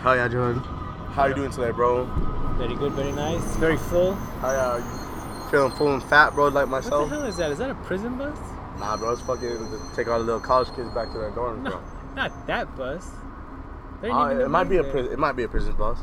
How 0.00 0.12
ya 0.14 0.28
doing? 0.28 0.56
How 1.14 1.26
you 1.26 1.34
doing 1.34 1.50
today, 1.50 1.70
bro? 1.72 2.04
Very 2.56 2.74
good, 2.74 2.92
very 2.92 3.12
nice, 3.12 3.42
very 3.56 3.76
full. 3.76 4.14
How 4.40 4.52
ya 4.52 4.76
you 4.76 5.50
feeling 5.50 5.72
full 5.72 5.92
and 5.94 6.02
fat, 6.04 6.34
bro, 6.34 6.48
like 6.48 6.68
myself? 6.68 7.02
What 7.02 7.10
the 7.10 7.16
hell 7.16 7.26
is 7.26 7.36
that? 7.36 7.50
Is 7.50 7.58
that 7.58 7.70
a 7.70 7.74
prison 7.74 8.16
bus? 8.16 8.36
Nah, 8.78 8.96
bro, 8.96 9.12
it's 9.12 9.20
fucking 9.22 9.48
to 9.48 9.80
take 9.94 10.08
all 10.08 10.18
the 10.18 10.24
little 10.24 10.40
college 10.40 10.74
kids 10.74 10.88
back 10.90 11.10
to 11.12 11.18
their 11.18 11.30
dorms, 11.32 11.62
No, 11.62 11.70
bro. 11.70 11.80
not 12.16 12.46
that 12.46 12.76
bus. 12.76 13.10
There 14.00 14.10
ain't 14.10 14.18
Uh, 14.18 14.30
even 14.30 14.40
it 14.42 14.48
might 14.48 14.68
be 14.70 14.76
a 14.78 14.84
prison. 14.84 15.12
It 15.12 15.18
might 15.18 15.36
be 15.36 15.42
a 15.42 15.48
prison 15.48 15.74
bus. 15.74 15.98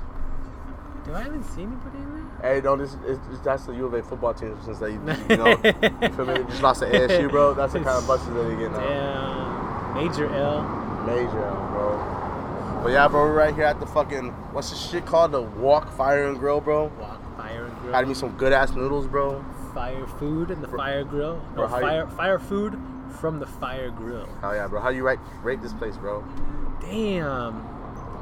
Do 1.05 1.13
I 1.13 1.21
even 1.25 1.41
see 1.43 1.63
anybody 1.63 1.97
in 1.97 2.27
there? 2.41 2.53
Hey, 2.55 2.61
no, 2.61 2.75
this 2.75 2.93
is 2.93 2.97
it's, 3.31 3.39
that's 3.43 3.65
the 3.65 3.73
U 3.73 3.85
of 3.85 3.93
A 3.93 4.03
football 4.03 4.33
team 4.33 4.55
since 4.63 4.77
they, 4.79 4.91
you 4.91 4.99
know, 5.29 5.57
you 5.63 6.09
feel 6.09 6.25
me? 6.25 6.43
Just 6.49 6.61
lost 6.61 6.81
to 6.81 6.85
ASU, 6.91 7.29
bro. 7.31 7.53
That's 7.55 7.73
the 7.73 7.79
kind 7.79 7.97
of 7.97 8.05
buses 8.05 8.27
that 8.27 8.43
they 8.43 8.55
get 8.57 8.71
there? 8.73 8.81
now. 8.81 9.93
Damn. 9.95 10.05
Major 10.05 10.29
L. 10.35 10.61
Major, 11.07 11.43
L, 11.45 11.69
bro. 11.71 12.16
But 12.83 12.89
yeah, 12.93 13.07
bro, 13.07 13.21
we're 13.23 13.33
right 13.33 13.53
here 13.53 13.65
at 13.65 13.79
the 13.79 13.85
fucking 13.85 14.29
what's 14.53 14.69
this 14.69 14.89
shit 14.89 15.05
called? 15.05 15.31
The 15.33 15.41
Wok 15.41 15.91
Fire 15.91 16.27
and 16.27 16.39
Grill, 16.39 16.61
bro. 16.61 16.85
Wok 16.99 17.37
Fire 17.37 17.65
and 17.65 17.77
Grill. 17.79 17.93
Had 17.93 18.07
me 18.07 18.13
some 18.13 18.31
good 18.37 18.53
ass 18.53 18.71
noodles, 18.73 19.07
bro. 19.07 19.43
Fire 19.73 20.07
food 20.07 20.51
and 20.51 20.63
the 20.63 20.67
Bro- 20.67 20.77
Fire 20.77 21.03
Grill. 21.03 21.41
bro, 21.53 21.63
No, 21.63 21.67
how 21.67 21.77
you- 21.77 21.81
fire 21.85 22.07
fire 22.07 22.39
food 22.39 22.79
from 23.19 23.39
the 23.39 23.45
Fire 23.45 23.89
Grill. 23.89 24.27
Hell 24.41 24.55
yeah, 24.55 24.67
bro. 24.67 24.79
How 24.79 24.91
do 24.91 24.95
you 24.95 25.05
rate 25.05 25.19
rate 25.43 25.61
this 25.61 25.73
place, 25.73 25.97
bro? 25.97 26.23
Damn. 26.81 27.63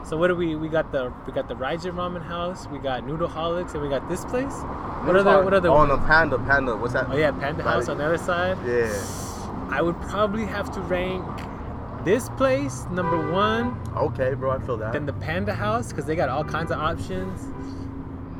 So 0.03 0.17
what 0.17 0.27
do 0.27 0.35
we 0.35 0.55
we 0.55 0.67
got 0.69 0.91
the 0.91 1.11
we 1.27 1.33
got 1.33 1.47
the 1.47 1.55
Raijin 1.55 1.93
Ramen 1.93 2.23
House, 2.23 2.67
we 2.71 2.79
got 2.79 3.03
Noodleholics, 3.03 3.73
and 3.73 3.83
we 3.83 3.89
got 3.89 4.07
this 4.09 4.23
place. 4.25 4.53
What 5.03 5.15
other 5.15 5.43
what 5.43 5.53
other? 5.53 5.69
Oh, 5.69 5.85
the 5.85 5.97
Panda, 5.99 6.37
Panda. 6.39 6.75
What's 6.75 6.93
that? 6.93 7.07
Oh 7.09 7.15
yeah, 7.17 7.31
Panda 7.31 7.61
House 7.63 7.87
on 7.89 7.97
the 7.97 8.05
other 8.05 8.17
side. 8.17 8.57
Yeah. 8.65 8.91
I 9.69 9.81
would 9.81 9.99
probably 10.01 10.45
have 10.45 10.71
to 10.73 10.81
rank 10.81 11.23
this 12.05 12.29
place 12.29 12.85
number 12.91 13.31
one, 13.31 13.77
Okay, 13.97 14.33
bro. 14.35 14.51
I 14.51 14.59
feel 14.59 14.77
that. 14.77 14.93
then 14.93 15.05
the 15.05 15.13
Panda 15.13 15.53
House 15.53 15.89
because 15.89 16.05
they 16.05 16.15
got 16.15 16.29
all 16.29 16.43
kinds 16.43 16.71
of 16.71 16.79
options. 16.79 17.41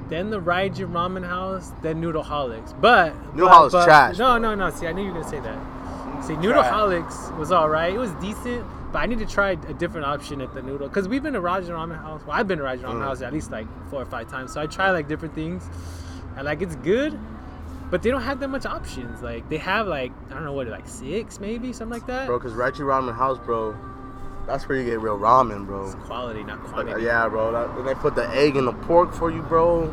Then 0.08 0.30
the 0.30 0.40
Raijin 0.40 0.92
Ramen 0.92 1.26
House, 1.28 1.72
then 1.82 2.00
Noodleholics. 2.02 2.80
But 2.80 3.14
Noodleholics 3.36 3.72
but- 3.72 3.86
trash, 3.86 4.18
No, 4.20 4.34
bro. 4.40 4.54
no, 4.54 4.56
no. 4.56 4.70
See, 4.70 4.86
I 4.88 4.92
knew 4.94 5.02
you 5.04 5.12
were 5.12 5.20
gonna 5.22 5.30
say 5.30 5.40
that. 5.40 5.58
See, 6.24 6.36
Trash. 6.36 6.46
Noodleholics 6.46 7.38
was 7.38 7.52
all 7.52 7.68
right. 7.70 7.92
It 7.94 7.98
was 7.98 8.12
decent, 8.22 8.64
but 8.94 9.00
I 9.00 9.08
need 9.08 9.18
to 9.20 9.26
try 9.26 9.52
a 9.52 9.56
different 9.74 10.06
option 10.06 10.42
at 10.42 10.54
the 10.54 10.62
noodle 10.62 10.88
because 10.88 11.08
we've 11.08 11.24
been 11.24 11.34
to 11.34 11.42
Raijin 11.42 11.70
Ramen 11.70 12.00
House. 12.00 12.22
Well, 12.26 12.38
I've 12.38 12.48
been 12.48 12.60
to 12.60 12.64
Raijin 12.64 12.84
Ramen 12.84 12.96
Mm. 13.02 13.04
House 13.04 13.22
at 13.24 13.34
least 13.34 13.52
like 13.52 13.68
four 13.90 14.02
or 14.02 14.06
five 14.06 14.30
times, 14.30 14.54
so 14.54 14.62
I 14.62 14.68
try 14.68 14.92
like 14.92 15.08
different 15.08 15.34
things, 15.34 15.68
and 16.38 16.46
like 16.46 16.62
it's 16.62 16.76
good. 16.78 17.18
But 17.96 18.04
they 18.04 18.12
don't 18.12 18.24
have 18.24 18.42
that 18.42 18.50
much 18.50 18.66
options. 18.66 19.22
Like 19.22 19.48
they 19.48 19.56
have 19.56 19.88
like 19.88 20.12
I 20.30 20.34
don't 20.34 20.44
know 20.44 20.52
what 20.52 20.68
like 20.68 20.86
six 20.86 21.40
maybe 21.40 21.72
something 21.72 21.98
like 21.98 22.06
that. 22.08 22.28
bro, 22.28 22.38
because 22.38 22.52
Raijin 22.52 22.82
Ramen 22.82 23.16
House, 23.16 23.38
bro, 23.40 23.74
that's 24.46 24.68
where 24.68 24.78
you 24.78 24.84
get 24.84 25.00
real 25.00 25.18
ramen, 25.18 25.66
bro. 25.66 25.86
It's 25.86 25.96
quality, 25.96 26.44
not 26.44 26.62
But, 26.62 26.72
quantity. 26.74 27.04
yeah, 27.06 27.30
bro. 27.30 27.54
That, 27.54 27.74
then 27.74 27.86
they 27.86 27.94
put 27.96 28.16
the 28.16 28.28
egg 28.32 28.58
and 28.58 28.68
the 28.68 28.74
pork 28.74 29.14
for 29.14 29.32
you, 29.32 29.42
bro. 29.44 29.86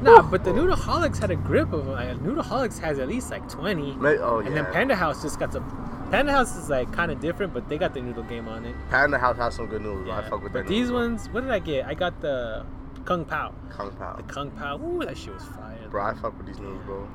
Nah, 0.00 0.22
but 0.22 0.42
the 0.44 0.52
Noodleholics 0.52 1.18
had 1.18 1.30
a 1.30 1.36
grip 1.36 1.70
of 1.74 1.86
like 1.86 2.16
Noodleholics 2.20 2.78
has 2.78 2.98
at 2.98 3.08
least 3.08 3.30
like 3.30 3.46
twenty. 3.46 3.94
Oh 4.00 4.40
yeah. 4.40 4.46
And 4.46 4.56
then 4.56 4.64
Panda 4.72 4.96
House 4.96 5.20
just 5.20 5.38
got 5.38 5.52
some. 5.52 6.08
Panda 6.10 6.32
House 6.32 6.56
is 6.56 6.70
like 6.70 6.90
kind 6.94 7.12
of 7.12 7.20
different, 7.20 7.52
but 7.52 7.68
they 7.68 7.76
got 7.76 7.92
the 7.92 8.00
noodle 8.00 8.22
game 8.22 8.48
on 8.48 8.64
it. 8.64 8.74
Panda 8.88 9.18
House 9.18 9.36
has 9.36 9.54
some 9.54 9.66
good 9.66 9.82
noodles. 9.82 10.04
bro. 10.06 10.14
I 10.14 10.22
fuck 10.30 10.42
with 10.42 10.54
but 10.54 10.62
that. 10.64 10.68
these 10.68 10.90
ones, 10.90 11.28
what 11.28 11.42
did 11.42 11.50
I 11.50 11.58
get? 11.58 11.84
I 11.84 11.92
got 11.92 12.22
the 12.22 12.64
Kung 13.04 13.26
Pao. 13.26 13.52
Kung 13.68 13.90
Pao. 13.96 14.16
The 14.16 14.22
Kung 14.22 14.50
Pao. 14.52 14.80
Ooh, 14.80 15.04
that 15.04 15.18
shit 15.18 15.34
was 15.34 15.44
fire. 15.44 15.76
Bro, 15.90 16.06
I 16.06 16.14
fuck 16.14 16.38
with 16.38 16.46
these 16.46 16.58
noodles, 16.58 16.82
bro. 16.86 17.06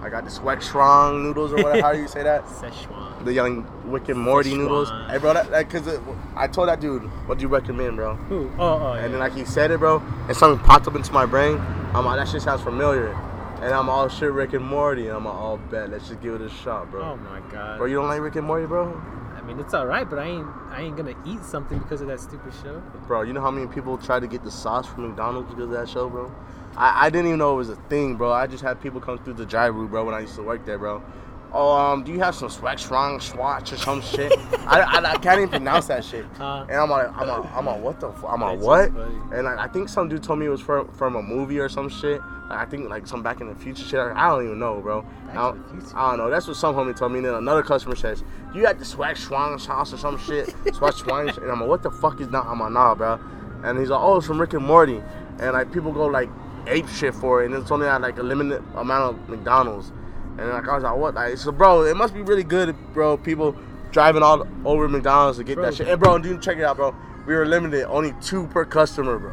I 0.00 0.08
got 0.08 0.24
the 0.24 0.60
Strong 0.60 1.22
noodles 1.22 1.52
or 1.52 1.56
whatever. 1.56 1.82
how 1.82 1.92
do 1.92 2.00
you 2.00 2.08
say 2.08 2.22
that? 2.22 2.44
Szechuan. 2.46 3.24
The 3.24 3.32
young 3.32 3.66
Wicked 3.90 4.16
Morty 4.16 4.54
noodles. 4.54 4.90
Hey, 5.10 5.18
bro, 5.18 5.34
that, 5.34 5.50
that 5.50 5.68
cause 5.68 5.86
it, 5.86 6.00
I 6.36 6.46
told 6.46 6.68
that 6.68 6.80
dude, 6.80 7.02
what 7.26 7.38
do 7.38 7.42
you 7.42 7.48
recommend, 7.48 7.96
bro? 7.96 8.14
Who? 8.14 8.50
Oh, 8.58 8.78
oh, 8.78 8.94
yeah. 8.94 9.04
And 9.04 9.12
then 9.14 9.20
like 9.20 9.34
he 9.34 9.44
said 9.44 9.70
it, 9.70 9.78
bro, 9.78 10.00
and 10.28 10.36
something 10.36 10.64
popped 10.64 10.86
up 10.86 10.94
into 10.94 11.12
my 11.12 11.26
brain. 11.26 11.58
I'm 11.94 12.04
like, 12.04 12.18
that 12.18 12.28
shit 12.28 12.42
sounds 12.42 12.62
familiar. 12.62 13.12
And 13.60 13.74
I'm 13.74 13.88
all 13.88 14.08
shit 14.08 14.30
Rick 14.30 14.52
and 14.52 14.64
Morty. 14.64 15.08
And 15.08 15.16
I'm 15.16 15.26
oh 15.26 15.58
bet, 15.70 15.90
let's 15.90 16.08
just 16.08 16.20
give 16.20 16.34
it 16.34 16.42
a 16.42 16.48
shot, 16.48 16.90
bro. 16.90 17.02
oh 17.02 17.16
my 17.16 17.40
god. 17.50 17.78
Bro, 17.78 17.86
you 17.88 17.96
don't 17.96 18.06
like 18.06 18.20
Rick 18.20 18.36
and 18.36 18.46
Morty, 18.46 18.66
bro? 18.66 19.00
I 19.36 19.42
mean, 19.42 19.58
it's 19.58 19.74
all 19.74 19.86
right, 19.86 20.08
but 20.08 20.18
I 20.18 20.26
ain't, 20.26 20.46
I 20.68 20.82
ain't 20.82 20.96
gonna 20.96 21.16
eat 21.26 21.42
something 21.42 21.78
because 21.78 22.00
of 22.00 22.06
that 22.08 22.20
stupid 22.20 22.52
show. 22.62 22.80
Bro, 23.06 23.22
you 23.22 23.32
know 23.32 23.40
how 23.40 23.50
many 23.50 23.66
people 23.66 23.98
try 23.98 24.20
to 24.20 24.26
get 24.28 24.44
the 24.44 24.50
sauce 24.50 24.86
from 24.86 25.08
McDonald's 25.08 25.48
because 25.48 25.64
of 25.64 25.70
that 25.70 25.88
show, 25.88 26.08
bro? 26.08 26.30
I, 26.78 27.06
I 27.06 27.10
didn't 27.10 27.26
even 27.26 27.38
know 27.40 27.52
it 27.54 27.56
was 27.56 27.70
a 27.70 27.76
thing, 27.90 28.16
bro. 28.16 28.32
I 28.32 28.46
just 28.46 28.62
had 28.62 28.80
people 28.80 29.00
come 29.00 29.18
through 29.18 29.34
the 29.34 29.44
drive-thru, 29.46 29.88
bro, 29.88 30.04
when 30.04 30.14
I 30.14 30.20
used 30.20 30.36
to 30.36 30.42
work 30.42 30.64
there, 30.64 30.78
bro. 30.78 31.02
Oh, 31.50 31.72
um, 31.74 32.04
do 32.04 32.12
you 32.12 32.18
have 32.20 32.34
some 32.34 32.50
swag 32.50 32.78
strong 32.78 33.20
swatch 33.20 33.72
or 33.72 33.78
some 33.78 34.02
shit? 34.02 34.30
I, 34.66 34.80
I, 34.80 35.12
I 35.12 35.16
can't 35.16 35.38
even 35.38 35.48
pronounce 35.48 35.86
that 35.86 36.04
shit. 36.04 36.26
Uh, 36.38 36.66
And 36.68 36.76
I'm 36.78 36.90
like, 36.90 37.08
I'm 37.16 37.26
like, 37.26 37.52
I'm 37.56 37.64
like, 37.66 37.80
what 37.82 37.98
the? 38.00 38.10
F-? 38.10 38.24
I'm 38.28 38.42
like, 38.42 38.60
what? 38.60 38.90
And 39.32 39.44
like, 39.44 39.58
I 39.58 39.66
think 39.66 39.88
some 39.88 40.08
dude 40.10 40.22
told 40.22 40.38
me 40.40 40.46
it 40.46 40.50
was 40.50 40.60
from 40.60 40.88
from 40.92 41.16
a 41.16 41.22
movie 41.22 41.58
or 41.58 41.70
some 41.70 41.88
shit. 41.88 42.20
Like, 42.50 42.58
I 42.60 42.64
think 42.66 42.90
like 42.90 43.06
some 43.06 43.22
Back 43.22 43.40
in 43.40 43.48
the 43.48 43.54
Future 43.54 43.82
shit. 43.82 43.98
I 43.98 44.28
don't 44.28 44.44
even 44.44 44.58
know, 44.58 44.80
bro. 44.82 45.06
I 45.30 45.34
don't. 45.34 45.92
I 45.94 46.10
don't 46.10 46.18
know. 46.18 46.28
That's 46.30 46.46
what 46.46 46.56
some 46.58 46.74
homie 46.74 46.94
told 46.94 47.12
me. 47.12 47.18
And 47.18 47.26
then 47.28 47.34
another 47.34 47.62
customer 47.62 47.96
says, 47.96 48.22
"You 48.54 48.60
got 48.62 48.78
the 48.78 48.84
swag 48.84 49.16
schwang 49.16 49.58
sauce 49.58 49.92
or 49.94 49.96
some 49.96 50.18
shit." 50.18 50.50
swag 50.74 50.92
schwang. 50.94 51.34
And 51.42 51.50
I'm 51.50 51.60
like, 51.60 51.68
what 51.68 51.82
the 51.82 51.90
fuck 51.90 52.20
is 52.20 52.28
that? 52.28 52.44
I'm 52.44 52.60
like, 52.60 52.72
nah, 52.72 52.94
bro. 52.94 53.18
And 53.64 53.78
he's 53.78 53.88
like, 53.88 54.00
oh, 54.00 54.18
it's 54.18 54.26
from 54.26 54.38
Rick 54.40 54.52
and 54.52 54.64
Morty. 54.66 55.02
And 55.40 55.52
like 55.54 55.72
people 55.72 55.92
go 55.92 56.06
like 56.06 56.28
ape 56.68 56.88
shit 56.88 57.14
for 57.14 57.42
it. 57.42 57.46
And 57.46 57.54
it's 57.54 57.70
only 57.70 57.86
at 57.86 58.00
like 58.00 58.18
a 58.18 58.22
limited 58.22 58.62
amount 58.74 59.14
of 59.18 59.28
McDonald's. 59.28 59.90
And 60.38 60.48
like 60.50 60.68
I 60.68 60.74
was 60.74 60.84
like, 60.84 60.96
what? 60.96 61.14
Like, 61.14 61.36
so 61.36 61.50
bro, 61.52 61.82
it 61.82 61.96
must 61.96 62.14
be 62.14 62.22
really 62.22 62.44
good, 62.44 62.76
bro. 62.92 63.16
People 63.16 63.56
driving 63.90 64.22
all 64.22 64.46
over 64.64 64.86
McDonald's 64.88 65.38
to 65.38 65.44
get 65.44 65.56
Bro. 65.56 65.64
that 65.64 65.74
shit. 65.74 65.88
And 65.88 65.98
bro, 66.00 66.18
dude, 66.18 66.42
check 66.42 66.58
it 66.58 66.64
out, 66.64 66.76
bro. 66.76 66.94
We 67.26 67.34
were 67.34 67.46
limited, 67.46 67.84
only 67.88 68.14
two 68.22 68.46
per 68.48 68.64
customer, 68.64 69.18
bro. 69.18 69.32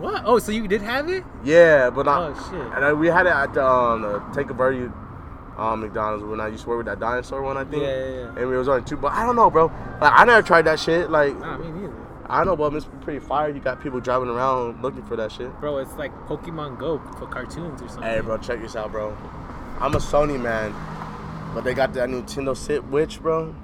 what? 0.00 0.22
Oh, 0.24 0.38
so 0.38 0.52
you 0.52 0.66
did 0.68 0.80
have 0.82 1.08
it? 1.08 1.24
Yeah, 1.44 1.90
but 1.90 2.06
not. 2.06 2.32
Oh, 2.36 2.50
shit. 2.50 2.60
And 2.74 2.84
uh, 2.84 2.94
we 2.96 3.08
had 3.08 3.26
it 3.26 3.32
at 3.32 3.52
the, 3.52 3.64
um, 3.66 4.02
the 4.02 4.18
Tanque 4.34 4.52
Verde 4.56 4.90
um, 5.58 5.80
McDonald's 5.80 6.24
when 6.24 6.40
I 6.40 6.48
used 6.48 6.64
to 6.64 6.68
work 6.70 6.78
with 6.78 6.86
that 6.86 7.00
dinosaur 7.00 7.42
one, 7.42 7.56
I 7.56 7.64
think. 7.64 7.82
Yeah, 7.82 7.88
yeah, 7.98 8.14
yeah. 8.14 8.28
And 8.28 8.38
it 8.38 8.46
was 8.46 8.68
only 8.68 8.82
two, 8.84 8.96
but 8.96 9.12
I 9.12 9.24
don't 9.24 9.36
know, 9.36 9.50
bro. 9.50 9.66
Like 10.00 10.12
I 10.14 10.24
never 10.24 10.42
tried 10.42 10.62
that 10.62 10.78
shit. 10.80 11.10
Like 11.10 11.36
Nah. 11.38 11.58
I 12.28 12.44
know, 12.44 12.56
but 12.56 12.74
it's 12.74 12.86
pretty 13.02 13.20
fire. 13.20 13.48
You 13.48 13.60
got 13.60 13.80
people 13.82 14.00
driving 14.00 14.28
around 14.28 14.82
looking 14.82 15.04
for 15.04 15.16
that 15.16 15.32
shit. 15.32 15.50
Bro, 15.60 15.78
it's 15.78 15.94
like 15.94 16.12
Pokemon 16.26 16.78
Go 16.78 16.98
for 17.18 17.26
cartoons 17.26 17.80
or 17.82 17.88
something. 17.88 18.02
Hey, 18.04 18.20
bro, 18.20 18.38
check 18.38 18.60
this 18.60 18.74
out, 18.76 18.92
bro. 18.92 19.16
I'm 19.80 19.94
a 19.94 19.98
Sony 19.98 20.40
man, 20.40 20.74
but 21.54 21.64
they 21.64 21.74
got 21.74 21.92
that 21.94 22.08
Nintendo 22.08 22.56
Switch, 22.56 23.20
bro. 23.20 23.54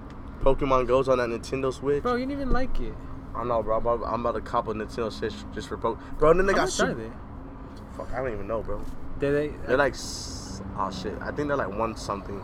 Pokemon 0.43 0.87
Go's 0.87 1.09
on 1.09 1.19
that 1.19 1.29
Nintendo 1.29 1.73
Switch. 1.73 2.03
Bro, 2.03 2.15
you 2.15 2.27
didn't 2.27 2.33
even 2.33 2.51
like 2.51 2.79
it. 2.81 2.95
I 3.35 3.45
know, 3.45 3.63
bro. 3.63 3.79
I'm 3.79 3.87
about, 3.87 4.13
I'm 4.13 4.21
about 4.21 4.35
to 4.35 4.41
cop 4.41 4.69
a 4.69 4.75
Nintendo 4.75 5.13
Switch 5.13 5.35
just 5.55 5.69
for 5.69 5.77
Poke. 5.77 5.99
Bro, 6.19 6.33
and 6.33 6.41
then 6.41 6.47
they 6.47 6.53
How 6.53 6.59
got 6.59 6.65
much 6.67 6.81
are 6.81 6.89
Super. 6.89 7.03
they? 7.03 7.11
Fuck, 7.97 8.13
I 8.13 8.17
don't 8.19 8.33
even 8.33 8.47
know, 8.47 8.63
bro. 8.63 8.83
Did 9.19 9.33
they? 9.33 9.49
They're 9.67 9.77
like, 9.77 9.95
oh 10.79 10.91
shit. 10.91 11.15
I 11.21 11.31
think 11.33 11.49
they're 11.49 11.57
like 11.57 11.77
one 11.77 11.97
something. 11.97 12.43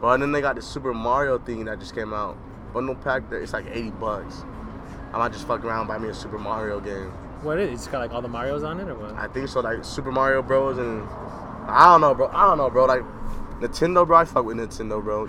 But 0.00 0.14
and 0.14 0.22
then 0.22 0.32
they 0.32 0.40
got 0.40 0.56
the 0.56 0.62
Super 0.62 0.94
Mario 0.94 1.38
thing 1.38 1.64
that 1.66 1.80
just 1.80 1.94
came 1.94 2.14
out. 2.14 2.36
Bundle 2.72 2.94
pack, 2.94 3.28
there, 3.30 3.40
it's 3.40 3.52
like 3.52 3.66
80 3.66 3.90
bucks. 3.92 4.44
I 5.12 5.18
might 5.18 5.32
just 5.32 5.46
fuck 5.46 5.64
around 5.64 5.80
and 5.80 5.88
buy 5.88 5.98
me 5.98 6.08
a 6.08 6.14
Super 6.14 6.38
Mario 6.38 6.80
game. 6.80 7.10
What 7.42 7.58
is 7.58 7.70
it? 7.70 7.72
It's 7.74 7.86
got 7.86 8.00
like 8.00 8.12
all 8.12 8.20
the 8.22 8.28
Mario's 8.28 8.62
on 8.64 8.80
it 8.80 8.88
or 8.88 8.94
what? 8.94 9.14
I 9.14 9.28
think 9.28 9.48
so, 9.48 9.60
like 9.60 9.84
Super 9.84 10.10
Mario 10.12 10.42
Bros. 10.42 10.78
and 10.78 11.02
I 11.68 11.86
don't 11.92 12.00
know, 12.00 12.14
bro. 12.14 12.28
I 12.28 12.46
don't 12.48 12.58
know, 12.58 12.68
bro. 12.70 12.84
Like 12.86 13.02
Nintendo, 13.60 14.06
bro. 14.06 14.16
I 14.18 14.24
fuck 14.24 14.44
with 14.44 14.56
Nintendo, 14.56 15.02
bro. 15.02 15.26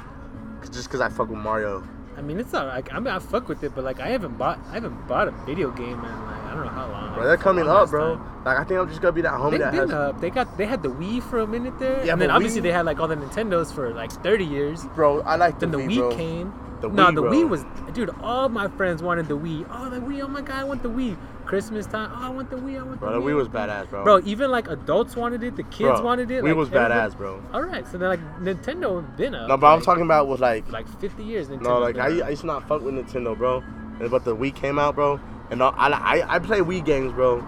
'Cause- 0.60 0.70
Just 0.70 0.90
cause 0.90 1.00
I 1.02 1.10
fuck 1.10 1.30
with 1.30 1.38
Mario. 1.40 1.84
I 2.20 2.22
mean, 2.22 2.38
it's 2.38 2.54
alright. 2.54 2.86
I 2.94 3.00
mean, 3.00 3.08
I 3.08 3.20
fuck 3.20 3.48
with 3.48 3.64
it, 3.64 3.74
but 3.74 3.86
like, 3.86 4.02
I 4.02 4.10
haven't 4.10 4.38
bought, 4.38 4.60
I 4.70 4.74
haven't 4.74 5.08
bought 5.08 5.30
a 5.30 5.32
video 5.46 5.72
game 5.72 5.94
in 5.94 6.02
like 6.02 6.44
I 6.44 6.54
don't 6.54 6.66
know 6.66 6.70
how 6.72 6.88
long. 6.92 7.14
Bro, 7.14 7.24
they're 7.24 7.38
coming 7.38 7.68
up, 7.68 7.90
bro. 7.90 8.16
time. 8.18 8.44
Like 8.44 8.58
I 8.60 8.64
think 8.66 8.78
I'm 8.80 8.90
just 8.90 9.02
gonna 9.02 9.14
be 9.14 9.22
that 9.22 9.32
homie 9.34 9.52
They've 9.52 9.60
that 9.62 9.72
been 9.72 9.80
has. 9.82 9.92
up. 9.92 10.20
They 10.20 10.30
got, 10.30 10.58
they 10.58 10.66
had 10.66 10.84
the 10.84 10.90
Wii 10.90 11.24
for 11.24 11.40
a 11.40 11.48
minute 11.48 11.80
there, 11.80 12.06
Yeah, 12.06 12.12
and 12.14 12.22
then 12.22 12.30
obviously 12.30 12.60
Wii- 12.60 12.64
they 12.64 12.72
had 12.74 12.86
like 12.86 13.00
all 13.00 13.08
the 13.08 13.16
Nintendos 13.16 13.74
for 13.74 13.94
like 13.94 14.12
30 14.12 14.44
years. 14.46 14.84
Bro, 14.96 15.22
I 15.22 15.38
like 15.38 15.60
the 15.60 15.68
Then 15.68 15.88
the 15.88 15.96
Wii, 15.96 16.16
came. 16.18 16.54
The 16.82 16.90
no, 16.90 17.06
Wii, 17.08 17.16
the 17.16 17.22
bro. 17.22 17.32
Wii 17.32 17.50
was, 17.50 17.66
dude. 17.94 18.10
All 18.22 18.50
my 18.50 18.68
friends 18.68 19.02
wanted 19.02 19.28
the 19.30 19.38
Wii. 19.38 19.66
Oh, 19.72 19.90
the 19.90 20.00
Wii. 20.02 20.22
Oh 20.24 20.28
my 20.28 20.42
god, 20.42 20.58
I 20.58 20.64
want 20.66 20.84
the 20.84 20.90
Wii. 20.90 21.16
Christmas 21.50 21.88
time. 21.88 22.12
Oh, 22.14 22.28
I 22.28 22.30
want 22.30 22.52
the 22.52 22.58
Wii. 22.58 22.80
I 22.80 22.84
want 22.84 23.00
Bro, 23.00 23.12
the 23.12 23.18
Wii. 23.18 23.22
Bro, 23.24 23.24
the 23.24 23.32
Wii. 23.32 23.36
Was 23.36 23.48
badass, 23.50 23.90
bro. 23.90 24.04
Bro, 24.04 24.22
even 24.26 24.52
like 24.52 24.68
adults 24.68 25.16
wanted 25.16 25.42
it. 25.42 25.56
The 25.56 25.64
kids 25.64 26.00
Bro, 26.00 26.04
wanted 26.04 26.30
it. 26.30 26.44
Wii 26.44 26.50
like, 26.50 26.56
was 26.56 26.70
badass, 26.70 27.18
bro. 27.18 27.42
All 27.52 27.64
right, 27.64 27.88
so 27.88 27.98
then 27.98 28.10
like 28.10 28.40
Nintendo 28.40 29.18
been 29.18 29.34
up. 29.34 29.50
No, 29.50 29.58
but 29.58 29.74
I'm 29.74 29.82
talking 29.82 30.04
about 30.04 30.28
with 30.28 30.40
like 30.40 30.72
like 30.72 30.88
50 31.00 31.24
years. 31.24 31.48
Nintendo. 31.48 31.62
No, 31.64 31.80
like 31.80 31.98
I, 31.98 32.20
I 32.20 32.30
used 32.30 32.42
to 32.42 32.48
not 32.48 32.68
fuck 32.68 32.84
with 32.84 32.94
Nintendo, 32.94 33.36
bro. 33.36 33.64
But 34.12 34.26
the 34.26 34.36
Wii 34.36 34.54
came 34.54 34.78
out, 34.78 34.94
bro, 34.94 35.20
and 35.50 35.64
uh, 35.64 35.70
I 35.76 35.90
I, 35.90 36.36
I 36.36 36.40
play 36.40 36.60
Wii 36.60 36.86
games, 36.86 37.14
bro. 37.14 37.40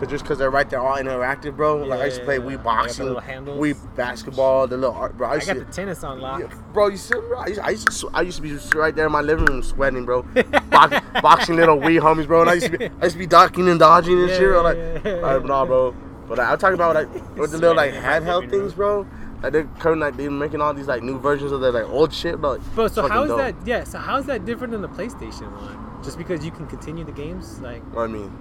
Cause 0.00 0.08
just 0.08 0.24
cause 0.24 0.38
they're 0.38 0.50
right 0.50 0.68
there, 0.70 0.80
all 0.80 0.96
interactive, 0.96 1.56
bro. 1.56 1.76
like 1.84 2.00
I 2.00 2.06
used 2.06 2.20
to 2.20 2.24
play 2.24 2.36
Yeah, 2.36 2.40
Wii 2.40 2.48
they 2.48 2.56
got 2.56 2.96
the 2.96 3.14
boxing. 3.14 3.44
Wii 3.44 3.96
basketball, 3.96 4.66
the 4.66 4.78
little 4.78 4.96
art, 4.96 5.14
bro. 5.14 5.28
I 5.28 5.34
I 5.34 5.38
got 5.40 5.52
to, 5.52 5.58
the 5.60 5.64
tennis 5.66 6.02
on 6.02 6.20
lock. 6.22 6.40
Yeah, 6.40 6.46
bro, 6.72 6.88
you 6.88 6.96
see, 6.96 7.12
bro, 7.12 7.38
I 7.38 7.46
used, 7.48 7.60
I 7.60 7.70
used 7.70 8.00
to, 8.00 8.10
I 8.14 8.22
used 8.22 8.36
to 8.36 8.42
be 8.42 8.48
just 8.48 8.74
right 8.74 8.96
there 8.96 9.04
in 9.04 9.12
my 9.12 9.20
living 9.20 9.44
room 9.44 9.62
sweating, 9.62 10.06
bro. 10.06 10.22
Box, 10.70 10.96
boxing 11.22 11.56
little 11.56 11.76
Wii 11.76 12.00
homies, 12.00 12.26
bro. 12.26 12.40
And 12.40 12.48
I 12.48 12.54
used 12.54 12.72
to 12.72 12.78
be, 12.78 12.86
I 12.86 13.04
used 13.04 13.12
to 13.12 13.18
be 13.18 13.26
ducking 13.26 13.68
and 13.68 13.78
dodging 13.78 14.18
and 14.18 14.30
Yeah, 14.30 14.38
shit, 14.38 14.48
bro. 14.48 14.62
Like, 14.62 14.76
yeah, 14.78 15.00
yeah. 15.04 15.14
like, 15.20 15.44
nah, 15.44 15.66
bro. 15.66 15.94
But 16.26 16.38
like, 16.38 16.48
I'm 16.48 16.56
talking 16.56 16.76
about 16.76 16.94
like 16.94 17.12
with 17.36 17.50
the 17.50 17.58
little 17.58 17.76
like 17.76 17.92
handheld 17.92 18.48
things, 18.48 18.72
bro. 18.72 19.06
Like 19.42 19.52
they're 19.52 19.64
currently 19.80 20.06
like 20.06 20.16
they're 20.16 20.30
making 20.30 20.62
all 20.62 20.72
these 20.72 20.86
like 20.86 21.02
new 21.02 21.18
versions 21.18 21.52
of 21.52 21.60
their 21.60 21.72
like 21.72 21.84
old 21.90 22.14
shit, 22.14 22.40
bro. 22.40 22.56
Bro, 22.74 22.88
so 22.88 23.06
how 23.06 23.24
is 23.24 23.28
dope. 23.28 23.38
that? 23.38 23.54
Yeah, 23.66 23.84
so 23.84 23.98
how 23.98 24.16
is 24.16 24.24
that 24.26 24.46
different 24.46 24.72
than 24.72 24.80
the 24.80 24.88
PlayStation 24.88 25.52
one? 25.60 25.90
just 26.02 26.16
because 26.16 26.42
you 26.42 26.50
can 26.50 26.66
continue 26.66 27.04
the 27.04 27.12
games. 27.12 27.60
Like, 27.60 27.82
What 27.94 28.04
I 28.04 28.06
mean? 28.06 28.32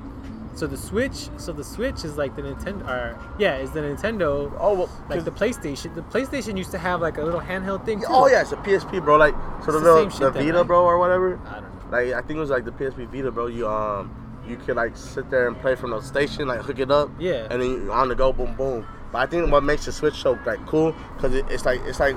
So 0.60 0.68
the 0.68 0.78
Switch, 0.78 1.30
so 1.38 1.54
the 1.54 1.64
Switch 1.64 2.04
is 2.04 2.18
like 2.18 2.36
the 2.36 2.42
Nintendo, 2.42 2.88
or 2.88 3.18
yeah, 3.40 3.56
is 3.58 3.72
the 3.72 3.80
Nintendo. 3.80 4.52
Oh 4.60 4.74
well, 4.74 4.90
Like 5.10 5.24
the 5.24 5.32
PlayStation, 5.32 5.96
the 5.96 6.02
PlayStation 6.02 6.58
used 6.58 6.72
to 6.72 6.78
have 6.78 7.00
like 7.02 7.18
a 7.18 7.24
little 7.24 7.40
handheld 7.40 7.86
thing 7.86 8.00
too. 8.02 8.06
oh 8.10 8.28
yeah, 8.28 8.42
it's 8.42 8.52
a 8.52 8.58
PSP, 8.58 9.04
bro. 9.04 9.16
Like 9.16 9.34
so 9.66 9.72
the 9.72 9.80
little 9.80 10.06
the 10.10 10.32
Vita, 10.32 10.64
bro, 10.66 10.84
or 10.84 10.98
whatever. 11.00 11.40
I 11.48 11.62
don't 11.62 11.64
know. 11.64 11.98
Like 11.98 12.14
I 12.14 12.22
think 12.22 12.38
it 12.38 12.42
was 12.42 12.50
like 12.50 12.66
the 12.66 12.72
PSP 12.72 13.08
Vita, 13.08 13.32
bro. 13.32 13.48
You 13.48 13.68
um 13.70 14.14
you 14.48 14.58
could 14.58 14.76
like 14.76 14.98
sit 14.98 15.30
there 15.30 15.48
and 15.48 15.60
play 15.62 15.76
from 15.76 15.92
the 15.92 16.02
station, 16.02 16.48
like 16.48 16.60
hook 16.62 16.80
it 16.80 16.92
up, 16.92 17.10
Yeah. 17.20 17.48
and 17.50 17.62
then 17.62 17.70
you 17.70 17.92
on 17.92 18.10
the 18.10 18.16
go, 18.16 18.34
boom, 18.34 18.56
boom. 18.56 18.86
But 19.12 19.20
I 19.20 19.26
think 19.28 19.52
what 19.52 19.64
makes 19.64 19.86
the 19.86 19.92
Switch 19.94 20.16
so 20.16 20.38
like 20.46 20.64
cool, 20.68 20.94
cause 21.20 21.34
it, 21.34 21.46
it's 21.50 21.66
like 21.66 21.80
it's 21.86 22.00
like, 22.00 22.16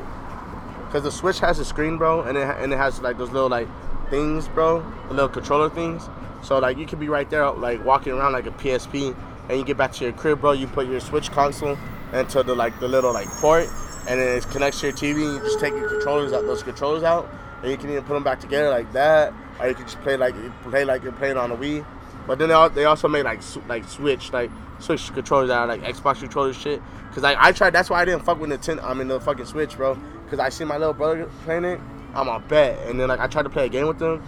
cause 0.91 1.05
the 1.05 1.13
Switch 1.13 1.39
has 1.41 1.59
a 1.59 1.65
screen, 1.65 1.97
bro, 1.97 2.23
and 2.23 2.37
it 2.37 2.43
and 2.43 2.73
it 2.73 2.77
has 2.77 3.01
like 3.01 3.19
those 3.19 3.31
little 3.31 3.49
like 3.49 3.69
things, 4.11 4.49
bro, 4.49 4.81
the 5.09 5.15
little 5.15 5.29
controller 5.29 5.71
things. 5.71 6.09
So 6.43 6.59
like 6.59 6.77
you 6.77 6.87
could 6.87 7.01
be 7.01 7.09
right 7.09 7.29
there, 7.31 7.51
like 7.51 7.85
walking 7.85 8.13
around 8.13 8.33
like 8.33 8.47
a 8.47 8.51
PSP, 8.51 9.17
and 9.49 9.59
you 9.59 9.65
get 9.65 9.77
back 9.77 9.93
to 9.93 10.05
your 10.05 10.13
crib, 10.13 10.41
bro. 10.41 10.53
You 10.53 10.67
put 10.67 10.87
your 10.87 11.01
Switch 11.01 11.31
console 11.31 11.79
into 12.13 12.43
the 12.43 12.55
like 12.55 12.79
the 12.81 12.89
little 12.89 13.13
like 13.13 13.29
port, 13.29 13.69
and 14.09 14.21
then 14.21 14.39
it 14.39 14.47
connects 14.51 14.81
to 14.81 14.89
your 14.89 14.97
TV. 14.97 15.25
And 15.25 15.35
you 15.35 15.41
just 15.41 15.61
take 15.61 15.75
your 15.75 15.89
controllers 15.89 16.33
out, 16.33 16.43
those 16.43 16.63
controllers 16.63 17.03
out, 17.03 17.29
and 17.63 17.71
you 17.71 17.77
can 17.77 17.91
even 17.91 18.03
put 18.05 18.15
them 18.15 18.25
back 18.25 18.41
together 18.41 18.71
like 18.71 18.93
that, 18.93 19.33
or 19.61 19.69
you 19.69 19.75
can 19.75 19.85
just 19.85 20.01
play 20.03 20.17
like 20.17 20.35
play 20.65 20.85
like 20.85 21.03
you're 21.03 21.13
playing 21.13 21.37
on 21.37 21.51
a 21.53 21.57
Wii. 21.57 21.85
But 22.27 22.39
then 22.39 22.49
they, 22.75 22.85
also 22.85 23.09
make 23.09 23.25
like 23.25 23.41
like 23.69 23.85
Switch 23.85 24.33
like 24.33 24.51
Switch 24.79 25.13
controllers 25.13 25.51
out 25.51 25.69
like 25.69 25.83
Xbox 25.83 26.21
controllers 26.21 26.57
shit. 26.57 26.83
Cause 27.13 27.23
like 27.23 27.37
I 27.39 27.53
tried, 27.53 27.71
that's 27.71 27.91
why 27.91 28.01
I 28.01 28.05
didn't 28.05 28.25
fuck 28.25 28.41
with 28.41 28.51
Nintendo. 28.51 28.85
I 28.85 28.95
mean 28.95 29.09
the 29.09 29.21
fucking 29.21 29.47
Switch, 29.47 29.77
bro. 29.77 29.99
Cause 30.31 30.39
I 30.39 30.49
see 30.49 30.65
my 30.65 30.77
little 30.77 30.95
brother 30.95 31.29
playing 31.45 31.65
it. 31.65 31.81
I'm 32.15 32.29
a 32.29 32.41
bet, 32.41 32.79
and 32.89 33.01
then 33.01 33.09
like 33.09 33.21
I 33.21 33.27
tried 33.27 33.45
to 33.45 33.51
play 33.51 33.67
a 33.67 33.69
game 33.69 33.87
with 33.87 33.99
them, 33.99 34.23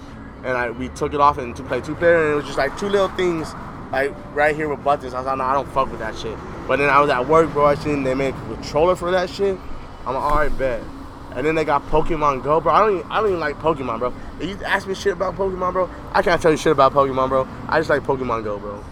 and 0.44 0.56
I 0.56 0.70
we 0.70 0.88
took 0.91 1.14
it 1.14 1.20
off 1.20 1.38
and 1.38 1.56
to 1.56 1.62
play 1.62 1.81
two 1.81 1.94
player, 1.94 2.23
and 2.23 2.32
it 2.32 2.37
was 2.37 2.44
just 2.44 2.58
like 2.58 2.76
two 2.79 2.88
little 2.88 3.08
things 3.08 3.52
like 3.91 4.14
right 4.35 4.55
here 4.55 4.69
with 4.69 4.85
buttons. 4.85 5.14
I 5.14 5.19
was 5.19 5.26
like, 5.26 5.38
no, 5.38 5.44
I 5.44 5.55
don't 5.55 5.69
fuck 5.73 5.91
with 5.91 6.00
that 6.00 6.17
shit. 6.17 6.37
But 6.69 6.79
then 6.79 6.91
I 6.91 7.00
was 7.00 7.11
at 7.11 7.26
work, 7.26 7.52
bro. 7.52 7.67
I 7.67 7.75
seen 7.75 8.05
they 8.05 8.14
made 8.14 8.35
a 8.35 8.55
controller 8.55 8.96
for 8.96 9.11
that 9.11 9.31
shit. 9.31 9.58
I'm 10.06 10.14
like, 10.14 10.23
all 10.23 10.37
right, 10.37 10.58
bet. 10.58 10.82
And 11.32 11.44
then 11.44 11.55
they 11.56 11.64
got 11.64 11.82
Pokemon 11.87 12.44
Go, 12.44 12.61
bro. 12.61 12.73
I 12.73 12.81
don't 12.81 12.99
even, 12.99 13.11
I 13.11 13.17
don't 13.17 13.29
even 13.29 13.41
like 13.41 13.56
Pokemon, 13.56 13.99
bro. 13.99 14.14
If 14.38 14.49
you 14.50 14.64
ask 14.64 14.87
me 14.87 14.94
shit 14.94 15.14
about 15.14 15.35
Pokemon, 15.35 15.73
bro, 15.73 15.91
I 16.12 16.23
can't 16.23 16.41
tell 16.41 16.52
you 16.52 16.56
shit 16.56 16.73
about 16.73 16.93
Pokemon, 16.93 17.29
bro. 17.29 17.49
I 17.69 17.81
just 17.81 17.91
like 17.91 18.02
Pokemon 18.02 18.44
Go, 18.44 18.58
bro. 18.58 18.85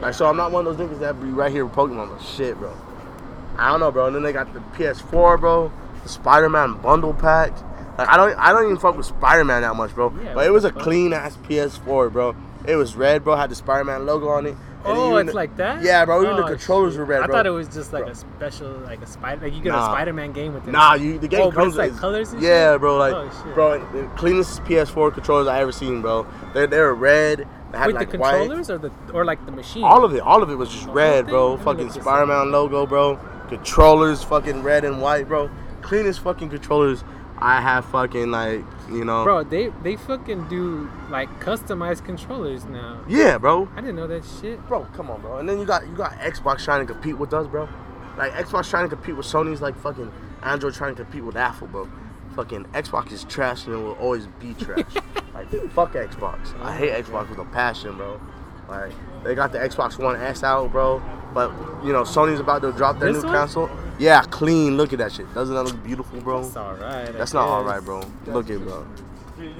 Like, 0.00 0.14
so 0.14 0.26
I'm 0.26 0.36
not 0.36 0.52
one 0.52 0.66
of 0.66 0.76
those 0.76 0.88
niggas 0.88 1.00
that 1.00 1.20
be 1.20 1.28
right 1.28 1.50
here 1.50 1.64
with 1.64 1.74
Pokemon, 1.74 2.10
but 2.10 2.24
shit, 2.24 2.56
bro. 2.56 2.76
I 3.56 3.70
don't 3.70 3.80
know, 3.80 3.90
bro. 3.90 4.06
And 4.06 4.16
then 4.16 4.22
they 4.22 4.32
got 4.32 4.52
the 4.52 4.60
PS4, 4.76 5.40
bro. 5.40 5.72
The 6.02 6.08
Spider-Man 6.08 6.80
bundle 6.82 7.14
pack. 7.14 7.52
Like, 7.98 8.08
I 8.08 8.16
don't, 8.16 8.34
I 8.38 8.52
don't 8.52 8.64
even 8.64 8.78
fuck 8.78 8.96
with 8.96 9.06
Spider-Man 9.06 9.62
that 9.62 9.76
much, 9.76 9.94
bro. 9.94 10.12
Yeah, 10.22 10.34
but 10.34 10.46
it 10.46 10.50
was 10.50 10.64
a 10.64 10.70
the 10.70 10.80
clean 10.80 11.12
ass 11.12 11.36
PS4, 11.48 12.12
bro. 12.12 12.34
It 12.66 12.76
was 12.76 12.96
red, 12.96 13.22
bro. 13.24 13.36
Had 13.36 13.50
the 13.50 13.54
Spider-Man 13.54 14.06
logo 14.06 14.28
on 14.28 14.46
it. 14.46 14.56
And 14.86 14.98
Oh, 14.98 15.16
it's 15.16 15.30
the- 15.30 15.34
like 15.36 15.56
that. 15.56 15.82
Yeah, 15.82 16.04
bro. 16.04 16.22
Even 16.22 16.36
the 16.36 16.44
Oh, 16.44 16.48
controllers 16.48 16.92
shit. 16.92 16.98
were 16.98 17.04
red, 17.06 17.22
I 17.22 17.26
bro. 17.26 17.36
thought 17.36 17.46
it 17.46 17.50
was 17.50 17.68
just 17.68 17.92
like 17.94 18.02
Bro. 18.04 18.12
a 18.12 18.14
special, 18.14 18.68
like 18.84 19.00
a 19.00 19.06
spider. 19.06 19.46
Like 19.46 19.54
you 19.54 19.62
get 19.62 19.72
Nah. 19.72 19.86
a 19.88 19.92
Spider-Man 19.94 20.32
game 20.32 20.52
with 20.54 20.68
it. 20.68 20.70
Nah, 20.72 20.92
you 20.94 21.18
the 21.18 21.28
game 21.28 21.40
Oh, 21.40 21.50
comes 21.50 21.68
it's 21.68 21.78
like 21.78 21.96
colors 21.98 22.32
and 22.32 22.42
yeah, 22.42 22.72
shit? 22.72 22.80
bro. 22.80 22.96
Like, 22.98 23.14
Oh, 23.14 23.30
shit. 23.44 23.54
bro, 23.54 23.78
the 23.92 24.06
cleanest 24.16 24.62
PS4 24.64 25.10
controllers 25.10 25.46
I 25.46 25.60
ever 25.60 25.72
seen, 25.72 26.02
bro. 26.02 26.26
They 26.52 26.66
they 26.66 26.80
were 26.80 26.94
red. 26.94 27.46
They 27.72 27.78
had 27.78 27.86
With 27.88 27.96
like 27.96 28.10
the 28.10 28.18
white. 28.18 28.36
controllers 28.40 28.70
or 28.70 28.76
the 28.78 28.90
or 29.14 29.24
like 29.24 29.44
the 29.46 29.52
machine. 29.52 29.84
All 29.84 30.04
of 30.04 30.14
it, 30.14 30.20
all 30.20 30.42
of 30.42 30.50
it 30.50 30.56
was 30.56 30.68
just 30.68 30.84
The 30.86 30.92
red, 30.92 31.28
bro. 31.28 31.56
Fucking 31.56 31.84
look 31.84 31.88
this 31.88 31.96
up. 31.96 32.02
Spider-Man 32.02 32.50
logo, 32.52 32.84
bro. 32.86 33.18
Controllers, 33.48 34.22
fucking 34.22 34.62
red 34.62 34.84
and 34.84 35.00
white, 35.00 35.28
bro. 35.28 35.48
Cleanest 35.80 36.20
fucking 36.20 36.50
controllers 36.50 37.04
I 37.38 37.60
have, 37.60 37.84
fucking 37.86 38.30
like, 38.30 38.64
you 38.90 39.04
know. 39.04 39.24
Bro, 39.24 39.44
they 39.44 39.68
they 39.82 39.96
fucking 39.96 40.48
do 40.48 40.90
like 41.10 41.28
customized 41.40 42.04
controllers 42.04 42.64
now. 42.64 43.02
Yeah, 43.08 43.38
bro. 43.38 43.68
I 43.74 43.80
didn't 43.80 43.96
know 43.96 44.06
that 44.06 44.24
shit. 44.40 44.64
Bro, 44.68 44.84
come 44.94 45.10
on, 45.10 45.20
bro. 45.20 45.38
And 45.38 45.48
then 45.48 45.58
you 45.58 45.66
got 45.66 45.86
you 45.86 45.94
got 45.94 46.12
Xbox 46.18 46.64
trying 46.64 46.86
to 46.86 46.92
compete 46.92 47.18
with 47.18 47.34
us, 47.34 47.46
bro. 47.46 47.68
Like 48.16 48.32
Xbox 48.32 48.70
trying 48.70 48.88
to 48.88 48.94
compete 48.94 49.16
with 49.16 49.26
Sony's 49.26 49.60
like 49.60 49.76
fucking 49.76 50.12
Android 50.42 50.74
trying 50.74 50.94
to 50.94 51.02
compete 51.02 51.24
with 51.24 51.36
Apple, 51.36 51.66
bro. 51.66 51.88
Fucking 52.36 52.64
Xbox 52.66 53.12
is 53.12 53.24
trash 53.24 53.66
and 53.66 53.74
it 53.74 53.78
will 53.78 53.92
always 53.92 54.26
be 54.40 54.54
trash. 54.54 54.84
like 55.34 55.50
fuck 55.72 55.92
Xbox. 55.92 56.58
I 56.60 56.76
hate 56.76 57.04
Xbox 57.04 57.30
with 57.30 57.38
a 57.38 57.44
passion, 57.46 57.96
bro. 57.96 58.20
Like 58.68 58.92
they 59.22 59.34
got 59.34 59.52
the 59.52 59.58
Xbox 59.58 59.98
One 59.98 60.16
S 60.16 60.42
out, 60.42 60.72
bro. 60.72 61.02
But 61.32 61.50
you 61.84 61.92
know 61.92 62.02
Sony's 62.02 62.40
about 62.40 62.62
to 62.62 62.72
drop 62.72 62.98
their 62.98 63.12
This 63.12 63.22
new 63.22 63.28
one? 63.28 63.38
console. 63.38 63.70
Yeah, 63.98 64.22
clean. 64.22 64.76
Look 64.76 64.92
at 64.92 64.98
that 65.00 65.12
shit. 65.12 65.32
Doesn't 65.34 65.54
that 65.54 65.64
look 65.64 65.82
beautiful, 65.84 66.20
bro? 66.20 66.40
It's 66.40 66.56
alright. 66.56 67.12
That's 67.12 67.32
not 67.34 67.46
all 67.48 67.64
right, 67.64 67.80
bro. 67.84 68.02
Look 68.26 68.50
at 68.50 68.60
bro. 68.60 68.86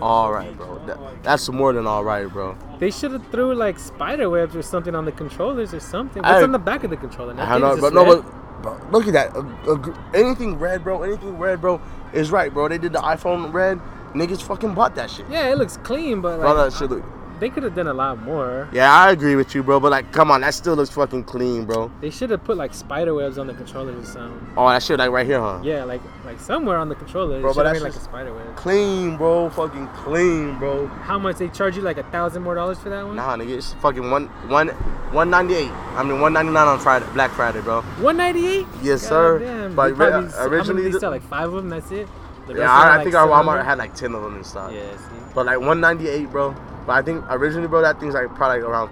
All 0.01 0.33
right, 0.33 0.57
bro. 0.57 0.79
That, 0.87 0.99
that's 1.25 1.49
more 1.51 1.73
than 1.73 1.87
all 1.87 2.05
right, 2.05 2.27
bro. 2.29 2.57
They 2.79 2.91
should 2.91 3.11
have 3.13 3.27
threw 3.31 3.55
like 3.55 3.79
spider 3.79 4.31
webs 4.31 4.55
or 4.57 4.63
something 4.63 4.95
on 4.95 5.05
the 5.05 5.13
controllers 5.13 5.75
or 5.75 5.81
something. 5.81 6.25
I- 6.25 6.43
on 6.43 6.53
the 6.53 6.59
back 6.59 6.85
of 6.85 6.91
the 6.91 6.97
controller? 6.97 7.33
I 7.35 7.59
Nothing? 7.59 7.61
know, 7.61 7.81
but 7.81 7.93
no, 7.93 8.15
red? 8.15 8.25
but 8.63 8.93
look 8.93 9.07
at 9.09 9.13
that. 9.13 9.95
Anything 10.15 10.59
red, 10.59 10.85
bro. 10.85 11.03
Anything 11.03 11.39
red, 11.39 11.61
bro, 11.61 11.81
is 12.13 12.31
right, 12.31 12.53
bro. 12.55 12.69
They 12.69 12.79
did 12.79 12.93
the 12.93 13.01
iPhone 13.01 13.53
red. 13.53 13.81
Niggas 14.15 14.43
fucking 14.43 14.75
bought 14.75 14.95
that 14.95 15.11
shit. 15.11 15.27
yeah, 15.29 15.49
it 15.51 15.59
looks 15.59 15.77
clean, 15.79 16.21
but 16.21 16.39
Bro, 16.39 16.55
like 16.55 16.71
that 16.73 16.79
shit 16.79 16.89
look. 16.91 17.05
They 17.41 17.51
could 17.51 17.63
have 17.63 17.75
done 17.75 17.87
a 17.89 17.93
lot 17.95 18.23
more. 18.23 18.69
Yeah, 18.73 18.93
I 18.93 19.11
agree 19.11 19.35
with 19.37 19.55
you, 19.55 19.63
bro. 19.63 19.81
But 19.81 19.91
like, 19.91 20.13
come 20.13 20.31
on, 20.31 20.41
that 20.43 20.55
still 20.55 20.75
looks 20.75 20.91
fucking 20.91 21.25
clean, 21.25 21.65
bro. 21.65 21.91
They 22.01 22.11
should 22.11 22.31
have 22.31 22.43
put 22.45 22.57
like 22.57 22.73
spider 22.75 23.13
webs 23.15 23.39
on 23.39 23.47
the 23.47 23.55
controllers 23.55 23.97
or 24.09 24.11
something. 24.11 24.55
Oh, 24.57 24.69
that 24.69 24.83
shit 24.83 24.99
like 24.99 25.11
right 25.11 25.27
here, 25.27 25.41
huh? 25.41 25.61
Yeah, 25.63 25.85
like 25.85 26.01
like 26.25 26.39
somewhere 26.41 26.79
on 26.79 26.89
the 26.89 26.95
controller. 26.95 27.41
Bro, 27.41 27.55
but 27.55 27.65
that's 27.65 27.79
made 27.81 27.85
like 27.89 27.97
a 27.97 28.01
spider 28.01 28.33
web. 28.33 28.57
Clean, 28.57 29.17
bro. 29.17 29.51
Fucking 29.51 29.89
clean, 29.89 30.59
bro. 30.59 30.87
How 30.87 31.19
much 31.19 31.37
they 31.37 31.49
charge 31.49 31.77
you? 31.77 31.83
Like 31.83 31.99
a 31.99 32.05
thousand 32.05 32.43
more 32.43 32.55
dollars 32.55 32.79
for 32.79 32.89
that 32.91 33.05
one? 33.07 33.17
Nah, 33.17 33.37
nigga, 33.37 33.57
it's 33.59 33.73
fucking 33.75 34.11
one, 34.11 34.27
one, 34.49 34.69
one 35.13 35.31
ninety 35.31 35.55
eight. 35.55 35.71
I 35.97 36.03
mean, 36.03 36.21
one 36.21 36.33
ninety 36.33 36.53
nine 36.53 36.69
on 36.69 36.79
Friday, 36.79 37.07
Black 37.15 37.31
Friday, 37.33 37.61
bro. 37.61 37.83
One 38.01 38.17
ninety 38.17 38.47
eight. 38.47 38.67
Yes, 38.83 39.03
sir. 39.03 39.39
Damn. 39.41 39.75
But 39.75 39.89
They 39.91 39.95
probably, 39.97 40.21
ri- 40.21 40.27
s- 40.29 40.35
how 40.37 40.45
many 40.45 40.57
originally 40.57 40.91
they 40.91 40.99
sell 40.99 41.11
like 41.11 41.23
five 41.23 41.49
of 41.49 41.55
them. 41.55 41.69
That's 41.69 41.91
it. 41.91 42.09
The 42.47 42.55
Yeah, 42.57 42.71
I, 42.71 42.83
I 42.93 42.97
like, 42.97 43.05
think 43.05 43.17
our 43.17 43.27
Walmart 43.27 43.65
had 43.65 43.79
like 43.79 43.95
ten 43.95 44.15
of 44.15 44.23
them 44.23 44.37
in 44.37 44.45
stock. 44.45 44.71
Yeah. 44.73 44.83
See. 44.99 45.05
But 45.35 45.47
like 45.47 45.59
198, 45.59 46.31
bro. 46.31 46.55
But 46.87 46.93
I 46.93 47.03
think 47.03 47.25
originally, 47.31 47.69
bro, 47.69 47.83
that 47.83 48.01
thing's 48.01 48.15
like 48.15 48.35
probably 48.35 48.61
around. 48.61 48.91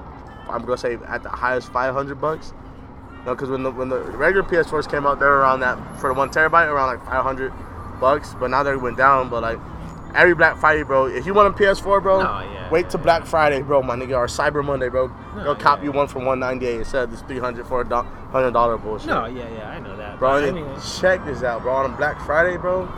I'm 0.48 0.62
gonna 0.62 0.76
say 0.76 0.94
at 1.06 1.22
the 1.22 1.28
highest 1.28 1.72
500 1.72 2.20
bucks. 2.20 2.52
No, 3.24 3.34
because 3.34 3.50
when 3.50 3.62
the 3.62 3.70
when 3.70 3.88
the 3.88 4.00
regular 4.00 4.42
PS4s 4.42 4.90
came 4.90 5.06
out, 5.06 5.20
they 5.20 5.26
were 5.26 5.38
around 5.38 5.60
that 5.60 5.78
for 6.00 6.08
the 6.08 6.14
one 6.14 6.30
terabyte 6.30 6.68
around 6.68 6.88
like 6.88 7.04
500 7.04 7.52
bucks. 8.00 8.34
But 8.38 8.50
now 8.50 8.62
they 8.62 8.74
went 8.76 8.96
down. 8.96 9.28
But 9.28 9.42
like 9.42 9.58
every 10.14 10.34
Black 10.34 10.56
Friday, 10.58 10.82
bro, 10.82 11.06
if 11.06 11.26
you 11.26 11.34
want 11.34 11.54
a 11.54 11.62
PS4, 11.62 12.02
bro, 12.02 12.22
No, 12.22 12.40
yeah, 12.40 12.70
wait 12.70 12.86
yeah, 12.86 12.90
till 12.90 13.00
Black 13.00 13.26
Friday, 13.26 13.62
bro, 13.62 13.82
my 13.82 13.94
nigga, 13.94 14.16
or 14.16 14.26
Cyber 14.26 14.64
Monday, 14.64 14.88
bro. 14.88 15.08
No, 15.36 15.44
Go 15.44 15.54
cop 15.54 15.82
you 15.84 15.92
one 15.92 16.08
for 16.08 16.18
198 16.18 16.78
instead 16.80 17.04
of 17.04 17.10
this 17.10 17.20
300 17.22 17.66
for 17.66 17.82
a 17.82 18.02
hundred 18.30 18.52
dollar 18.52 18.76
bullshit. 18.76 19.08
No, 19.08 19.26
yeah, 19.26 19.48
yeah, 19.54 19.70
I 19.70 19.78
know 19.78 19.96
that. 19.96 20.18
Bro, 20.18 20.30
but 20.32 20.44
I 20.44 20.46
and 20.48 20.56
mean, 20.56 20.80
check 20.98 21.24
this 21.24 21.42
out, 21.42 21.62
bro. 21.62 21.74
On 21.74 21.94
Black 21.96 22.20
Friday, 22.26 22.56
bro, 22.56 22.88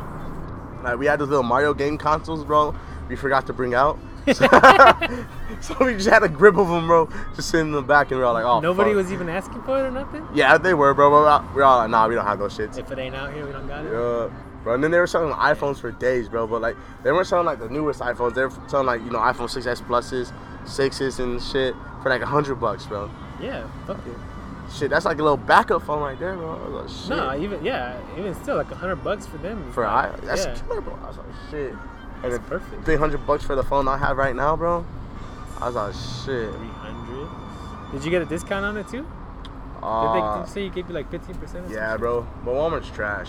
like 0.83 0.99
we 0.99 1.07
had 1.07 1.19
those 1.19 1.29
little 1.29 1.43
Mario 1.45 1.75
game 1.75 1.99
consoles, 1.99 2.45
bro. 2.45 2.75
We 3.09 3.17
forgot 3.17 3.47
to 3.49 3.53
bring 3.53 3.75
out. 3.75 3.99
so 5.61 5.77
we 5.85 5.95
just 5.95 6.09
had 6.09 6.23
a 6.23 6.29
grip 6.29 6.57
of 6.57 6.69
them, 6.69 6.87
bro, 6.87 7.09
just 7.37 7.51
sitting 7.51 7.67
in 7.67 7.73
the 7.73 7.83
back, 7.83 8.11
and 8.11 8.19
we 8.19 8.19
were 8.19 8.25
all 8.25 8.35
like, 8.35 8.45
"Oh." 8.45 8.61
nobody 8.61 8.91
fuck. 8.91 8.97
was 8.97 9.13
even 9.13 9.29
asking 9.29 9.63
for 9.63 9.79
it 9.79 9.83
or 9.83 9.91
nothing. 9.91 10.27
Yeah, 10.35 10.57
they 10.57 10.73
were, 10.73 10.95
bro. 10.95 11.11
But 11.11 11.49
we 11.51 11.57
were 11.57 11.65
all 11.65 11.79
like, 11.79 11.91
"Nah, 11.91 12.09
we 12.09 12.15
don't 12.15 12.25
have 12.25 12.39
those 12.39 12.57
shits." 12.57 12.79
If 12.79 12.91
it 12.91 12.99
ain't 12.99 13.15
out 13.15 13.35
here, 13.35 13.45
we 13.45 13.53
don't 13.53 13.69
got 13.69 13.85
it. 13.85 13.93
Yeah, 13.93 14.31
bro. 14.63 14.75
And 14.75 14.83
then 14.83 14.91
they 14.91 14.99
were 14.99 15.07
selling 15.07 15.33
iPhones 15.35 15.79
for 15.79 15.91
days, 15.91 16.29
bro. 16.29 16.47
But 16.47 16.63
like, 16.63 16.77
they 17.03 17.13
weren't 17.13 17.27
selling 17.27 17.47
like 17.47 17.59
the 17.59 17.69
newest 17.69 18.01
iPhones. 18.01 18.35
They 18.35 18.43
were 18.43 18.53
selling 18.67 18.87
like 18.87 19.03
you 19.03 19.11
know 19.11 19.19
iPhone 19.19 19.51
6s 19.51 19.83
pluses, 19.83 20.33
sixes, 20.67 21.21
and 21.21 21.43
shit 21.43 21.75
for 22.03 22.09
like 22.09 22.23
a 22.23 22.27
hundred 22.27 22.57
bucks, 22.57 22.87
bro. 22.87 23.11
Yeah, 23.41 23.69
fuck 23.87 23.99
it. 24.07 24.17
Shit, 24.73 24.91
that's 24.91 25.05
like 25.05 25.19
a 25.19 25.23
little 25.23 25.37
backup 25.37 25.83
phone 25.83 26.03
right 26.03 26.19
there, 26.19 26.35
bro. 26.35 26.57
I 26.57 26.69
was 26.69 26.91
like, 26.91 27.03
shit. 27.03 27.17
No, 27.17 27.39
even 27.39 27.65
yeah, 27.65 28.01
even 28.19 28.35
still 28.35 28.57
like 28.57 28.71
a 28.71 28.75
hundred 28.75 28.97
bucks 28.97 29.27
for 29.27 29.37
them. 29.39 29.71
For 29.73 29.85
I, 29.85 30.11
that's 30.23 30.47
yeah, 30.47 30.55
killer, 30.55 30.81
bro. 30.81 30.99
I 31.03 31.09
was 31.09 31.19
like, 31.19 31.27
shit. 31.51 31.75
That's 32.31 32.49
perfect. 32.49 32.85
three 32.85 32.97
hundred 32.97 33.27
bucks 33.27 33.45
for 33.45 33.55
the 33.55 33.63
phone 33.63 33.89
I 33.89 33.97
have 33.99 34.17
right 34.17 34.35
now, 34.35 34.57
bro. 34.57 34.85
I 35.61 35.67
was 35.67 35.75
like, 35.75 35.95
shit. 35.95 36.53
Three 36.55 36.69
hundred. 36.69 37.29
Did 37.93 38.05
you 38.05 38.11
get 38.11 38.23
a 38.23 38.27
discount 38.27 38.65
on 38.65 38.77
it 38.77 38.89
too? 38.89 39.03
Did 39.03 39.05
they 39.05 39.07
Uh, 39.83 40.43
did 40.43 40.49
say 40.51 40.65
you 40.65 40.71
gave 40.71 40.89
you 40.89 40.95
like 40.95 41.11
fifteen 41.11 41.37
percent? 41.37 41.69
yeah, 41.71 41.97
bro. 41.97 42.27
But 42.45 42.55
Walmart's 42.55 42.91
trash. 42.91 43.29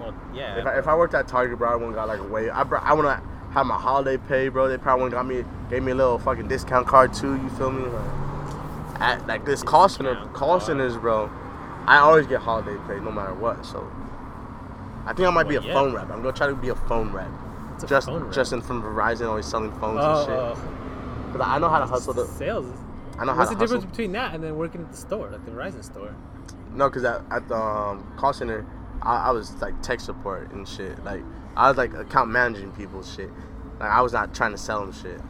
Well, 0.00 0.14
yeah. 0.34 0.56
If 0.58 0.66
I, 0.66 0.78
if 0.78 0.88
I 0.88 0.96
worked 0.96 1.14
at 1.14 1.26
Target, 1.28 1.58
bro, 1.58 1.70
I 1.70 1.74
wouldn't 1.76 1.94
got 1.94 2.08
like 2.08 2.20
a 2.20 2.24
way. 2.24 2.50
I 2.50 2.62
I 2.62 2.92
wanna 2.92 3.22
have 3.52 3.66
my 3.66 3.76
holiday 3.76 4.16
pay, 4.28 4.48
bro. 4.48 4.68
They 4.68 4.78
probably 4.78 5.04
wouldn't 5.04 5.18
got 5.18 5.26
me 5.26 5.44
gave 5.70 5.82
me 5.82 5.92
a 5.92 5.94
little 5.94 6.18
fucking 6.18 6.48
discount 6.48 6.86
card 6.86 7.14
too. 7.14 7.34
You 7.36 7.48
feel 7.50 7.70
me? 7.70 7.84
Like, 7.84 9.00
at 9.00 9.26
like 9.26 9.44
this 9.44 9.62
call 9.62 9.88
center, 9.88 10.16
call 10.32 10.60
centers, 10.60 10.96
bro. 10.96 11.30
I 11.86 11.98
always 11.98 12.26
get 12.26 12.40
holiday 12.40 12.76
pay 12.86 13.00
no 13.00 13.10
matter 13.10 13.32
what. 13.34 13.64
So 13.64 13.90
I 15.06 15.12
think 15.14 15.26
I 15.28 15.30
might 15.30 15.48
be 15.48 15.56
a 15.56 15.62
yeah. 15.62 15.72
phone 15.72 15.94
rep. 15.94 16.10
I'm 16.10 16.22
gonna 16.22 16.32
try 16.32 16.48
to 16.48 16.54
be 16.54 16.68
a 16.68 16.74
phone 16.74 17.12
rep. 17.12 17.28
A 17.82 17.86
Just 17.86 18.06
phone. 18.06 18.32
Justin 18.32 18.60
from 18.62 18.82
Verizon 18.82 19.28
always 19.28 19.46
selling 19.46 19.70
phones 19.78 20.00
oh, 20.02 20.18
and 20.18 20.26
shit. 20.26 20.34
oh. 20.36 21.32
Cause 21.32 21.40
I 21.44 21.58
know 21.58 21.68
how 21.68 21.78
to 21.78 21.86
hustle 21.86 22.14
the. 22.14 22.26
sales. 22.26 22.66
I 23.18 23.24
know 23.24 23.32
how 23.32 23.38
What's 23.38 23.50
to 23.50 23.56
the 23.56 23.64
difference 23.64 23.84
between 23.84 24.12
that 24.12 24.34
and 24.34 24.42
then 24.42 24.56
working 24.56 24.80
at 24.80 24.90
the 24.90 24.96
store, 24.96 25.28
like 25.30 25.44
the 25.44 25.50
Verizon 25.50 25.84
store? 25.84 26.14
No, 26.72 26.88
cause 26.88 27.04
at, 27.04 27.22
at 27.30 27.48
the 27.48 27.56
um, 27.56 28.12
call 28.16 28.32
center, 28.32 28.64
I, 29.02 29.28
I 29.28 29.30
was 29.30 29.52
like 29.60 29.80
tech 29.82 30.00
support 30.00 30.50
and 30.52 30.66
shit. 30.68 31.02
Like 31.04 31.22
I 31.56 31.68
was 31.68 31.76
like 31.76 31.92
account 31.94 32.30
managing 32.30 32.70
people's 32.72 33.12
shit. 33.14 33.30
Like 33.80 33.90
I 33.90 34.00
was 34.00 34.12
not 34.12 34.34
trying 34.34 34.52
to 34.52 34.58
sell 34.58 34.80
them 34.80 34.92
shit. 34.92 35.20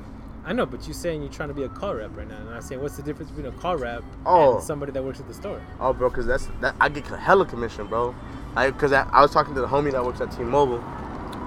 I 0.45 0.53
know, 0.53 0.65
but 0.65 0.87
you 0.89 0.95
saying 0.95 1.21
you're 1.23 1.31
trying 1.33 1.49
to 1.49 1.55
be 1.55 1.65
a 1.65 1.69
car 1.69 1.97
rep 1.97 2.17
right 2.17 2.27
now, 2.29 2.37
and 2.39 2.49
I'm 2.51 2.63
saying 2.63 2.81
what's 2.81 2.97
the 2.97 3.03
difference 3.03 3.31
between 3.31 3.53
a 3.53 3.57
car 3.59 3.77
rep 3.77 4.03
Oh. 4.25 4.57
and 4.57 4.65
somebody 4.65 4.93
that 4.93 5.03
works 5.05 5.21
at 5.21 5.29
the 5.29 5.35
store? 5.35 5.61
Oh, 5.81 5.93
bro, 5.93 6.09
cause 6.11 6.27
that's 6.27 6.49
that 6.61 6.75
I 6.81 6.89
get 6.89 7.07
hella 7.07 7.45
commission, 7.47 7.87
bro. 7.87 8.15
Like, 8.55 8.79
cause 8.79 8.93
I, 8.93 9.03
I 9.11 9.21
was 9.21 9.31
talking 9.31 9.55
to 9.55 9.61
the 9.61 9.67
homie 9.67 9.93
that 9.93 10.05
works 10.05 10.21
at 10.21 10.31
T-Mobile. 10.31 10.83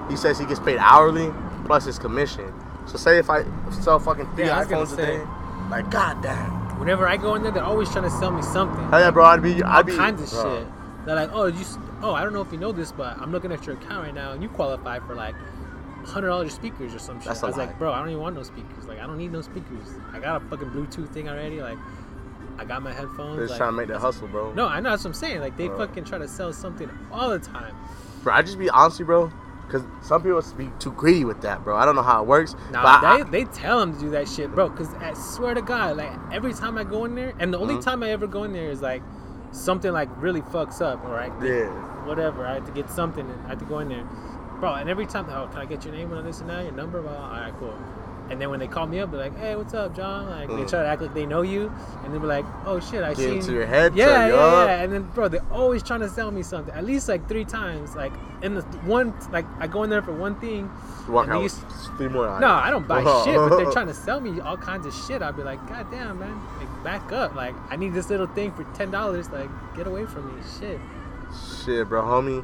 He 0.08 0.16
says 0.16 0.38
he 0.38 0.46
gets 0.46 0.60
paid 0.60 0.78
hourly 0.78 1.32
plus 1.66 1.84
his 1.84 1.98
commission. 1.98 2.52
So 2.86 2.96
say 2.96 3.18
if 3.18 3.30
I 3.30 3.44
sell 3.70 3.98
fucking 3.98 4.26
three 4.34 4.46
Yeah, 4.46 4.56
I 4.56 4.60
was 4.60 4.68
gonna 4.68 4.86
iPhones 4.86 4.92
a 4.94 4.96
day, 4.96 5.70
like 5.70 5.90
goddamn. 5.90 6.78
Whenever 6.78 7.06
I 7.08 7.16
go 7.16 7.34
in 7.36 7.42
there, 7.42 7.52
they're 7.52 7.62
always 7.64 7.90
trying 7.90 8.04
to 8.04 8.10
sell 8.10 8.32
me 8.32 8.42
something. 8.42 8.82
Hell 8.90 9.00
yeah, 9.00 9.10
bro. 9.10 9.24
I'd 9.24 9.42
be, 9.42 9.62
I'd 9.62 9.62
all 9.62 9.82
be 9.84 9.96
kinds 9.96 10.20
of 10.20 10.30
bro. 10.30 10.58
shit. 10.58 10.68
They're 11.06 11.16
like, 11.16 11.30
oh, 11.32 11.46
you, 11.46 11.64
oh, 12.02 12.12
I 12.14 12.22
don't 12.24 12.32
know 12.32 12.40
if 12.42 12.52
you 12.52 12.58
know 12.58 12.72
this, 12.72 12.90
but 12.92 13.16
I'm 13.18 13.30
looking 13.32 13.52
at 13.52 13.66
your 13.66 13.76
account 13.76 14.04
right 14.06 14.14
now, 14.14 14.32
and 14.32 14.42
you 14.42 14.48
qualify 14.48 14.98
for 15.00 15.14
like 15.14 15.34
hundred 16.04 16.28
dollars 16.28 16.52
speakers 16.52 16.94
or 16.94 16.98
some 16.98 17.18
shit. 17.20 17.28
That's 17.28 17.42
I 17.42 17.46
was 17.46 17.56
lie. 17.56 17.66
like, 17.66 17.78
bro, 17.78 17.92
I 17.92 18.00
don't 18.00 18.10
even 18.10 18.20
want 18.20 18.34
no 18.36 18.42
speakers. 18.42 18.86
Like, 18.86 18.98
I 18.98 19.06
don't 19.06 19.18
need 19.18 19.32
no 19.32 19.40
speakers. 19.40 19.88
I 20.12 20.18
got 20.18 20.42
a 20.42 20.44
fucking 20.46 20.70
Bluetooth 20.70 21.08
thing 21.12 21.28
already. 21.28 21.60
Like, 21.60 21.78
I 22.58 22.64
got 22.64 22.82
my 22.82 22.92
headphones. 22.92 23.38
They're 23.38 23.46
like, 23.46 23.56
trying 23.56 23.70
to 23.70 23.76
make 23.76 23.88
that 23.88 24.00
hustle, 24.00 24.28
bro. 24.28 24.52
No, 24.52 24.66
I 24.66 24.80
know 24.80 24.90
that's 24.90 25.04
what 25.04 25.10
I'm 25.10 25.14
saying. 25.14 25.40
Like, 25.40 25.56
they 25.56 25.68
Bro. 25.68 25.78
fucking 25.78 26.04
try 26.04 26.18
to 26.18 26.28
sell 26.28 26.52
something 26.52 26.90
all 27.10 27.30
the 27.30 27.38
time. 27.38 27.74
Bro, 28.22 28.34
I 28.34 28.42
just 28.42 28.58
be 28.58 28.68
honestly, 28.70 29.04
bro. 29.04 29.32
Cause 29.72 29.82
some 30.02 30.22
people 30.22 30.42
be 30.58 30.68
too 30.78 30.92
greedy 30.92 31.24
with 31.24 31.40
that, 31.40 31.64
bro. 31.64 31.74
I 31.76 31.86
don't 31.86 31.96
know 31.96 32.02
how 32.02 32.20
it 32.22 32.26
works. 32.28 32.54
Now 32.70 32.82
but 32.82 33.04
I- 33.04 33.22
they, 33.24 33.44
they 33.44 33.44
tell 33.52 33.80
them 33.80 33.94
to 33.94 33.98
do 34.00 34.10
that 34.10 34.28
shit, 34.28 34.54
bro. 34.54 34.68
Cause 34.68 34.92
I 35.00 35.14
swear 35.14 35.54
to 35.54 35.62
God, 35.62 35.96
like 35.96 36.12
every 36.30 36.52
time 36.52 36.76
I 36.76 36.84
go 36.84 37.06
in 37.06 37.14
there, 37.14 37.32
and 37.40 37.52
the 37.54 37.58
only 37.58 37.76
Mhm. 37.76 37.82
time 37.82 38.02
I 38.02 38.10
ever 38.10 38.26
go 38.26 38.44
in 38.44 38.52
there 38.52 38.68
is 38.70 38.82
like 38.82 39.02
something 39.50 39.90
like 39.90 40.10
really 40.22 40.42
fucks 40.42 40.82
up, 40.82 41.02
or 41.06 41.18
I 41.18 41.26
yeah. 41.42 41.70
whatever. 42.06 42.46
I 42.46 42.54
have 42.54 42.66
to 42.66 42.72
get 42.72 42.90
something. 42.90 43.28
and 43.28 43.46
I 43.46 43.48
have 43.48 43.58
to 43.60 43.64
go 43.64 43.78
in 43.78 43.88
there, 43.88 44.04
bro. 44.60 44.74
And 44.74 44.90
every 44.90 45.06
time, 45.06 45.26
oh, 45.30 45.46
can 45.48 45.58
I 45.60 45.64
get 45.64 45.84
your 45.86 45.94
name 45.94 46.12
on 46.12 46.22
this 46.24 46.40
and 46.42 46.50
that, 46.50 46.64
your 46.64 46.72
number? 46.72 47.00
Well, 47.00 47.16
all 47.16 47.30
right, 47.30 47.52
cool. 47.58 47.74
And 48.32 48.40
then 48.40 48.48
when 48.48 48.60
they 48.60 48.66
call 48.66 48.86
me 48.86 48.98
up, 48.98 49.10
they're 49.10 49.20
like, 49.20 49.36
"Hey, 49.38 49.54
what's 49.56 49.74
up, 49.74 49.94
John?" 49.94 50.28
Like 50.30 50.48
they 50.48 50.54
Mm. 50.64 50.68
try 50.70 50.80
to 50.82 50.88
act 50.88 51.02
like 51.02 51.12
they 51.12 51.26
know 51.26 51.42
you, 51.42 51.70
and 52.02 52.14
they 52.14 52.18
be 52.18 52.26
like, 52.26 52.46
"Oh 52.64 52.80
shit, 52.80 53.04
I 53.04 53.10
Get 53.10 53.18
seen." 53.18 53.34
into 53.40 53.52
your 53.52 53.66
head. 53.66 53.94
yeah, 53.94 54.26
yeah, 54.28 54.34
up. 54.34 54.68
yeah. 54.68 54.82
And 54.82 54.90
then, 54.90 55.02
bro, 55.14 55.28
they're 55.28 55.44
always 55.52 55.82
trying 55.82 56.00
to 56.00 56.08
sell 56.08 56.30
me 56.30 56.42
something. 56.42 56.74
At 56.74 56.84
least 56.86 57.08
like 57.10 57.28
three 57.28 57.44
times. 57.44 57.94
Like 57.94 58.12
in 58.40 58.54
the 58.54 58.62
one, 58.86 59.12
like 59.30 59.44
I 59.60 59.66
go 59.66 59.82
in 59.82 59.90
there 59.90 60.00
for 60.02 60.12
one 60.12 60.34
thing. 60.36 60.70
Walk 61.08 61.28
out 61.28 61.42
used- 61.42 61.60
three 61.98 62.08
more. 62.08 62.40
No, 62.40 62.48
I 62.48 62.70
don't 62.70 62.88
buy 62.88 63.00
shit, 63.24 63.36
but 63.36 63.56
they're 63.58 63.70
trying 63.78 63.88
to 63.88 63.94
sell 63.94 64.18
me 64.20 64.40
all 64.40 64.56
kinds 64.56 64.86
of 64.86 64.94
shit. 64.94 65.20
I'll 65.20 65.32
be 65.34 65.42
like, 65.42 65.60
God 65.68 65.86
damn, 65.90 66.18
man, 66.18 66.40
like 66.58 66.84
back 66.84 67.12
up. 67.12 67.34
Like 67.34 67.54
I 67.70 67.76
need 67.76 67.92
this 67.92 68.08
little 68.08 68.28
thing 68.28 68.50
for 68.52 68.64
ten 68.72 68.90
dollars. 68.90 69.28
Like 69.30 69.50
get 69.76 69.86
away 69.86 70.06
from 70.06 70.26
me, 70.34 70.42
shit. 70.58 70.80
Shit, 71.64 71.88
bro, 71.88 72.02
homie. 72.02 72.42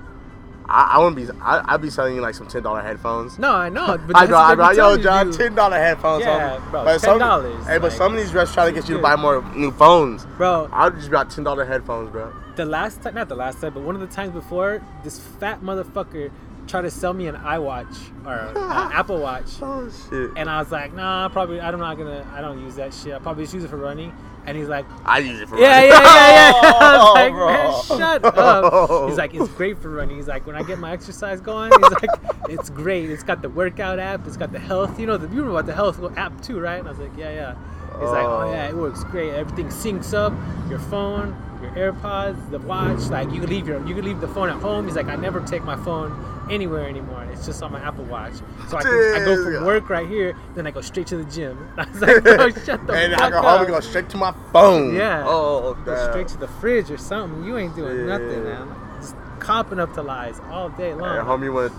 I, 0.68 0.92
I 0.94 0.98
wouldn't 0.98 1.16
be. 1.16 1.26
I, 1.42 1.74
I'd 1.74 1.80
be 1.80 1.88
selling 1.90 2.14
you 2.14 2.20
like 2.20 2.34
some 2.34 2.46
ten 2.46 2.62
dollar 2.62 2.82
headphones. 2.82 3.38
No, 3.38 3.52
I 3.52 3.68
know, 3.68 3.98
but 4.06 4.16
I 4.16 4.26
know, 4.26 4.36
I 4.36 4.54
know, 4.54 4.70
yo, 4.94 5.02
John, 5.02 5.32
ten 5.32 5.54
dollar 5.54 5.78
headphones. 5.78 6.24
Yeah, 6.24 6.58
homie. 6.58 6.70
bro, 6.70 6.84
But 6.84 7.00
$10, 7.00 7.64
Hey, 7.66 7.78
but 7.78 7.92
some 7.92 8.12
of 8.12 8.18
these 8.18 8.34
reps 8.34 8.52
try 8.52 8.66
to 8.66 8.72
get 8.72 8.88
you 8.88 8.96
to 8.96 9.02
buy 9.02 9.16
more 9.16 9.42
new 9.54 9.70
phones. 9.72 10.26
bro. 10.36 10.68
I'll 10.72 10.90
just 10.90 11.08
about 11.08 11.30
ten 11.30 11.44
dollar 11.44 11.64
headphones, 11.64 12.10
bro. 12.10 12.32
The 12.56 12.66
last 12.66 13.02
time, 13.02 13.14
not 13.14 13.28
the 13.28 13.36
last 13.36 13.60
time, 13.60 13.72
but 13.72 13.82
one 13.82 13.94
of 13.94 14.00
the 14.00 14.08
times 14.08 14.32
before, 14.32 14.82
this 15.04 15.18
fat 15.40 15.62
motherfucker 15.62 16.30
tried 16.66 16.82
to 16.82 16.90
sell 16.90 17.14
me 17.14 17.28
an 17.28 17.36
iWatch 17.36 17.96
or 18.26 18.34
an 18.34 18.56
Apple 18.92 19.20
Watch, 19.20 19.46
Oh 19.62 19.88
shit. 20.10 20.32
and 20.36 20.50
I 20.50 20.58
was 20.58 20.70
like, 20.70 20.92
Nah, 20.92 21.28
probably 21.30 21.60
I'm 21.60 21.78
not 21.78 21.96
gonna. 21.96 22.26
I 22.34 22.40
don't 22.42 22.60
use 22.60 22.74
that 22.76 22.92
shit. 22.92 23.14
I 23.14 23.18
probably 23.20 23.44
just 23.44 23.54
use 23.54 23.64
it 23.64 23.68
for 23.68 23.78
running. 23.78 24.12
And 24.48 24.56
he's 24.56 24.68
like, 24.68 24.86
I 25.04 25.18
use 25.18 25.40
it 25.40 25.48
for 25.48 25.58
Yeah, 25.58 25.76
running. 25.76 25.90
yeah, 25.90 26.00
yeah, 26.00 26.52
yeah. 26.62 26.72
I 26.80 26.96
was 26.96 27.08
Oh, 27.08 27.12
like, 27.14 27.34
man, 27.34 28.22
shut 28.22 28.24
up. 28.24 29.08
He's 29.08 29.18
like, 29.18 29.34
it's 29.34 29.48
great 29.48 29.78
for 29.78 29.90
running. 29.90 30.16
He's 30.16 30.28
like, 30.28 30.46
when 30.46 30.56
I 30.56 30.62
get 30.62 30.78
my 30.78 30.92
exercise 30.92 31.40
going, 31.40 31.70
he's 31.72 31.90
like, 31.90 32.10
it's 32.48 32.70
great. 32.70 33.10
It's 33.10 33.22
got 33.22 33.42
the 33.42 33.50
workout 33.50 33.98
app. 33.98 34.26
It's 34.26 34.36
got 34.38 34.52
the 34.52 34.58
health. 34.58 34.98
You 34.98 35.06
know, 35.06 35.16
the, 35.18 35.28
you 35.34 35.44
know 35.44 35.50
about 35.50 35.66
the 35.66 35.74
health 35.74 36.00
app 36.16 36.40
too, 36.42 36.58
right? 36.60 36.78
And 36.78 36.88
I 36.88 36.90
was 36.92 37.00
like, 37.00 37.16
yeah, 37.16 37.32
yeah. 37.32 37.54
He's 38.00 38.10
like, 38.10 38.24
oh 38.26 38.50
yeah, 38.50 38.68
it 38.68 38.74
oh. 38.74 38.78
works 38.82 39.04
great. 39.04 39.34
Everything 39.34 39.66
syncs 39.68 40.14
up. 40.14 40.32
Your 40.70 40.78
phone, 40.78 41.36
your 41.60 41.72
AirPods, 41.92 42.50
the 42.50 42.58
watch. 42.60 43.00
Like 43.10 43.30
you 43.32 43.40
can 43.40 43.50
leave 43.50 43.66
your, 43.66 43.84
you 43.86 43.94
can 43.94 44.04
leave 44.04 44.20
the 44.20 44.28
phone 44.28 44.48
at 44.48 44.60
home. 44.62 44.86
He's 44.86 44.96
like, 44.96 45.06
I 45.08 45.16
never 45.16 45.40
take 45.40 45.64
my 45.64 45.76
phone 45.84 46.12
anywhere 46.50 46.88
anymore. 46.88 47.26
It's 47.32 47.46
just 47.46 47.62
on 47.62 47.72
my 47.72 47.80
Apple 47.80 48.04
Watch. 48.04 48.34
So 48.68 48.76
I, 48.76 48.82
can, 48.82 48.92
I 48.92 49.24
go 49.24 49.44
from 49.44 49.64
work 49.64 49.88
right 49.88 50.08
here, 50.08 50.36
then 50.54 50.66
I 50.66 50.70
go 50.70 50.80
straight 50.80 51.06
to 51.08 51.16
the 51.16 51.30
gym. 51.30 51.68
I 51.76 51.88
was 51.88 52.00
like, 52.00 52.22
bro, 52.22 52.50
shut 52.50 52.86
the 52.86 52.92
and 52.94 53.14
I 53.14 53.18
fuck 53.18 53.32
go 53.32 53.42
home 53.42 53.60
and 53.60 53.68
go 53.68 53.80
straight 53.80 54.08
to 54.10 54.16
my 54.16 54.34
phone. 54.52 54.94
Yeah. 54.94 55.24
Oh, 55.26 55.74
Go 55.84 56.10
straight 56.10 56.28
to 56.28 56.38
the 56.38 56.48
fridge 56.48 56.90
or 56.90 56.98
something. 56.98 57.44
You 57.44 57.56
ain't 57.58 57.74
doing 57.74 58.06
nothing, 58.06 58.44
man. 58.44 58.74
Just 59.00 59.16
copping 59.38 59.78
up 59.78 59.94
to 59.94 60.02
lies 60.02 60.40
all 60.50 60.68
day 60.70 60.94
long. 60.94 61.16
Hey, 61.16 61.22
homie, 61.22 61.46
I 61.46 61.50
was 61.50 61.72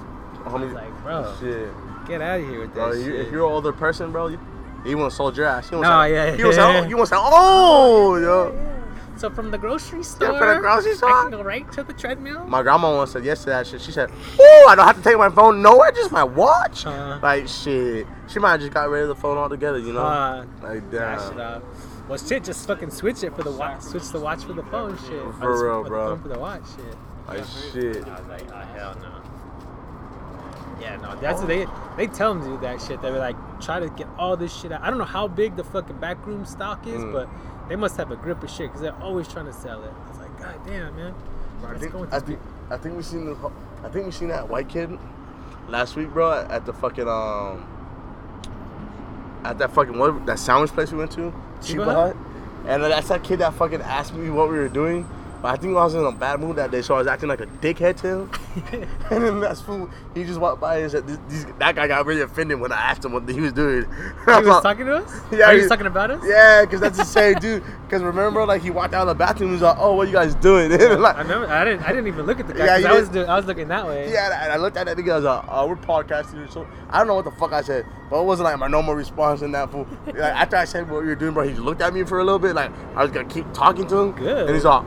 homie, 0.46 0.74
like, 0.74 1.04
bro, 1.04 1.36
shit. 1.40 1.70
get 2.08 2.22
out 2.22 2.40
of 2.40 2.48
here 2.48 2.62
with 2.62 2.74
that 2.76 2.92
Bro, 2.92 2.94
you, 2.94 3.16
if 3.16 3.32
you're 3.32 3.46
an 3.46 3.52
older 3.52 3.74
person, 3.74 4.12
bro, 4.12 4.28
you, 4.28 4.98
want 4.98 5.12
to 5.12 5.16
sold 5.16 5.36
your 5.38 5.46
ass. 5.46 5.70
You 5.72 5.78
want 5.78 5.90
No, 5.90 6.04
yeah, 6.04 6.36
You 6.36 6.46
want 6.46 6.58
yeah. 6.58 6.96
want 6.96 7.10
to 7.10 7.16
oh, 7.18 8.16
yo. 8.16 8.79
So 9.20 9.30
from 9.30 9.52
the 9.52 9.58
grocery 9.58 10.02
store, 10.02 10.38
from 10.38 10.56
the 10.56 10.62
grocery 10.62 10.96
store, 10.96 11.10
I 11.10 11.12
store? 11.12 11.22
can 11.30 11.32
go 11.40 11.44
right 11.44 11.70
to 11.74 11.84
the 11.84 11.92
treadmill. 11.92 12.46
My 12.46 12.62
grandma 12.64 12.96
once 12.96 13.12
said 13.12 13.26
yes 13.26 13.40
to 13.42 13.48
that 13.48 13.68
shit. 13.68 13.82
She 13.82 13.92
said, 13.92 14.10
"Oh, 14.40 14.68
I 14.70 14.76
don't 14.76 14.88
have 14.88 14.96
to 14.96 15.02
take 15.04 15.18
my 15.18 15.30
phone 15.30 15.62
nowhere, 15.62 15.92
just 15.92 16.12
my 16.14 16.24
watch." 16.24 16.86
Uh. 16.86 17.20
like 17.22 17.48
shit, 17.50 18.08
she 18.30 18.40
might 18.40 18.52
have 18.52 18.62
just 18.62 18.72
got 18.74 18.88
rid 18.90 19.02
of 19.04 19.10
the 19.10 19.16
phone 19.16 19.38
altogether. 19.38 19.78
You 19.78 19.92
know, 19.92 20.00
Uh, 20.00 20.46
like 20.62 20.90
dash 20.90 21.32
it 21.32 21.36
damn. 21.36 21.62
Well, 22.08 22.18
shit, 22.18 22.46
just 22.46 22.66
fucking 22.66 22.92
switch 22.92 23.22
it 23.24 23.36
for 23.36 23.44
the 23.44 23.52
watch. 23.52 23.82
Switch 23.82 24.08
the 24.10 24.20
watch 24.22 24.44
for 24.46 24.54
the 24.54 24.64
phone, 24.64 24.98
shit. 24.98 25.22
For 25.36 25.52
just 25.52 25.64
real, 25.64 25.84
the 25.84 25.90
bro. 25.90 26.08
phone 26.16 26.22
For 26.22 26.28
the 26.30 26.40
watch, 26.40 26.64
shit. 26.76 26.96
Like 27.28 27.44
shit. 27.74 28.08
I 28.08 28.20
was 28.22 28.28
like, 28.30 28.50
oh 28.52 28.58
hell 28.74 28.96
no. 29.02 29.22
Yeah, 30.82 30.96
no, 30.96 31.14
that's 31.20 31.42
they 31.42 31.66
they 31.98 32.08
tell 32.08 32.34
them 32.34 32.44
to 32.44 32.50
do 32.56 32.58
that 32.62 32.82
shit. 32.82 33.02
They 33.02 33.12
were 33.12 33.20
like 33.20 33.36
try 33.60 33.82
to 33.82 33.90
get 33.90 34.08
all 34.18 34.38
this 34.38 34.56
shit 34.56 34.72
out. 34.72 34.82
I 34.82 34.90
don't 34.90 34.98
know 34.98 35.04
how 35.04 35.28
big 35.28 35.58
the 35.58 35.64
fucking 35.66 35.98
backroom 35.98 36.46
stock 36.46 36.88
is, 36.88 37.02
Mm. 37.02 37.12
but 37.12 37.28
they 37.70 37.76
must 37.76 37.96
have 37.98 38.12
a 38.12 38.16
grip 38.16 38.44
of 38.44 38.50
shit 38.50 38.68
because 38.68 38.82
they're 38.82 39.02
always 39.02 39.28
trying 39.28 39.46
to 39.46 39.54
sell 39.54 39.84
it. 39.84 39.92
I 40.06 40.10
was 40.10 40.18
like, 40.20 40.40
god 40.40 40.60
damn, 40.66 40.96
man. 40.96 41.14
I 41.66 41.78
think, 41.78 41.96
I 42.12 42.20
think 42.20 42.40
I 42.72 42.78
think 42.78 42.98
we 42.98 43.04
seen 43.04 43.26
the, 43.26 43.52
I 43.84 43.90
think 43.90 44.06
we 44.06 44.12
seen 44.12 44.30
that 44.30 44.50
white 44.50 44.68
kid 44.70 44.98
last 45.68 45.96
week, 45.96 46.10
bro, 46.10 46.46
at 46.50 46.66
the 46.66 46.74
fucking 46.74 47.08
um 47.08 47.68
at 49.44 49.58
that 49.60 49.72
fucking 49.72 49.98
what 49.98 50.26
that 50.26 50.40
sandwich 50.40 50.72
place 50.72 50.92
we 50.92 50.98
went 50.98 51.12
to, 51.12 51.34
Cheba? 51.62 51.86
Hut. 51.86 52.18
And 52.68 52.84
then 52.84 52.90
that's 52.90 53.08
that 53.10 53.24
kid 53.24 53.40
that 53.40 53.54
fucking 53.54 53.82
asked 53.82 54.14
me 54.14 54.30
what 54.30 54.50
we 54.50 54.58
were 54.58 54.68
doing. 54.70 55.08
But 55.42 55.50
I 55.54 55.56
think 55.56 55.72
I 55.78 55.84
was 55.86 55.96
in 55.96 56.04
a 56.04 56.12
bad 56.12 56.40
mood 56.42 56.58
that 56.58 56.70
day, 56.70 56.82
so 56.82 56.96
I 56.96 56.98
was 56.98 57.08
acting 57.08 57.30
like 57.30 57.40
a 57.40 57.46
dickhead 57.46 57.96
to 58.02 58.08
him. 58.08 58.32
and 59.12 59.24
then 59.24 59.40
that's 59.40 59.62
fool. 59.62 59.90
He 60.14 60.24
just 60.26 60.40
walked 60.40 60.60
by 60.60 60.80
and 60.80 60.92
said, 60.92 61.08
this, 61.08 61.18
these, 61.30 61.46
"That 61.60 61.76
guy 61.76 61.88
got 61.88 62.06
really 62.06 62.22
offended 62.22 62.60
when 62.60 62.72
I 62.74 62.76
asked 62.76 63.06
him 63.06 63.14
what 63.14 63.28
he 63.30 63.40
was 63.40 63.54
doing." 63.54 63.84
He 63.86 64.32
was 64.32 64.62
talking 64.64 64.86
to 64.88 64.96
us? 64.98 65.22
Yeah, 65.32 65.46
Are 65.46 65.54
you 65.54 65.62
he- 65.64 65.68
talking 65.70 65.86
about 65.86 66.12
us? 66.12 66.22
Yeah, 66.26 66.66
because 66.66 66.82
that's 66.82 66.98
the 66.98 67.06
same 67.06 67.36
dude. 67.36 67.64
Because 67.86 68.02
remember, 68.04 68.46
like 68.46 68.62
he 68.62 68.70
walked 68.70 68.94
out 68.94 69.04
of 69.04 69.08
the 69.08 69.16
bathroom, 69.16 69.50
he 69.50 69.54
was 69.54 69.62
like, 69.62 69.78
"Oh, 69.80 69.94
what 69.96 70.08
you 70.08 70.14
guys 70.14 70.36
doing?" 70.36 70.72
Like, 70.72 71.16
I 71.16 71.22
remember. 71.22 71.48
I 71.48 71.64
didn't. 71.64 71.84
I 71.84 71.90
didn't 71.90 72.08
even 72.08 72.26
look 72.26 72.40
at 72.42 72.48
the 72.48 72.54
guy. 72.54 72.66
Yeah, 72.66 72.78
you 72.78 72.88
I 72.88 73.00
was. 73.00 73.08
doing- 73.10 73.30
I 73.30 73.36
was 73.38 73.46
looking 73.46 73.68
that 73.70 73.88
way. 73.88 74.12
Yeah, 74.12 74.44
and 74.44 74.52
I 74.52 74.58
looked 74.58 74.76
at 74.76 74.88
that 74.88 74.98
nigga. 74.98 75.14
I 75.14 75.16
was 75.16 75.26
like, 75.26 75.46
"Oh, 75.48 75.68
we're 75.68 75.76
podcasting." 75.78 76.52
So 76.52 76.68
I 76.90 76.98
don't 76.98 77.08
know 77.08 77.16
what 77.16 77.26
the 77.26 77.32
fuck 77.32 77.54
I 77.54 77.62
said, 77.62 77.86
but 78.10 78.20
it 78.20 78.26
wasn't 78.26 78.46
like 78.46 78.60
my 78.60 78.68
normal 78.68 78.94
response 78.96 79.42
in 79.42 79.52
that 79.54 79.72
fool. 79.72 79.88
Like, 80.06 80.18
after 80.18 80.58
I 80.58 80.66
said 80.66 80.90
what 80.90 81.02
we 81.02 81.08
were 81.08 81.16
doing, 81.16 81.34
bro, 81.34 81.48
he 81.48 81.54
looked 81.54 81.82
at 81.82 81.94
me 81.94 82.04
for 82.04 82.20
a 82.20 82.24
little 82.24 82.40
bit, 82.40 82.56
like 82.56 82.72
I 82.96 83.04
was 83.04 83.12
gonna 83.12 83.30
keep 83.30 83.52
talking 83.54 83.88
to 83.88 83.98
him. 83.98 84.12
Good. 84.12 84.48
And 84.48 84.56
he's 84.56 84.66
like, 84.66 84.84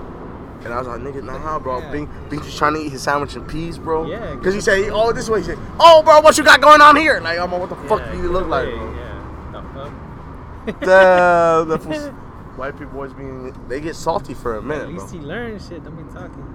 and 0.64 0.72
I 0.74 0.78
was 0.78 0.86
like, 0.88 1.00
"Nigga, 1.00 1.22
nah, 1.24 1.58
bro. 1.58 1.78
Yeah. 1.80 1.90
Bing, 1.92 2.10
Bing's 2.30 2.44
just 2.46 2.58
trying 2.58 2.74
to 2.74 2.80
eat 2.80 2.90
his 2.92 3.02
sandwich 3.02 3.34
in 3.36 3.44
peace, 3.44 3.78
bro." 3.78 4.06
Yeah, 4.06 4.34
Because 4.34 4.54
he 4.54 4.60
said, 4.60 4.90
"Oh, 4.92 5.12
this 5.12 5.28
way." 5.28 5.40
He 5.40 5.44
said, 5.46 5.58
"Oh, 5.80 6.02
bro, 6.02 6.20
what 6.20 6.36
you 6.38 6.44
got 6.44 6.60
going 6.60 6.80
on 6.80 6.96
here?" 6.96 7.20
Like, 7.20 7.38
I'm 7.38 7.50
like, 7.50 7.60
"What 7.60 7.70
the 7.70 7.88
fuck 7.88 8.10
do 8.12 8.18
you 8.18 8.28
look 8.30 8.46
like?" 8.48 8.68
Bro? 8.68 8.94
Yeah. 8.94 9.52
The 9.52 9.62
fuck? 10.70 10.80
Damn, 10.80 11.68
that 11.68 11.78
fool's- 11.82 12.08
white 12.56 12.78
people 12.78 12.94
always 12.96 13.12
being 13.14 13.52
they 13.68 13.80
get 13.80 13.96
salty 13.96 14.34
for 14.34 14.54
a 14.54 14.58
At 14.58 14.64
minute, 14.64 14.84
bro. 14.94 15.02
least 15.02 15.14
he 15.14 15.20
learned 15.20 15.60
shit. 15.62 15.82
Don't 15.82 15.96
be 15.96 16.02
talking. 16.12 16.46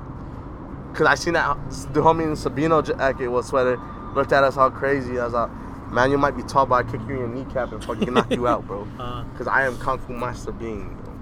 Cause 0.93 1.05
I 1.07 1.15
seen 1.15 1.33
that 1.33 1.57
the 1.93 2.01
homie 2.01 2.23
in 2.23 2.33
Sabino 2.33 2.83
jacket 2.85 3.27
was 3.27 3.47
sweater 3.47 3.79
looked 4.15 4.31
at 4.31 4.43
us 4.43 4.57
all 4.57 4.71
crazy. 4.71 5.19
I 5.19 5.25
was 5.25 5.33
like, 5.33 5.49
man, 5.91 6.09
you 6.11 6.17
might 6.17 6.31
be 6.37 6.41
tall, 6.43 6.65
but 6.65 6.75
I 6.85 6.89
kick 6.89 7.01
you 7.07 7.09
in 7.09 7.17
your 7.19 7.27
kneecap 7.27 7.71
and 7.71 7.83
fucking 7.83 8.13
knock 8.13 8.31
you 8.31 8.47
out, 8.47 8.65
bro. 8.65 8.87
Uh, 8.99 9.23
Cause 9.37 9.47
I 9.47 9.65
am 9.67 9.77
Kung 9.77 9.99
Fu 9.99 10.13
Master 10.13 10.51
Bing. 10.51 10.97
Bro. 11.03 11.13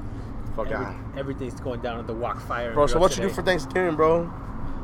Fuck 0.55 0.67
every, 0.71 0.85
out. 0.85 0.95
everything 1.17 1.49
going 1.63 1.81
down 1.81 1.99
at 1.99 2.07
the 2.07 2.13
wok 2.13 2.39
fire. 2.41 2.73
Bro, 2.73 2.87
so 2.87 2.99
what 2.99 3.15
you 3.17 3.23
do 3.23 3.29
for 3.29 3.41
Thanksgiving, 3.41 3.95
bro? 3.95 4.31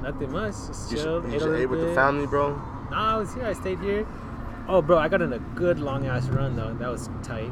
Nothing 0.02 0.32
much. 0.32 0.54
Just 0.68 0.92
You 0.92 0.98
chilled. 0.98 1.24
should, 1.24 1.32
you 1.32 1.38
ate 1.38 1.42
should 1.42 1.60
ate 1.62 1.66
with 1.68 1.80
the 1.82 1.94
family, 1.96 2.28
bro. 2.28 2.56
Nah, 2.90 3.16
I 3.16 3.18
was 3.18 3.34
here. 3.34 3.46
I 3.46 3.54
stayed 3.54 3.80
here. 3.80 4.06
Oh, 4.68 4.82
bro, 4.82 4.98
I 4.98 5.08
got 5.08 5.22
in 5.22 5.32
a 5.34 5.40
good 5.56 5.80
long 5.80 6.06
ass 6.08 6.28
run 6.28 6.56
though. 6.56 6.74
That 6.74 6.90
was 6.90 7.10
tight. 7.24 7.52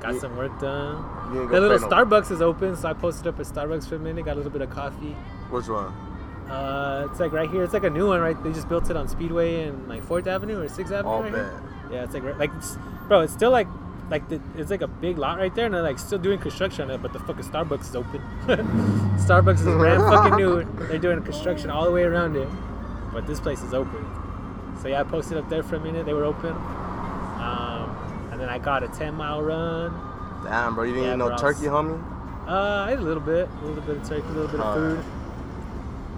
Got 0.00 0.14
You- 0.14 0.20
some 0.20 0.36
work 0.36 0.58
done. 0.60 1.04
The 1.32 1.60
little 1.60 1.78
play 1.78 1.88
no- 1.88 1.94
Starbucks 2.04 2.30
is 2.30 2.40
open, 2.42 2.76
so 2.76 2.88
I 2.88 2.92
posted 2.92 3.26
up 3.26 3.40
at 3.40 3.46
Starbucks 3.46 3.88
for 3.88 3.96
a 3.96 3.98
minute. 3.98 4.24
Got 4.24 4.34
a 4.34 4.36
little 4.36 4.52
bit 4.52 4.62
of 4.62 4.70
coffee. 4.70 5.16
Which 5.50 5.68
one? 5.68 5.92
Uh, 6.50 7.08
it's 7.10 7.18
like 7.18 7.32
right 7.32 7.50
here. 7.50 7.64
It's 7.64 7.72
like 7.72 7.82
a 7.84 7.90
new 7.90 8.06
one, 8.06 8.20
right? 8.20 8.40
They 8.44 8.52
just 8.52 8.68
built 8.68 8.88
it 8.90 8.96
on 8.96 9.08
Speedway 9.08 9.64
and 9.64 9.88
like 9.88 10.04
Fourth 10.04 10.26
Avenue 10.28 10.60
or 10.60 10.68
Sixth 10.68 10.92
Avenue. 10.92 11.10
All 11.10 11.22
right 11.22 11.32
bad. 11.32 11.50
here. 11.50 11.62
Yeah, 11.92 12.04
it's 12.04 12.14
like 12.14 12.22
right- 12.22 12.38
like, 12.38 12.50
it's, 12.56 12.76
bro, 13.08 13.20
it's 13.22 13.32
still 13.32 13.50
like 13.50 13.66
like 14.10 14.28
the, 14.28 14.40
it's 14.56 14.70
like 14.70 14.82
a 14.82 14.86
big 14.86 15.18
lot 15.18 15.38
right 15.38 15.54
there, 15.54 15.66
and 15.66 15.74
they're 15.74 15.82
like 15.82 15.98
still 15.98 16.18
doing 16.18 16.38
construction 16.38 16.82
on 16.84 16.90
it, 16.90 17.02
but 17.02 17.12
the 17.12 17.18
fucking 17.20 17.42
Starbucks 17.44 17.80
is 17.88 17.96
open. 17.96 18.20
Starbucks 19.18 19.58
is 19.60 19.64
brand 19.64 20.02
fucking 20.02 20.36
new. 20.36 20.62
They're 20.88 20.98
doing 20.98 21.22
construction 21.22 21.70
all 21.70 21.84
the 21.84 21.90
way 21.90 22.02
around 22.04 22.36
it, 22.36 22.48
but 23.12 23.26
this 23.26 23.40
place 23.40 23.62
is 23.62 23.74
open. 23.74 24.04
So 24.82 24.88
yeah, 24.88 25.00
I 25.00 25.04
posted 25.04 25.38
up 25.38 25.48
there 25.48 25.62
for 25.62 25.76
a 25.76 25.80
minute. 25.80 26.06
They 26.06 26.12
were 26.14 26.24
open. 26.24 26.52
Um, 26.52 28.28
and 28.32 28.40
then 28.40 28.48
I 28.48 28.58
got 28.58 28.82
a 28.82 28.88
10 28.88 29.14
mile 29.14 29.42
run. 29.42 29.92
Damn, 30.44 30.74
bro, 30.74 30.84
you 30.84 30.92
didn't 30.94 31.06
Yeah, 31.08 31.14
eat 31.14 31.18
no 31.18 31.28
bro. 31.28 31.36
turkey, 31.38 31.64
homie. 31.64 32.02
Uh, 32.46 32.84
I 32.86 32.92
ate 32.92 32.98
a 32.98 33.02
little 33.02 33.22
bit, 33.22 33.48
a 33.48 33.64
little 33.66 33.82
bit 33.82 33.96
of 33.96 34.08
turkey, 34.08 34.26
a 34.28 34.32
little 34.32 34.48
bit 34.48 34.60
of 34.60 34.74
food, 34.74 35.04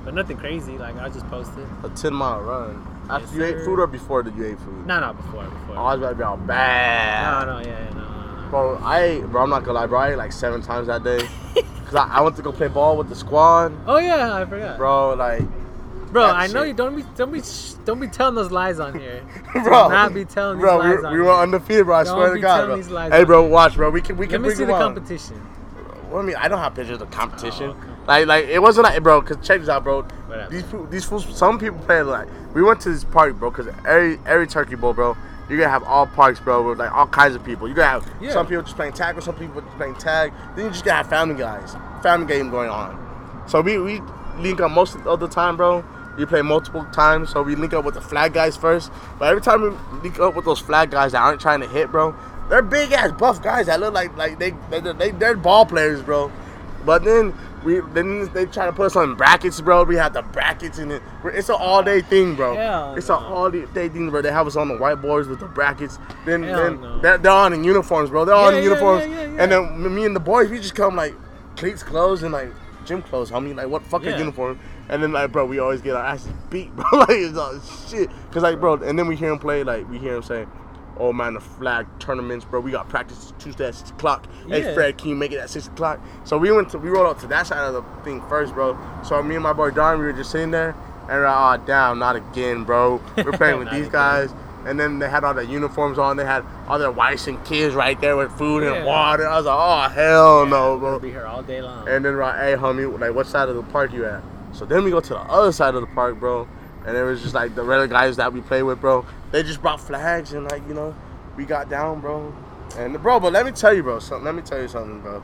but 0.04 0.12
nothing 0.12 0.36
crazy. 0.36 0.76
Like 0.76 0.96
I 0.96 1.08
just 1.08 1.26
posted. 1.30 1.66
A 1.84 1.88
ten 1.90 2.12
mile 2.12 2.40
run. 2.42 2.84
After 3.10 3.26
Yes, 3.26 3.34
you 3.34 3.44
ate 3.44 3.64
food 3.64 3.78
or 3.80 3.86
before 3.86 4.22
did 4.22 4.36
you 4.36 4.44
ate 4.46 4.60
food? 4.60 4.86
No, 4.86 5.00
no, 5.00 5.12
before, 5.14 5.44
before. 5.44 5.76
Oh, 5.78 5.84
I 5.84 5.94
was 5.94 5.98
about 6.00 6.08
to 6.10 6.14
be 6.16 6.22
all 6.22 6.36
bad. 6.36 7.46
no, 7.46 7.54
no, 7.54 7.60
yeah, 7.66 7.68
yeah, 7.84 7.90
no, 7.94 8.00
no, 8.00 8.42
no. 8.44 8.50
Bro, 8.50 8.76
I 8.82 9.00
ate, 9.02 9.22
bro, 9.26 9.42
I'm 9.44 9.50
not 9.50 9.64
gonna 9.64 9.78
lie, 9.78 9.86
bro, 9.86 9.98
I 9.98 10.10
ate 10.10 10.16
like 10.18 10.32
seven 10.32 10.60
times 10.60 10.88
that 10.88 11.02
day. 11.04 11.26
Cause 11.86 11.94
I, 11.94 12.06
I 12.08 12.20
went 12.20 12.36
to 12.36 12.42
go 12.42 12.52
play 12.52 12.68
ball 12.68 12.98
with 12.98 13.08
the 13.08 13.14
squad. 13.14 13.72
Oh 13.86 13.96
yeah, 13.96 14.34
I 14.34 14.44
forgot. 14.44 14.76
Bro, 14.76 15.14
like 15.14 15.42
Bro, 16.12 16.24
I 16.26 16.46
that 16.46 16.52
know 16.54 16.60
shit. 16.60 16.68
you 16.68 16.74
don't 16.74 16.96
be, 16.96 17.04
don't 17.16 17.32
be, 17.32 17.40
sh- 17.42 17.72
don't 17.84 18.00
be 18.00 18.08
telling 18.08 18.34
those 18.34 18.50
lies 18.50 18.78
on 18.78 18.98
here. 18.98 19.22
bro. 19.64 19.88
not 19.88 20.12
be 20.12 20.24
telling 20.26 20.58
these 20.58 20.62
bro, 20.62 20.78
lies 20.78 20.98
we, 21.00 21.04
on 21.06 21.12
we 21.12 21.18
here. 21.18 21.24
were 21.26 21.34
undefeated, 21.34 21.84
bro. 21.86 21.96
I 21.96 22.04
Don't 22.04 22.14
swear 22.14 22.34
to 22.34 22.40
God, 22.40 22.66
bro. 22.66 22.76
these 22.76 22.88
lies 22.88 23.12
Hey, 23.12 23.24
bro, 23.24 23.44
watch, 23.44 23.74
bro. 23.76 23.90
We 23.90 24.00
can 24.02 24.16
we 24.18 24.26
Let 24.26 24.32
can 24.32 24.42
me 24.42 24.48
bring 24.48 24.56
see 24.58 24.64
the 24.64 24.74
on. 24.74 24.80
competition. 24.80 25.46
Well, 26.10 26.20
I 26.20 26.24
mean, 26.24 26.36
I 26.36 26.48
don't 26.48 26.58
have 26.58 26.74
pictures 26.74 27.00
of 27.00 27.10
the 27.10 27.16
competition. 27.16 27.70
Oh, 27.70 27.70
okay. 27.72 27.90
Like, 28.08 28.26
like 28.26 28.46
it 28.46 28.60
wasn't 28.60 28.84
like, 28.84 29.00
bro. 29.02 29.20
Cause 29.22 29.36
check 29.46 29.60
this 29.60 29.68
out, 29.68 29.84
bro. 29.84 30.02
Whatever. 30.02 30.50
These 30.50 30.64
these 30.90 31.04
fools. 31.04 31.26
Some 31.36 31.58
people 31.58 31.78
play 31.80 32.02
like. 32.02 32.26
We 32.54 32.62
went 32.62 32.80
to 32.80 32.90
this 32.90 33.04
park, 33.04 33.36
bro. 33.36 33.50
Cause 33.50 33.68
every 33.86 34.18
every 34.26 34.46
turkey 34.46 34.74
bowl, 34.76 34.94
bro. 34.94 35.16
You're 35.48 35.58
gonna 35.58 35.70
have 35.70 35.82
all 35.84 36.06
parks, 36.06 36.40
bro. 36.40 36.66
With 36.66 36.78
like 36.78 36.90
all 36.90 37.06
kinds 37.06 37.34
of 37.34 37.44
people. 37.44 37.68
You're 37.68 37.76
gonna 37.76 37.88
have 38.00 38.10
Yeah. 38.20 38.32
some 38.32 38.46
people 38.46 38.62
just 38.62 38.76
playing 38.76 38.94
tag, 38.94 39.16
or 39.16 39.20
some 39.20 39.34
people 39.34 39.60
just 39.60 39.76
playing 39.76 39.94
tag. 39.96 40.32
Then 40.56 40.64
you 40.64 40.70
just 40.70 40.84
gonna 40.84 40.96
have 40.96 41.08
family 41.08 41.34
guys, 41.36 41.76
family 42.02 42.26
game 42.26 42.50
going 42.50 42.70
on. 42.70 43.44
So 43.46 43.60
we 43.60 43.78
we 43.78 44.00
link 44.38 44.60
up 44.62 44.70
most 44.70 44.96
of 45.04 45.20
the 45.20 45.28
time, 45.28 45.58
bro. 45.58 45.84
We 46.16 46.24
play 46.24 46.42
multiple 46.42 46.84
times, 46.92 47.30
so 47.30 47.42
we 47.42 47.54
link 47.56 47.74
up 47.74 47.84
with 47.84 47.94
the 47.94 48.00
flag 48.00 48.32
guys 48.32 48.56
first. 48.56 48.90
But 49.18 49.28
every 49.28 49.42
time 49.42 49.60
we 49.62 49.70
link 50.02 50.18
up 50.18 50.34
with 50.34 50.46
those 50.46 50.58
flag 50.60 50.90
guys 50.90 51.12
that 51.12 51.20
aren't 51.20 51.40
trying 51.42 51.60
to 51.60 51.68
hit, 51.68 51.92
bro, 51.92 52.14
they're 52.48 52.62
big 52.62 52.90
ass 52.92 53.12
buff 53.12 53.42
guys 53.42 53.66
that 53.66 53.78
look 53.80 53.92
like 53.92 54.16
like 54.16 54.38
they 54.38 54.50
they 54.70 54.80
they 54.80 55.10
they're 55.10 55.36
ball 55.36 55.66
players, 55.66 56.02
bro. 56.02 56.32
But 56.84 57.04
then 57.04 57.34
we 57.64 57.80
then 57.92 58.32
they 58.32 58.46
try 58.46 58.66
to 58.66 58.72
put 58.72 58.86
us 58.86 58.96
on 58.96 59.14
brackets, 59.14 59.60
bro. 59.60 59.84
We 59.84 59.96
have 59.96 60.12
the 60.12 60.22
brackets 60.22 60.78
in 60.78 60.90
it. 60.90 61.02
It's 61.24 61.48
an 61.48 61.56
all 61.58 61.82
day 61.82 62.00
thing, 62.00 62.34
bro. 62.34 62.54
Hell 62.54 62.94
it's 62.96 63.08
no. 63.08 63.18
an 63.18 63.24
all 63.24 63.50
day 63.50 63.88
thing, 63.88 64.10
bro. 64.10 64.22
They 64.22 64.32
have 64.32 64.46
us 64.46 64.56
on 64.56 64.68
the 64.68 64.74
whiteboards 64.74 65.28
with 65.28 65.40
the 65.40 65.46
brackets. 65.46 65.98
Then 66.24 66.42
Hell 66.42 66.62
then 66.62 66.80
no. 66.80 66.98
they're, 67.00 67.18
they're 67.18 67.32
on 67.32 67.52
in 67.52 67.64
uniforms, 67.64 68.10
bro. 68.10 68.24
They're 68.24 68.34
all 68.34 68.52
Yeah, 68.52 68.58
in 68.58 68.64
yeah, 68.64 68.68
uniforms. 68.70 69.06
yeah, 69.06 69.10
yeah, 69.10 69.20
yeah. 69.34 69.42
And 69.42 69.52
then 69.52 69.94
me 69.94 70.04
and 70.04 70.14
the 70.16 70.20
boys, 70.20 70.50
we 70.50 70.58
just 70.58 70.74
come 70.74 70.96
like 70.96 71.14
cleats 71.56 71.82
clothes 71.82 72.22
and 72.22 72.32
like 72.32 72.50
gym 72.84 73.02
clothes, 73.02 73.30
homie. 73.30 73.54
Like 73.54 73.68
what 73.68 73.82
fucking 73.84 74.18
uniform? 74.18 74.58
And 74.88 75.02
then 75.02 75.12
like, 75.12 75.32
bro, 75.32 75.44
we 75.44 75.58
always 75.58 75.82
get 75.82 75.94
our 75.96 76.04
asses 76.04 76.32
beat, 76.50 76.74
bro. 76.76 76.84
like 77.00 77.08
it's 77.10 77.36
all 77.36 77.58
shit. 77.88 78.10
Cause 78.30 78.42
like, 78.42 78.60
bro, 78.60 78.74
and 78.74 78.98
then 78.98 79.06
we 79.06 79.16
hear 79.16 79.30
him 79.32 79.38
play. 79.38 79.62
Like 79.64 79.88
we 79.90 79.98
hear 79.98 80.16
him 80.16 80.22
say. 80.22 80.46
Oh 81.00 81.12
man, 81.12 81.34
the 81.34 81.40
flag 81.40 81.86
tournaments, 82.00 82.44
bro. 82.44 82.60
We 82.60 82.70
got 82.72 82.88
practice 82.88 83.32
Tuesday 83.38 83.68
at 83.68 83.74
six 83.74 83.90
o'clock. 83.90 84.26
Hey 84.48 84.74
Fred, 84.74 84.98
can 84.98 85.10
you 85.10 85.14
make 85.16 85.32
it 85.32 85.38
at 85.38 85.50
six 85.50 85.66
o'clock? 85.68 86.00
So 86.24 86.36
we 86.38 86.50
went 86.50 86.70
to 86.70 86.78
we 86.78 86.88
rolled 86.90 87.06
up 87.06 87.20
to 87.20 87.26
that 87.28 87.46
side 87.46 87.58
of 87.66 87.74
the 87.74 87.82
thing 88.04 88.20
first, 88.28 88.52
bro. 88.54 88.76
So 89.04 89.22
me 89.22 89.34
and 89.36 89.42
my 89.44 89.52
boy 89.52 89.70
Don, 89.70 89.98
we 89.98 90.04
were 90.06 90.12
just 90.12 90.30
sitting 90.30 90.50
there, 90.50 90.70
and 91.02 91.08
we're 91.08 91.24
like, 91.26 91.60
oh 91.60 91.64
damn, 91.66 91.98
not 91.98 92.16
again, 92.16 92.64
bro. 92.64 93.00
We're 93.16 93.32
playing 93.32 93.58
with 93.60 93.68
these 93.70 93.82
again. 93.86 93.92
guys, 93.92 94.34
and 94.66 94.78
then 94.80 94.98
they 94.98 95.08
had 95.08 95.22
all 95.24 95.34
their 95.34 95.44
uniforms 95.44 95.98
on. 95.98 96.16
They 96.16 96.24
had 96.24 96.44
all 96.66 96.78
their 96.80 96.90
wives 96.90 97.26
and 97.28 97.42
kids 97.44 97.74
right 97.74 98.00
there 98.00 98.16
with 98.16 98.32
food 98.36 98.64
Yeah. 98.64 98.74
and 98.74 98.86
water. 98.86 99.26
I 99.28 99.36
was 99.36 99.46
like, 99.46 99.56
oh 99.58 99.94
hell 99.94 100.46
no, 100.46 100.70
We'll 100.70 100.78
bro. 100.78 100.98
be 100.98 101.10
here 101.10 101.26
all 101.26 101.42
day 101.42 101.62
long. 101.62 101.88
And 101.88 102.04
then 102.04 102.14
right, 102.16 102.50
hey 102.50 102.56
homie, 102.56 102.98
like 102.98 103.14
what 103.14 103.26
side 103.26 103.48
of 103.48 103.54
the 103.56 103.62
park 103.62 103.92
you 103.92 104.04
at? 104.04 104.22
So 104.52 104.64
then 104.64 104.82
we 104.82 104.90
go 104.90 104.98
to 105.00 105.08
the 105.10 105.18
other 105.20 105.52
side 105.52 105.74
of 105.76 105.80
the 105.82 105.86
park, 105.88 106.18
bro. 106.18 106.48
And 106.86 106.96
it 106.96 107.02
was 107.02 107.22
just 107.22 107.34
like 107.34 107.54
the 107.54 107.62
regular 107.62 107.86
guys 107.88 108.16
that 108.16 108.32
we 108.32 108.40
play 108.40 108.62
with, 108.62 108.80
bro. 108.80 109.04
They 109.30 109.42
just 109.42 109.60
brought 109.60 109.80
flags 109.80 110.32
and 110.32 110.50
like 110.50 110.66
you 110.68 110.74
know, 110.74 110.94
we 111.36 111.44
got 111.44 111.68
down, 111.68 112.00
bro. 112.00 112.34
And 112.76 113.00
bro, 113.02 113.20
but 113.20 113.32
let 113.32 113.46
me 113.46 113.52
tell 113.52 113.74
you, 113.74 113.82
bro. 113.82 113.98
Something. 113.98 114.24
Let 114.24 114.34
me 114.34 114.42
tell 114.42 114.60
you 114.60 114.68
something, 114.68 115.00
bro. 115.00 115.22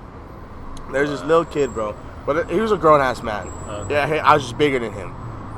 There's 0.93 1.11
this 1.11 1.23
little 1.23 1.45
kid, 1.45 1.73
bro. 1.73 1.95
But 2.27 2.51
he 2.51 2.61
was 2.61 2.73
a 2.73 2.77
grown 2.77 3.01
ass 3.01 3.23
man. 3.23 3.49
Okay. 3.69 3.95
Yeah, 3.95 4.07
hey, 4.07 4.19
I 4.19 4.35
was 4.35 4.43
just 4.45 4.57
bigger 4.57 4.79
than 4.79 4.93
him. 4.93 5.15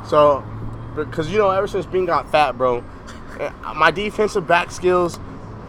So, 0.09 0.45
because 0.95 1.31
you 1.31 1.39
know, 1.39 1.51
ever 1.51 1.67
since 1.67 1.87
Bean 1.87 2.07
got 2.07 2.31
fat, 2.31 2.59
bro, 2.59 2.85
my 3.77 3.91
defensive 3.91 4.47
back 4.47 4.71
skills, 4.71 5.19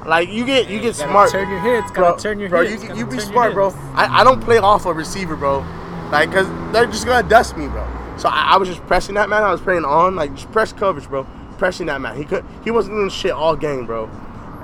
like 0.06 0.30
you 0.30 0.45
get 0.45 0.69
you 0.69 0.80
get 0.80 0.95
gotta 0.97 1.10
smart. 1.10 1.32
turn 1.32 1.49
your 1.49 1.60
hits, 1.60 1.91
bro. 1.91 2.17
turn 2.17 2.39
your 2.39 2.49
head. 2.49 2.80
bro, 2.80 2.95
you, 2.95 2.95
you 2.95 3.06
be 3.06 3.19
smart, 3.19 3.54
bro. 3.54 3.69
I, 3.93 4.21
I 4.21 4.23
don't 4.23 4.41
play 4.41 4.58
off 4.58 4.86
a 4.86 4.93
receiver, 4.93 5.36
bro. 5.36 5.65
Like, 6.12 6.32
cause 6.32 6.47
they're 6.71 6.86
just 6.86 7.06
gonna 7.06 7.28
dust 7.28 7.58
me, 7.58 7.67
bro. 7.67 7.86
So 8.17 8.30
I, 8.30 8.53
I 8.53 8.58
was 8.58 8.67
just 8.67 8.82
pressing 8.88 9.15
that 9.15 9.30
man. 9.30 9.43
I 9.43 9.51
was 9.51 9.62
playing 9.62 9.86
on, 9.86 10.15
like 10.15 10.34
just 10.36 10.51
press 10.51 10.73
coverage, 10.73 11.08
bro. 11.08 11.25
Pressing 11.58 11.88
that 11.88 12.01
man. 12.01 12.17
He 12.17 12.25
could. 12.25 12.45
He 12.63 12.71
wasn't 12.71 12.97
doing 12.97 13.10
shit 13.10 13.32
all 13.32 13.56
game, 13.56 13.86
bro. 13.86 14.10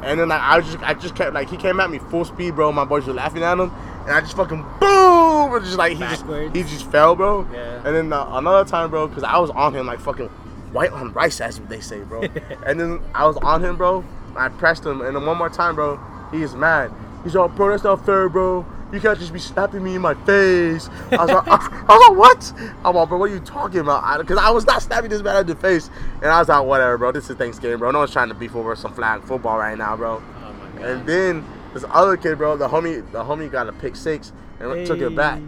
And 0.04 0.20
then 0.20 0.28
like, 0.30 0.42
I 0.42 0.58
was 0.58 0.66
just, 0.66 0.80
I 0.84 0.94
just 0.94 1.16
kept 1.16 1.34
like, 1.34 1.50
he 1.50 1.58
came 1.58 1.80
at 1.80 1.90
me 1.90 1.98
full 1.98 2.26
speed, 2.26 2.56
bro. 2.56 2.72
My 2.72 2.84
boys 2.86 3.06
were 3.06 3.14
laughing 3.14 3.42
at 3.44 3.58
him, 3.58 3.72
and 4.06 4.12
I 4.12 4.20
just 4.20 4.36
fucking 4.36 4.64
boom, 4.80 5.54
and 5.54 5.64
just 5.64 5.78
like 5.78 5.94
he 5.94 6.00
Backwards. 6.00 6.54
just, 6.54 6.56
he 6.56 6.78
just 6.78 6.92
fell, 6.92 7.16
bro. 7.16 7.48
Yeah. 7.54 7.82
And 7.86 7.96
then 7.96 8.14
uh, 8.14 8.28
another 8.32 8.70
time, 8.70 8.90
bro, 8.90 9.08
cause 9.08 9.24
I 9.24 9.38
was 9.38 9.50
on 9.52 9.74
him 9.74 9.86
like 9.86 10.00
fucking 10.00 10.28
white 10.74 10.92
on 10.92 11.14
rice, 11.14 11.40
as 11.40 11.60
they 11.60 11.80
say, 11.80 12.02
bro. 12.02 12.22
and 12.66 12.80
then 12.80 13.00
I 13.16 13.26
was 13.26 13.38
on 13.38 13.64
him, 13.64 13.78
bro. 13.78 14.04
I 14.36 14.50
pressed 14.50 14.86
him, 14.86 15.02
and 15.02 15.16
then 15.16 15.26
one 15.26 15.38
more 15.38 15.50
time, 15.50 15.76
bro. 15.76 16.00
He's 16.32 16.54
mad. 16.54 16.92
He's 17.24 17.36
like, 17.36 17.56
bro, 17.56 17.70
that's 17.70 17.84
not 17.84 18.06
fair, 18.06 18.28
bro. 18.28 18.66
You 18.94 19.02
can't 19.02 19.18
just 19.18 19.34
be 19.34 19.40
slapping 19.40 19.84
me 19.84 19.96
in 19.96 20.02
my 20.02 20.14
face. 20.14 20.88
I 21.12 21.18
was 21.18 21.32
like, 21.32 21.48
I 21.48 21.86
was 21.90 22.10
like, 22.10 22.18
what? 22.18 22.54
I'm 22.86 22.96
like, 22.96 23.10
bro, 23.10 23.18
what 23.18 23.32
are 23.32 23.34
you 23.34 23.40
talking 23.40 23.80
about? 23.80 24.20
Because 24.20 24.38
I, 24.38 24.52
was 24.52 24.68
not 24.68 24.84
slapping 24.84 25.10
this 25.10 25.24
man 25.24 25.42
in 25.42 25.48
the 25.48 25.56
face. 25.56 25.90
And 26.22 26.26
I 26.26 26.38
was 26.38 26.48
like, 26.48 26.64
whatever, 26.64 27.00
bro. 27.00 27.12
This 27.12 27.28
is 27.28 27.36
Thanksgiving, 27.36 27.80
bro. 27.80 27.90
No 27.90 28.00
one's 28.00 28.12
trying 28.12 28.30
to 28.30 28.36
beef 28.36 28.56
over 28.56 28.76
some 28.76 28.94
flag 28.94 29.24
football 29.24 29.58
right 29.58 29.76
now, 29.76 29.98
bro. 29.98 30.22
oh 30.22 30.54
my 30.54 30.80
god. 30.80 30.90
And 30.90 31.08
then 31.08 31.46
this 31.74 31.84
other 31.90 32.16
kid, 32.18 32.38
bro, 32.38 32.56
the 32.56 32.68
homie, 32.68 33.10
the 33.12 33.24
homie 33.24 33.52
got 33.52 33.68
a 33.68 33.74
pick 33.74 33.96
six 33.96 34.32
and 34.60 34.86
took 34.86 35.00
it 35.00 35.16
back. 35.16 35.42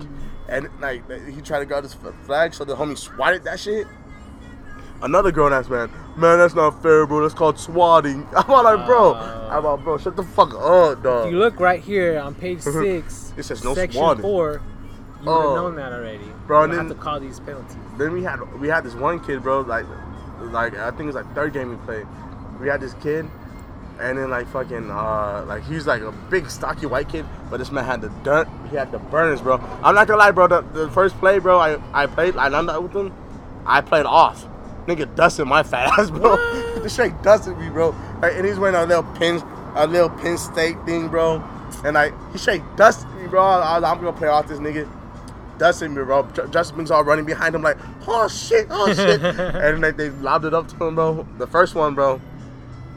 And 0.50 0.70
like 0.82 1.04
he 1.30 1.42
tried 1.42 1.60
to 1.60 1.66
grab 1.66 1.84
his 1.84 1.96
flag, 2.24 2.54
so 2.54 2.66
the 2.66 2.76
homie 2.76 2.98
swatted 2.98 3.44
that 3.44 3.60
shit. 3.60 3.88
Another 5.06 5.32
grown 5.32 5.54
ass 5.54 5.70
man, 5.70 5.90
man, 6.18 6.40
that's 6.40 6.56
not 6.56 6.82
fair, 6.82 7.06
bro. 7.06 7.22
That's 7.22 7.34
called 7.36 7.60
swatting. 7.60 8.28
I'm 8.36 8.50
all 8.50 8.64
like, 8.64 8.86
bro, 8.88 9.14
Uh. 9.14 9.50
I'm 9.52 9.64
like, 9.64 9.84
bro, 9.84 9.98
shut 10.00 10.16
the 10.16 10.24
fuck 10.24 10.54
up, 10.56 11.04
dog. 11.04 11.28
If 11.28 11.32
you 11.34 11.40
look 11.40 11.60
right 11.60 11.80
here 11.80 12.20
on 12.20 12.34
page 12.36 12.62
six, 12.62 13.32
It 13.38 13.44
says 13.44 13.64
no 13.64 13.76
section 13.76 14.00
swatting. 14.02 14.22
four, 14.24 14.62
you 15.22 15.26
would 15.28 15.32
Oh. 15.32 15.42
have 15.54 15.56
known 15.64 15.76
that 15.76 15.94
already. 15.94 16.26
Bro, 16.48 16.66
you 16.66 16.68
don't 16.74 16.88
have 16.90 16.98
to 16.98 17.02
call 17.04 17.20
these 17.20 17.40
penalties. 17.40 17.78
then 17.98 18.14
we 18.14 18.24
had 18.24 18.40
we 18.60 18.68
had 18.68 18.84
this 18.84 18.96
one 18.96 19.20
kid, 19.24 19.44
bro. 19.44 19.62
Like, 19.62 19.86
like 20.42 20.76
I 20.76 20.90
think 20.90 21.02
it 21.02 21.06
was 21.08 21.16
like 21.16 21.34
third 21.36 21.54
game 21.54 21.70
we 21.70 21.76
played. 21.86 22.08
We 22.60 22.68
had 22.68 22.82
this 22.82 22.96
kid, 22.96 23.28
and 24.00 24.18
then 24.18 24.30
like 24.32 24.48
fucking 24.48 24.90
uh 24.90 25.46
like 25.48 25.64
he's 25.66 25.86
like 25.86 26.02
a 26.02 26.12
big 26.32 26.50
stocky 26.50 26.88
white 26.88 27.10
kid, 27.10 27.26
but 27.52 27.58
this 27.58 27.72
man 27.72 27.84
had 27.86 28.02
the 28.02 28.10
dirt. 28.24 28.48
He 28.72 28.76
had 28.76 28.92
the 28.92 28.98
burners, 29.00 29.42
bro. 29.42 29.58
I'm 29.84 29.94
not 29.94 30.08
gonna 30.08 30.20
lie, 30.20 30.32
bro. 30.32 30.48
The, 30.48 30.62
the 30.62 30.90
first 30.90 31.16
play, 31.20 31.38
bro, 31.38 31.60
I 31.60 31.78
I 31.94 32.08
played 32.08 32.36
I 32.38 32.48
lined 32.48 32.70
up 32.72 32.82
with 32.82 32.94
him. 32.96 33.14
I 33.68 33.82
played 33.82 34.06
off. 34.08 34.48
Nigga 34.88 35.14
dusted 35.16 35.48
my 35.48 35.64
fat 35.64 35.98
ass, 35.98 36.10
bro. 36.12 36.36
the 36.82 36.90
straight 36.90 37.20
dusted 37.24 37.58
me, 37.58 37.70
bro. 37.70 37.96
Like, 38.22 38.34
and 38.36 38.46
he's 38.46 38.60
wearing 38.60 38.76
a 38.76 38.86
little 38.86 39.04
pin, 39.16 39.42
a 39.76 39.88
little 39.88 40.10
Penn 40.10 40.38
State 40.38 40.78
thing, 40.86 41.08
bro. 41.08 41.44
And 41.84 41.96
like 41.96 42.14
he 42.32 42.38
straight 42.38 42.62
dusted 42.76 43.10
me, 43.16 43.28
bro. 43.28 43.42
I, 43.42 43.78
I'm 43.78 43.82
gonna 43.82 44.14
play 44.14 44.28
off 44.28 44.48
this 44.48 44.60
nigga 44.60 44.88
dusting 45.58 45.94
me, 45.94 46.04
bro. 46.04 46.24
Ju- 46.32 46.48
Justin's 46.50 46.92
all 46.92 47.04
running 47.04 47.26
behind 47.26 47.56
him 47.56 47.62
like, 47.62 47.78
oh 48.08 48.28
shit, 48.28 48.68
oh 48.70 48.94
shit. 48.94 49.22
and 49.24 49.82
like 49.82 49.98
they 49.98 50.10
lobbed 50.10 50.46
it 50.46 50.54
up 50.54 50.68
to 50.68 50.86
him, 50.86 50.96
bro. 50.96 51.28
The 51.38 51.48
first 51.48 51.76
one, 51.76 51.96
bro, 51.96 52.22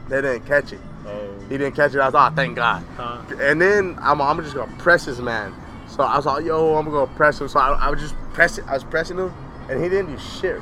they 0.07 0.21
didn't 0.21 0.45
catch 0.45 0.71
it. 0.73 0.79
Oh. 1.05 1.39
He 1.49 1.57
didn't 1.57 1.75
catch 1.75 1.95
it. 1.95 1.99
I 1.99 2.05
was 2.05 2.13
like, 2.13 2.31
oh, 2.31 2.35
thank 2.35 2.55
God. 2.55 2.83
Huh. 2.95 3.21
And 3.39 3.59
then 3.59 3.97
I'm, 3.99 4.21
I'm 4.21 4.41
just 4.43 4.55
gonna 4.55 4.71
press 4.77 5.05
this 5.05 5.19
man. 5.19 5.53
So 5.87 6.03
I 6.03 6.17
was 6.17 6.25
like, 6.27 6.45
yo, 6.45 6.75
I'm 6.75 6.85
gonna 6.85 7.11
press 7.15 7.41
him. 7.41 7.47
So 7.47 7.59
I, 7.59 7.71
I 7.71 7.89
was 7.89 7.99
just 7.99 8.15
pressing, 8.33 8.63
I 8.65 8.73
was 8.73 8.83
pressing 8.83 9.17
him, 9.17 9.33
and 9.69 9.81
he 9.83 9.89
didn't 9.89 10.15
do 10.15 10.19
shit. 10.19 10.61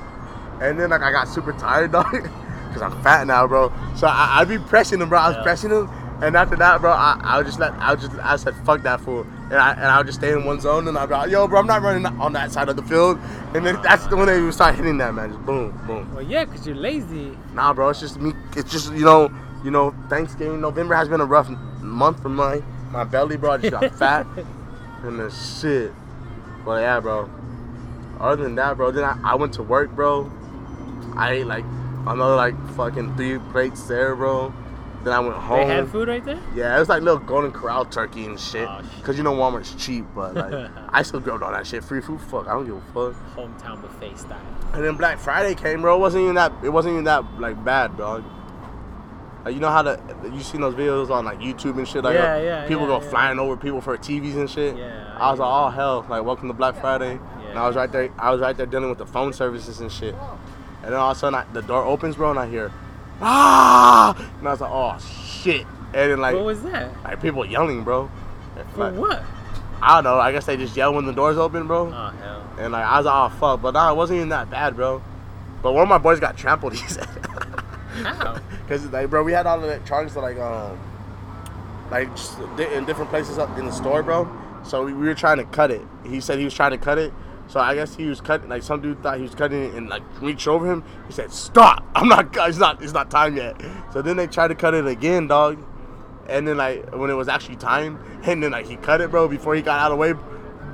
And 0.61 0.79
then 0.79 0.89
like 0.89 1.01
I 1.01 1.11
got 1.11 1.27
super 1.27 1.53
tired, 1.53 1.91
dog, 1.91 2.11
because 2.11 2.81
I'm 2.81 3.01
fat 3.03 3.27
now, 3.27 3.45
bro. 3.47 3.71
So 3.95 4.07
I, 4.07 4.39
I'd 4.39 4.49
be 4.49 4.57
pressing 4.57 5.01
him, 5.01 5.09
bro. 5.09 5.19
I 5.19 5.27
was 5.29 5.37
Yeah. 5.37 5.43
pressing 5.43 5.69
him, 5.71 5.89
and 6.21 6.35
after 6.35 6.55
that, 6.55 6.81
bro, 6.81 6.91
I, 6.91 7.19
I 7.23 7.37
would 7.37 7.45
just 7.45 7.59
let, 7.59 7.73
I 7.73 7.91
would 7.91 7.99
just, 7.99 8.11
I 8.13 8.35
said, 8.37 8.55
fuck 8.65 8.81
that 8.83 8.99
fool, 9.01 9.21
and 9.51 9.55
I, 9.55 9.73
and 9.73 9.85
I 9.85 9.97
would 9.97 10.07
just 10.07 10.17
stay 10.19 10.31
in 10.31 10.45
one 10.45 10.59
zone, 10.59 10.87
and 10.87 10.97
I'd 10.97 11.05
be 11.07 11.13
like, 11.13 11.29
yo, 11.29 11.47
bro, 11.47 11.59
I'm 11.59 11.67
not 11.67 11.81
running 11.83 12.05
on 12.19 12.33
that 12.33 12.51
side 12.51 12.69
of 12.69 12.75
the 12.75 12.81
field. 12.83 13.19
And 13.53 13.65
then 13.65 13.79
that's 13.83 14.07
the 14.07 14.17
when 14.17 14.27
they 14.27 14.41
would 14.41 14.53
start 14.53 14.75
hitting 14.75 14.97
that 14.97 15.13
man, 15.13 15.29
just 15.31 15.45
boom, 15.45 15.79
boom. 15.85 16.11
Well, 16.13 16.23
yeah, 16.23 16.45
because 16.45 16.65
you're 16.65 16.75
lazy. 16.75 17.37
Nah, 17.53 17.73
bro, 17.73 17.89
it's 17.89 17.99
just 17.99 18.19
me. 18.19 18.33
It's 18.55 18.71
just 18.71 18.91
you 18.93 19.05
know, 19.05 19.31
you 19.63 19.71
know, 19.71 19.95
Thanksgiving, 20.09 20.59
November 20.61 20.95
has 20.95 21.07
been 21.07 21.21
a 21.21 21.25
rough 21.25 21.49
month 21.81 22.21
for 22.21 22.29
my 22.29 22.61
my 22.91 23.03
belly, 23.03 23.37
bro. 23.37 23.51
I 23.51 23.57
just 23.57 23.71
got 23.71 23.93
fat 23.99 24.25
and 25.03 25.19
the 25.19 25.29
shit. 25.29 25.93
But 26.65 26.81
yeah, 26.81 26.99
bro. 26.99 27.29
Other 28.19 28.43
than 28.43 28.55
that, 28.55 28.77
bro, 28.77 28.89
then 28.91 29.03
I, 29.03 29.17
I 29.23 29.35
went 29.35 29.53
to 29.53 29.63
work, 29.63 29.91
bro. 29.91 30.31
I 31.17 31.31
ate 31.33 31.47
like 31.47 31.65
another 32.05 32.35
like 32.35 32.55
fucking 32.75 33.15
three 33.15 33.39
plates 33.51 33.83
there, 33.87 34.15
bro. 34.15 34.53
Then 35.03 35.13
I 35.13 35.19
went 35.19 35.35
home. 35.35 35.59
They 35.59 35.73
had 35.75 35.89
food 35.89 36.07
right 36.07 36.23
there. 36.25 36.39
Yeah, 36.55 36.75
it 36.75 36.79
was 36.79 36.89
like 36.89 37.01
little 37.01 37.19
Golden 37.19 37.51
Corral 37.51 37.85
turkey 37.85 38.25
and 38.25 38.39
shit. 38.39 38.67
Oh, 38.67 38.81
shit. 38.81 39.03
Cause 39.03 39.17
you 39.17 39.23
know 39.23 39.33
Walmart's 39.33 39.73
cheap, 39.75 40.05
but 40.15 40.35
like 40.35 40.69
I 40.89 41.01
still 41.03 41.19
grabbed 41.19 41.43
all 41.43 41.51
that 41.51 41.65
shit. 41.67 41.83
Free 41.83 42.01
food, 42.01 42.19
fuck. 42.21 42.47
I 42.47 42.53
don't 42.53 42.65
give 42.65 42.75
a 42.75 42.81
fuck. 43.13 43.35
Hometown 43.35 43.81
buffet 43.81 44.17
style. 44.17 44.39
And 44.73 44.83
then 44.83 44.95
Black 44.97 45.17
Friday 45.19 45.55
came, 45.55 45.81
bro. 45.81 45.95
It 45.95 45.99
wasn't 45.99 46.23
even 46.23 46.35
that. 46.35 46.51
It 46.63 46.69
wasn't 46.69 46.93
even 46.93 47.03
that 47.05 47.39
like 47.39 47.63
bad, 47.63 47.95
bro. 47.95 48.23
Like 49.45 49.53
you 49.53 49.61
know 49.61 49.69
how 49.69 49.81
to 49.83 49.99
you 50.33 50.41
seen 50.41 50.59
those 50.61 50.73
videos 50.75 51.09
on 51.09 51.23
like 51.23 51.39
YouTube 51.39 51.77
and 51.77 51.87
shit. 51.87 52.03
Like 52.03 52.15
Yeah, 52.15 52.33
uh, 52.33 52.37
yeah, 52.39 52.67
People 52.67 52.83
yeah, 52.83 52.97
go 52.99 53.01
yeah. 53.01 53.09
flying 53.09 53.39
over 53.39 53.55
people 53.55 53.79
for 53.79 53.97
TVs 53.97 54.35
and 54.35 54.49
shit. 54.49 54.75
Yeah, 54.75 55.15
I 55.17 55.31
was 55.31 55.39
like, 55.39 55.49
oh 55.49 55.69
hell, 55.69 56.05
like 56.09 56.23
welcome 56.23 56.47
to 56.49 56.53
Black 56.53 56.75
Friday. 56.81 57.11
And 57.11 57.53
Yeah. 57.53 57.63
I 57.63 57.67
was 57.67 57.77
right 57.77 57.89
there. 57.89 58.09
I 58.19 58.31
was 58.31 58.41
right 58.41 58.57
there 58.57 58.65
dealing 58.65 58.89
with 58.89 58.97
the 58.97 59.05
phone 59.05 59.31
services 59.31 59.79
and 59.79 59.89
shit. 59.91 60.15
And 60.87 60.93
then 60.93 61.01
all 61.01 61.11
of 61.11 61.17
a 61.17 61.19
sudden, 61.19 61.35
I, 61.35 61.43
the 61.51 61.61
door 61.61 61.83
opens, 61.83 62.15
bro, 62.15 62.29
and 62.29 62.39
I 62.39 62.47
hear, 62.47 62.71
ah! 63.19 64.15
And 64.39 64.47
I 64.47 64.51
was 64.51 64.61
like, 64.61 64.71
oh 64.71 64.97
shit. 65.43 65.67
And 65.93 66.11
then 66.11 66.21
like, 66.21 66.33
what 66.33 66.45
was 66.45 66.63
that? 66.63 67.03
like 67.03 67.21
people 67.21 67.45
yelling, 67.45 67.83
bro. 67.83 68.09
For 68.73 68.89
Like, 68.89 68.93
what? 68.97 69.21
I 69.81 69.95
don't 69.95 70.05
know. 70.05 70.17
I 70.17 70.31
guess 70.31 70.45
they 70.45 70.55
just 70.55 70.77
yell 70.77 70.93
when 70.93 71.05
the 71.05 71.11
doors 71.11 71.37
open, 71.37 71.67
bro. 71.67 71.87
Oh 71.87 72.09
hell. 72.21 72.49
And 72.57 72.71
like 72.71 72.85
I 72.85 72.99
was 72.99 73.05
like, 73.05 73.33
oh 73.33 73.37
fuck, 73.37 73.61
but 73.61 73.71
nah, 73.71 73.91
it 73.91 73.97
wasn't 73.97 74.17
even 74.19 74.29
that 74.29 74.49
bad, 74.49 74.77
bro. 74.77 75.03
But 75.61 75.73
one 75.73 75.83
of 75.83 75.89
my 75.89 75.97
boys 75.97 76.21
got 76.21 76.37
trampled. 76.37 76.73
He 76.73 76.87
said, 76.87 77.05
How? 77.05 78.39
because 78.63 78.85
like, 78.85 79.09
bro, 79.09 79.23
we 79.23 79.33
had 79.33 79.45
all 79.45 79.59
the 79.59 79.67
electronics 79.67 80.13
that 80.13 80.21
like 80.21 80.37
um, 80.37 80.79
like 81.91 82.07
in 82.59 82.85
different 82.85 83.09
places 83.09 83.37
up 83.37 83.57
in 83.57 83.65
the 83.65 83.73
store, 83.73 84.03
bro. 84.03 84.25
So 84.63 84.85
we, 84.85 84.93
we 84.93 85.07
were 85.07 85.15
trying 85.15 85.39
to 85.39 85.43
cut 85.43 85.69
it. 85.69 85.81
He 86.05 86.21
said 86.21 86.39
he 86.39 86.45
was 86.45 86.53
trying 86.53 86.71
to 86.71 86.77
cut 86.77 86.97
it. 86.97 87.11
So 87.47 87.59
I 87.59 87.75
guess 87.75 87.95
he 87.95 88.05
was 88.05 88.19
cutting. 88.21 88.49
Like 88.49 88.63
some 88.63 88.81
dude 88.81 89.01
thought 89.01 89.17
he 89.17 89.23
was 89.23 89.33
cutting 89.35 89.63
it 89.63 89.73
and 89.73 89.87
like 89.89 90.03
reached 90.21 90.47
over 90.47 90.69
him. 90.69 90.83
He 91.07 91.13
said, 91.13 91.31
"Stop! 91.31 91.85
I'm 91.95 92.07
not. 92.09 92.35
It's 92.35 92.57
not. 92.57 92.81
It's 92.83 92.93
not 92.93 93.09
time 93.09 93.37
yet." 93.37 93.61
So 93.93 94.01
then 94.01 94.17
they 94.17 94.27
tried 94.27 94.49
to 94.49 94.55
cut 94.55 94.73
it 94.73 94.85
again, 94.85 95.27
dog. 95.27 95.57
And 96.27 96.45
then 96.47 96.57
like 96.57 96.93
when 96.95 97.09
it 97.09 97.13
was 97.13 97.29
actually 97.29 97.55
time, 97.55 97.99
and 98.23 98.43
then 98.43 98.51
like 98.51 98.65
he 98.67 98.75
cut 98.75 98.99
it, 99.01 99.09
bro, 99.11 99.27
before 99.27 99.55
he 99.55 99.61
got 99.61 99.79
out 99.79 99.91
of 99.91 99.97
the 99.97 100.01
way. 100.01 100.13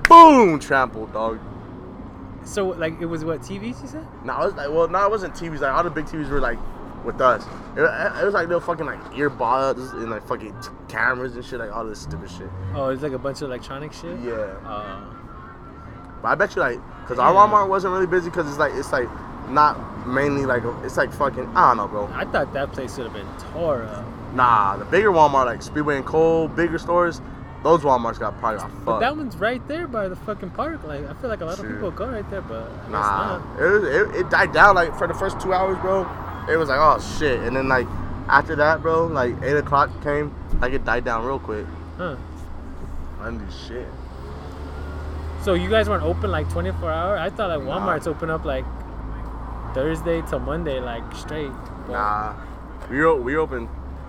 Boom! 0.10 0.60
Trampled, 0.60 1.14
dog. 1.14 1.40
So 2.44 2.68
like 2.70 3.00
it 3.00 3.06
was 3.06 3.24
what 3.24 3.42
TVs 3.42 3.82
you 3.82 3.88
said? 3.88 4.06
No, 4.26 4.34
it 4.42 4.46
was 4.46 4.54
like, 4.56 4.70
well, 4.70 4.88
no, 4.88 5.06
it 5.06 5.10
wasn't 5.12 5.34
TVs. 5.34 5.62
Like 5.62 5.72
all 5.74 5.84
the 5.84 5.90
big 5.90 6.06
TVs 6.06 6.30
were 6.30 6.42
like 6.42 6.58
with 7.06 7.22
us. 7.22 7.44
It, 7.78 7.82
it 7.82 8.26
was 8.26 8.34
like 8.34 8.48
little 8.48 8.60
fucking 8.62 8.86
like 8.86 9.00
earbuds 9.14 9.94
and 9.94 10.10
like 10.10 10.28
fucking 10.28 10.54
t- 10.62 10.70
cameras 10.90 11.36
and 11.36 11.46
shit, 11.46 11.60
like 11.60 11.72
all 11.72 11.86
this 11.86 12.02
stupid 12.02 12.30
shit. 12.30 12.50
Oh, 12.74 12.90
it's 12.90 13.02
like 13.04 13.14
a 13.14 13.18
bunch 13.18 13.42
of 13.42 13.50
electronic 13.50 13.94
shit. 13.94 14.20
Yeah, 14.22 14.34
Uh, 14.66 15.06
but 16.24 16.30
I 16.30 16.36
bet 16.36 16.56
you 16.56 16.62
like, 16.62 16.80
cause 17.08 17.20
our 17.20 17.32
Yeah. 17.32 17.40
Walmart 17.40 17.70
wasn't 17.70 17.94
really 17.94 18.08
busy, 18.08 18.32
cause 18.32 18.48
it's 18.48 18.58
like 18.58 18.74
it's 18.74 18.92
like 18.92 19.08
not 19.50 20.08
mainly 20.08 20.46
like 20.46 20.64
it's 20.84 20.98
like 20.98 21.12
fucking 21.14 21.46
I 21.56 21.68
don't 21.70 21.78
know, 21.78 21.88
bro. 21.88 22.10
I 22.14 22.26
thought 22.26 22.52
that 22.54 22.72
place 22.72 22.98
would 22.98 23.06
have 23.06 23.14
been 23.14 23.28
tore 23.54 23.84
up. 23.84 24.06
Nah, 24.34 24.78
the 24.78 24.86
bigger 24.86 25.12
Walmart 25.12 25.46
like 25.46 25.62
Speedway 25.62 25.98
and 25.98 26.06
Kolb, 26.06 26.56
bigger 26.56 26.80
stores, 26.80 27.22
those 27.62 27.82
Walmarts 27.82 28.20
got 28.20 28.38
probably 28.40 28.60
got 28.60 28.72
fucked. 28.72 28.86
But 28.86 29.00
that 29.02 29.16
one's 29.16 29.36
right 29.38 29.66
there 29.68 29.86
by 29.88 30.08
the 30.08 30.16
fucking 30.16 30.52
park. 30.52 30.84
Like 30.86 31.06
I 31.06 31.14
feel 31.16 31.30
like 31.30 31.42
a 31.42 31.46
lot 31.46 31.60
of 31.60 31.68
people 31.68 31.92
go 31.92 32.08
right 32.08 32.28
there, 32.32 32.42
but 32.42 32.68
I 32.88 32.90
Nah, 32.90 33.38
not. 33.38 33.62
it, 33.62 33.70
was, 33.70 33.84
it 33.84 34.16
it 34.22 34.30
died 34.30 34.54
down 34.54 34.76
like 34.76 34.98
for 34.98 35.08
the 35.08 35.14
first 35.14 35.40
two 35.40 35.54
hours, 35.54 35.78
bro. 35.80 36.08
It 36.50 36.58
was 36.58 36.70
like 36.70 36.80
oh 36.80 37.00
shit, 37.20 37.40
and 37.42 37.56
then 37.56 37.68
like 37.68 37.88
after 38.28 38.56
that, 38.56 38.82
bro, 38.82 39.06
like 39.08 39.36
eight 39.44 39.58
o'clock 39.58 39.90
came, 40.04 40.34
like 40.62 40.74
it 40.74 40.84
died 40.86 41.04
down 41.06 41.26
real 41.26 41.40
quick. 41.40 41.66
Huh. 41.98 42.16
I 43.22 43.26
didn't 43.30 43.46
do 43.46 43.52
shit. 43.68 43.88
So 45.44 45.56
you 45.56 45.70
guys 45.70 45.90
weren't 45.90 46.04
open 46.04 46.32
like 46.32 46.50
24 46.50 46.90
hour? 46.92 47.18
I 47.18 47.30
thought 47.30 47.50
like 47.50 47.68
Nah. 47.68 47.80
Walmart's 47.80 48.08
open 48.08 48.30
up 48.30 48.46
like 48.46 48.66
Thursday 49.74 50.22
till 50.30 50.40
Monday, 50.40 50.80
like 50.80 51.04
straight. 51.16 51.52
But- 51.88 51.94
Nah, 51.94 52.34
we 52.90 53.00
were 53.00 53.16
we 53.16 53.36
open 53.36 53.68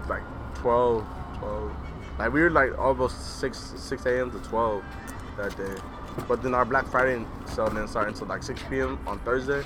like 0.08 0.22
12, 0.56 1.04
12. 1.38 1.72
Like 2.18 2.32
we 2.32 2.40
were 2.42 2.50
like 2.50 2.78
almost 2.78 3.38
six 3.40 3.58
six 3.76 4.06
a.m. 4.06 4.30
to 4.30 4.38
twelve 4.38 4.84
that 5.36 5.56
day. 5.56 5.74
But 6.28 6.42
then 6.44 6.54
our 6.54 6.64
Black 6.64 6.86
Friday 6.86 7.24
sale 7.46 7.66
didn't 7.68 7.88
start 7.88 8.06
until 8.06 8.28
like 8.28 8.44
six 8.44 8.62
p.m. 8.70 9.00
on 9.04 9.18
Thursday, 9.20 9.64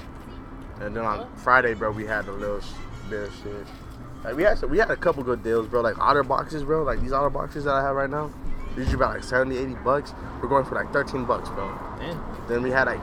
and 0.81 0.97
then 0.97 1.05
on 1.05 1.29
Friday, 1.37 1.75
bro, 1.75 1.91
we 1.91 2.07
had 2.07 2.27
a 2.27 2.33
little 2.33 2.61
bit 3.11 3.25
of 3.29 3.35
shit. 3.43 3.67
Like 4.25 4.35
we 4.35 4.45
had 4.45 4.63
we 4.63 4.79
had 4.79 4.91
a 4.91 4.97
couple 4.97 5.23
good 5.23 5.43
deals, 5.43 5.67
bro. 5.69 5.83
Like 5.83 5.99
otter 5.99 6.23
boxes, 6.23 6.65
bro. 6.65 6.85
Like 6.85 7.03
these 7.03 7.13
otter 7.13 7.29
boxes 7.29 7.65
that 7.65 7.75
I 7.75 7.83
have 7.83 7.95
right 7.95 8.09
now, 8.09 8.31
these 8.79 8.93
are 8.93 8.97
about 8.97 9.15
like 9.15 9.25
70, 9.25 9.57
80 9.59 9.75
bucks. 9.85 10.15
We're 10.43 10.49
going 10.49 10.65
for 10.65 10.75
like 10.75 10.93
thirteen 10.93 11.25
bucks, 11.25 11.49
bro. 11.51 11.69
Damn. 11.99 12.47
Then 12.49 12.63
we 12.63 12.71
had 12.71 12.87
like 12.87 13.01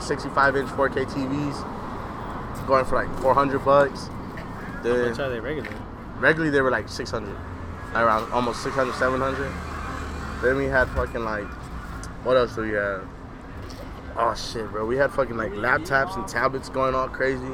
65 0.00 0.56
inch 0.56 0.68
4K 0.70 1.06
TVs 1.06 2.66
going 2.66 2.84
for 2.86 2.94
like 2.94 3.14
400 3.20 3.58
bucks. 3.64 4.08
That's 4.08 4.08
how 4.08 4.82
Then 4.82 5.10
much 5.10 5.18
are 5.18 5.28
they 5.30 5.40
regular? 5.40 5.70
regularly 6.18 6.50
they 6.50 6.60
were 6.62 6.70
like 6.70 6.88
600, 6.88 7.28
around 7.94 8.32
almost 8.32 8.62
600, 8.62 8.94
700. 8.94 9.52
Then 10.42 10.56
we 10.56 10.64
had 10.66 10.88
fucking 10.90 11.24
like, 11.24 11.44
what 12.24 12.36
else 12.38 12.54
do 12.54 12.62
we 12.62 12.70
have? 12.70 13.06
Oh 14.16 14.34
shit, 14.34 14.70
bro. 14.70 14.86
We 14.86 14.96
had 14.96 15.10
fucking 15.12 15.36
like 15.36 15.52
laptops 15.52 16.16
and 16.16 16.26
tablets 16.26 16.68
going 16.70 16.94
all 16.94 17.08
crazy. 17.08 17.44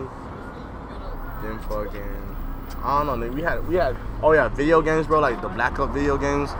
Then 1.43 1.59
fucking, 1.69 2.37
I 2.85 3.03
don't 3.05 3.21
know. 3.21 3.27
nigga, 3.27 3.35
We 3.35 3.43
had 3.43 3.67
we 3.69 3.75
had 3.77 3.97
oh 4.23 4.33
yeah, 4.33 4.49
video 4.49 4.83
games, 4.83 5.07
bro. 5.07 5.21
Like 5.21 5.41
the 5.41 5.49
Black 5.49 5.79
Ops 5.81 5.93
video 5.95 6.17
games. 6.19 6.51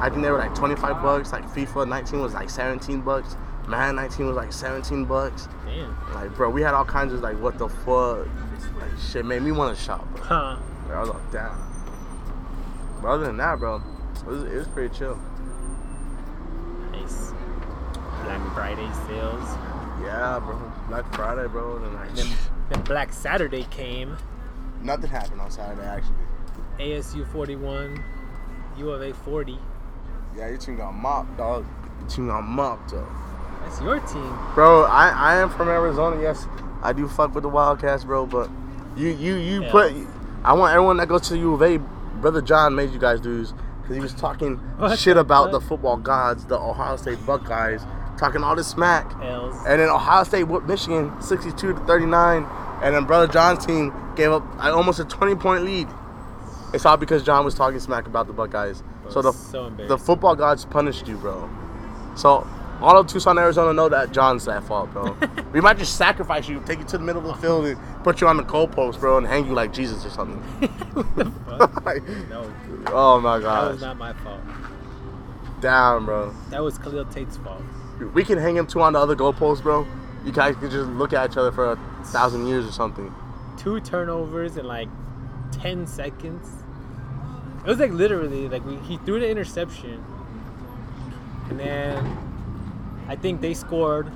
I 0.00 0.08
think 0.08 0.22
they 0.22 0.30
were 0.30 0.38
like 0.38 0.54
25 0.54 1.02
bucks. 1.02 1.32
Like 1.32 1.44
FIFA 1.50 1.88
19 1.88 2.20
was 2.20 2.34
like 2.34 2.48
17 2.50 3.02
bucks. 3.02 3.36
Man 3.68 3.96
19 3.96 4.26
was 4.26 4.36
like 4.36 4.52
17 4.52 5.04
bucks. 5.04 5.48
Damn. 5.66 5.96
Like 6.14 6.34
bro, 6.34 6.48
we 6.50 6.62
had 6.62 6.74
all 6.74 6.84
kinds 6.84 7.12
of 7.12 7.20
like 7.20 7.38
what 7.40 7.58
the 7.58 7.68
fuck. 7.68 8.26
Like 8.80 8.90
shit 9.10 9.24
made 9.24 9.42
me 9.42 9.52
want 9.52 9.76
to 9.76 9.82
shop, 9.82 10.04
bro. 10.16 10.22
Huh. 10.24 10.56
Like, 10.88 10.96
I 10.96 11.00
was 11.00 11.08
like, 11.10 11.30
damn. 11.32 11.58
But 13.02 13.08
other 13.08 13.26
than 13.26 13.36
that, 13.38 13.58
bro, 13.58 13.76
it 14.16 14.26
was, 14.26 14.42
it 14.44 14.54
was 14.54 14.68
pretty 14.68 14.94
chill. 14.96 15.18
Nice. 16.92 17.32
Black 18.24 18.54
Friday 18.54 18.90
sales. 19.06 19.48
Yeah, 20.02 20.40
bro. 20.42 20.72
Black 20.88 21.14
Friday, 21.14 21.46
bro. 21.48 21.76
And 21.76 21.94
like, 21.94 22.14
Then, 22.14 22.26
then 22.70 22.82
Black 22.82 23.12
Saturday 23.12 23.64
came. 23.70 24.16
nothing 24.82 25.10
happened 25.10 25.40
on 25.40 25.50
Saturday, 25.50 25.86
actually. 25.86 26.14
ASU 26.78 27.30
41, 27.32 28.02
U 28.78 28.90
of 28.90 29.02
A 29.02 29.12
40. 29.12 29.58
Yeah, 30.36 30.48
your 30.48 30.58
team 30.58 30.76
got 30.76 30.92
mopped, 30.92 31.36
dog. 31.36 31.66
Your 32.00 32.08
team 32.08 32.26
got 32.28 32.42
mopped, 32.42 32.90
though. 32.92 33.06
That's 33.62 33.80
your 33.80 33.98
team. 34.00 34.36
Bro, 34.54 34.84
I, 34.84 35.08
I 35.10 35.34
am 35.36 35.50
from 35.50 35.68
Arizona. 35.68 36.20
Yes, 36.20 36.46
I 36.82 36.92
do 36.92 37.06
fuck 37.08 37.34
with 37.34 37.42
the 37.42 37.48
Wildcats, 37.48 38.04
bro. 38.04 38.26
But 38.26 38.50
you 38.96 39.08
you 39.08 39.34
you 39.34 39.62
Yeah. 39.64 39.70
put. 39.70 39.92
I 40.42 40.54
want 40.54 40.72
everyone 40.72 40.96
that 40.96 41.08
goes 41.08 41.28
to 41.28 41.36
U 41.36 41.54
of 41.54 41.62
A. 41.62 41.78
Brother 42.20 42.40
John 42.40 42.74
made 42.74 42.90
you 42.90 42.98
guys 42.98 43.20
lose 43.22 43.52
because 43.82 43.96
he 43.96 44.00
was 44.00 44.14
talking 44.14 44.56
What 44.78 44.98
shit 44.98 45.14
the 45.14 45.20
about 45.20 45.52
the 45.52 45.60
football 45.60 45.96
gods, 45.98 46.46
the 46.46 46.58
Ohio 46.58 46.96
State 46.96 47.24
Buckeyes, 47.26 47.82
talking 48.18 48.42
all 48.42 48.56
this 48.56 48.68
smack. 48.68 49.12
L's. 49.22 49.54
And 49.66 49.80
then 49.80 49.88
Ohio 49.90 50.24
State 50.24 50.44
whooped 50.44 50.66
Michigan 50.66 51.12
62 51.20 51.74
to 51.74 51.80
39. 51.80 52.46
And 52.82 52.94
then 52.94 53.04
Brother 53.04 53.30
John's 53.30 53.64
team 53.66 53.92
gave 54.16 54.32
up 54.32 54.42
uh, 54.58 54.74
almost 54.74 55.00
a 55.00 55.04
20 55.04 55.34
point 55.34 55.64
lead. 55.64 55.86
It's 56.72 56.86
all 56.86 56.96
because 56.96 57.22
John 57.22 57.44
was 57.44 57.54
talking 57.54 57.80
smack 57.80 58.06
about 58.06 58.26
the 58.26 58.32
Buckeyes. 58.32 58.82
So 59.10 59.22
the 59.22 59.32
so 59.32 59.70
the 59.70 59.98
football 59.98 60.36
gods 60.36 60.64
punished 60.64 61.08
you, 61.08 61.16
bro. 61.16 61.48
So 62.16 62.46
all 62.80 62.98
of 62.98 63.06
Tucson, 63.06 63.38
Arizona 63.38 63.72
know 63.72 63.88
that 63.88 64.12
John's 64.12 64.46
that 64.46 64.64
fault, 64.64 64.90
bro. 64.92 65.16
we 65.52 65.60
might 65.60 65.78
just 65.78 65.96
sacrifice 65.96 66.48
you, 66.48 66.62
take 66.64 66.78
you 66.78 66.84
to 66.86 66.98
the 66.98 67.04
middle 67.04 67.28
of 67.28 67.36
the 67.36 67.42
field, 67.42 67.66
and 67.66 67.78
put 68.04 68.20
you 68.20 68.28
on 68.28 68.36
the 68.36 68.42
goalpost, 68.42 69.00
bro, 69.00 69.18
and 69.18 69.26
hang 69.26 69.46
you 69.46 69.52
like 69.52 69.72
Jesus 69.72 70.04
or 70.04 70.10
something. 70.10 70.42
Like, 71.84 72.02
no, 72.30 72.50
oh 72.86 73.20
my 73.20 73.38
god. 73.38 73.66
that 73.66 73.72
was 73.72 73.80
not 73.82 73.98
my 73.98 74.14
fault. 74.14 74.40
Damn, 75.60 76.06
bro. 76.06 76.34
That 76.48 76.62
was 76.62 76.78
Khalil 76.78 77.04
Tate's 77.04 77.36
fault. 77.36 77.60
We 78.14 78.24
can 78.24 78.38
hang 78.38 78.56
him 78.56 78.66
two 78.66 78.80
on 78.80 78.94
the 78.94 78.98
other 78.98 79.14
goalpost, 79.14 79.62
bro. 79.62 79.86
You 80.24 80.32
guys 80.32 80.56
can 80.56 80.70
just 80.70 80.88
look 80.88 81.12
at 81.12 81.30
each 81.30 81.36
other 81.36 81.52
for 81.52 81.72
a 81.72 82.04
thousand 82.04 82.46
years 82.46 82.66
or 82.66 82.72
something. 82.72 83.14
Two 83.58 83.78
turnovers 83.80 84.56
in 84.56 84.66
like 84.66 84.88
10 85.52 85.86
seconds. 85.86 86.59
It 87.64 87.66
was 87.68 87.78
like 87.78 87.92
literally 87.92 88.48
like 88.48 88.64
we, 88.64 88.76
he 88.76 88.96
threw 88.98 89.20
the 89.20 89.28
interception, 89.28 90.02
and 91.50 91.60
then 91.60 92.18
I 93.08 93.16
think 93.16 93.40
they 93.40 93.54
scored, 93.54 94.10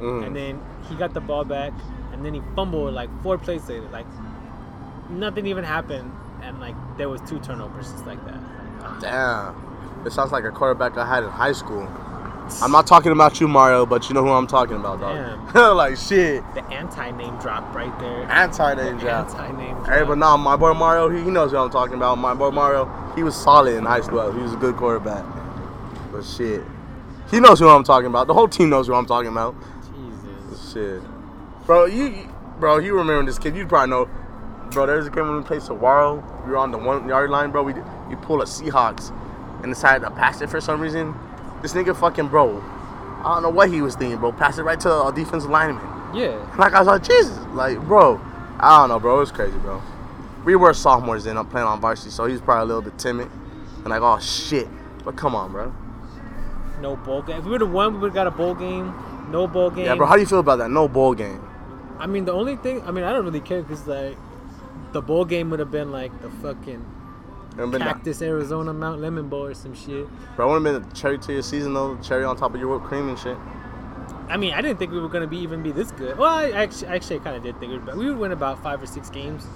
Mm. 0.00 0.26
and 0.26 0.34
then 0.36 0.60
he 0.88 0.96
got 0.96 1.14
the 1.14 1.20
ball 1.20 1.44
back, 1.44 1.72
and 2.12 2.24
then 2.24 2.34
he 2.34 2.42
fumbled 2.56 2.92
like 2.94 3.08
four 3.22 3.38
plays 3.38 3.68
later. 3.68 3.88
Like 3.92 4.06
nothing 5.08 5.46
even 5.46 5.62
happened, 5.64 6.10
and 6.42 6.58
like 6.60 6.74
there 6.98 7.08
was 7.08 7.20
two 7.22 7.38
turnovers 7.38 7.90
just 7.92 8.04
like 8.06 8.22
that. 8.26 8.40
Like, 8.80 9.00
Damn. 9.00 10.02
It 10.04 10.12
sounds 10.12 10.32
like 10.32 10.44
a 10.44 10.50
quarterback 10.50 10.96
I 10.98 11.06
had 11.06 11.22
in 11.22 11.30
high 11.30 11.52
school. 11.52 11.88
I'm 12.62 12.70
not 12.70 12.86
talking 12.86 13.12
about 13.12 13.40
you, 13.40 13.48
Mario, 13.48 13.86
but 13.86 14.08
you 14.08 14.14
know 14.14 14.22
who 14.22 14.30
I'm 14.30 14.46
talking 14.46 14.76
about, 14.76 15.00
dog. 15.00 15.54
like 15.76 15.96
shit. 15.96 16.42
the 16.54 16.62
anti 16.66 17.10
name 17.12 17.36
drop 17.38 17.74
right 17.74 17.96
there. 17.98 18.24
Anti 18.30 18.74
name 18.74 18.98
drop. 18.98 19.28
Anti 19.30 19.52
name 19.56 19.74
drop. 19.76 19.88
Hey, 19.88 20.02
but 20.04 20.18
nah, 20.18 20.36
my 20.36 20.56
boy 20.56 20.74
Mario, 20.74 21.08
he, 21.08 21.22
he 21.24 21.30
knows 21.30 21.52
what 21.52 21.60
I'm 21.60 21.70
talking 21.70 21.94
about. 21.94 22.18
My 22.18 22.34
boy 22.34 22.50
Mario, 22.50 22.84
he 23.14 23.22
was 23.22 23.34
solid 23.34 23.74
in 23.76 23.84
high 23.84 24.02
school. 24.02 24.30
He 24.32 24.40
was 24.40 24.52
a 24.52 24.56
good 24.56 24.76
quarterback. 24.76 25.24
But 26.12 26.22
shit. 26.24 26.62
He 27.30 27.40
knows 27.40 27.58
who 27.58 27.68
I'm 27.68 27.82
talking 27.84 28.06
about. 28.06 28.26
The 28.26 28.34
whole 28.34 28.48
team 28.48 28.68
knows 28.70 28.86
who 28.86 28.94
I'm 28.94 29.06
talking 29.06 29.30
about. 29.30 29.54
Jesus. 29.82 30.72
Shit. 30.72 31.02
Bro, 31.66 31.86
you, 31.86 32.04
you- 32.08 32.28
bro, 32.60 32.78
you 32.78 32.94
remember 32.96 33.24
this 33.24 33.38
kid. 33.38 33.56
You 33.56 33.66
probably 33.66 33.90
know. 33.90 34.08
Bro, 34.70 34.86
there's 34.86 35.06
a 35.06 35.10
game 35.10 35.26
when 35.28 35.36
we 35.36 35.42
played 35.42 35.62
Saguaro. 35.62 36.16
We 36.44 36.50
were 36.50 36.58
on 36.58 36.70
the 36.72 36.78
one 36.78 37.08
yard 37.08 37.30
line, 37.30 37.50
bro. 37.50 37.62
We 37.62 37.72
we 38.08 38.16
pull 38.16 38.42
a 38.42 38.44
Seahawks 38.44 39.12
and 39.62 39.72
decided 39.72 40.04
to 40.04 40.10
pass 40.10 40.40
it 40.42 40.50
for 40.50 40.60
some 40.60 40.80
reason. 40.80 41.14
This 41.64 41.72
nigga 41.72 41.96
fucking 41.96 42.28
bro. 42.28 42.60
I 43.24 43.32
don't 43.32 43.42
know 43.42 43.48
what 43.48 43.70
he 43.70 43.80
was 43.80 43.96
thinking, 43.96 44.18
bro. 44.18 44.32
Pass 44.32 44.58
it 44.58 44.64
right 44.64 44.78
to 44.80 45.06
a 45.06 45.10
defensive 45.10 45.48
lineman. 45.48 45.82
Yeah. 46.14 46.54
Like 46.58 46.74
I 46.74 46.80
was 46.80 46.88
like, 46.88 47.02
Jesus, 47.02 47.38
like, 47.54 47.80
bro. 47.80 48.20
I 48.60 48.80
don't 48.80 48.90
know, 48.90 49.00
bro. 49.00 49.16
It 49.16 49.20
was 49.20 49.32
crazy, 49.32 49.56
bro. 49.56 49.80
We 50.44 50.56
were 50.56 50.74
sophomores 50.74 51.24
then. 51.24 51.38
I'm 51.38 51.46
playing 51.46 51.66
on 51.66 51.80
varsity, 51.80 52.10
so 52.10 52.26
he's 52.26 52.42
probably 52.42 52.64
a 52.64 52.66
little 52.66 52.82
bit 52.82 52.98
timid 52.98 53.30
and 53.76 53.86
like, 53.86 54.02
oh 54.02 54.18
shit. 54.18 54.68
But 55.06 55.16
come 55.16 55.34
on, 55.34 55.52
bro. 55.52 55.74
No 56.82 56.96
bowl 56.96 57.22
game. 57.22 57.38
If 57.38 57.46
we 57.46 57.52
would 57.52 57.62
have 57.62 57.72
won, 57.72 57.94
we 57.94 58.00
would 58.00 58.08
have 58.08 58.14
got 58.14 58.26
a 58.26 58.30
bowl 58.30 58.54
game. 58.54 58.92
No 59.30 59.46
bowl 59.46 59.70
game. 59.70 59.86
Yeah, 59.86 59.94
bro. 59.94 60.06
How 60.06 60.16
do 60.16 60.20
you 60.20 60.26
feel 60.26 60.40
about 60.40 60.56
that? 60.56 60.70
No 60.70 60.86
bowl 60.86 61.14
game. 61.14 61.40
I 61.98 62.06
mean, 62.06 62.26
the 62.26 62.32
only 62.34 62.56
thing. 62.56 62.82
I 62.82 62.90
mean, 62.90 63.04
I 63.04 63.12
don't 63.14 63.24
really 63.24 63.40
care 63.40 63.62
because 63.62 63.86
like, 63.86 64.18
the 64.92 65.00
bowl 65.00 65.24
game 65.24 65.48
would 65.48 65.60
have 65.60 65.70
been 65.70 65.90
like 65.90 66.12
the 66.20 66.28
fucking 66.28 66.84
It 67.58 67.70
been 67.70 67.82
Cactus 67.82 68.20
Arizona 68.20 68.72
Mount 68.72 69.00
Lemmon 69.00 69.30
Bowl 69.30 69.44
or 69.46 69.54
some 69.54 69.74
shit. 69.74 70.08
Bro, 70.34 70.48
it 70.48 70.52
would 70.60 70.66
have 70.66 70.82
been 70.82 70.90
a 70.90 70.94
cherry 70.94 71.18
to 71.18 71.32
your 71.32 71.42
season 71.42 71.72
though. 71.74 71.96
Cherry 71.98 72.24
on 72.24 72.36
top 72.36 72.54
of 72.54 72.60
your 72.60 72.68
whipped 72.68 72.86
cream 72.86 73.08
and 73.08 73.18
shit. 73.18 73.36
I 74.28 74.36
mean, 74.36 74.54
I 74.54 74.60
didn't 74.60 74.78
think 74.78 74.90
we 74.90 74.98
were 75.00 75.08
gonna 75.08 75.26
be 75.26 75.38
even 75.38 75.62
be 75.62 75.70
this 75.70 75.90
good. 75.92 76.18
Well, 76.18 76.30
I 76.34 76.50
actually, 76.50 76.88
actually, 76.88 77.20
kind 77.20 77.36
of 77.36 77.42
did 77.42 77.58
think 77.60 77.72
we 77.72 77.78
would, 77.78 77.96
we 77.96 78.06
would 78.06 78.18
win 78.18 78.32
about 78.32 78.62
five 78.62 78.82
or 78.82 78.86
six 78.86 79.08
games. 79.10 79.46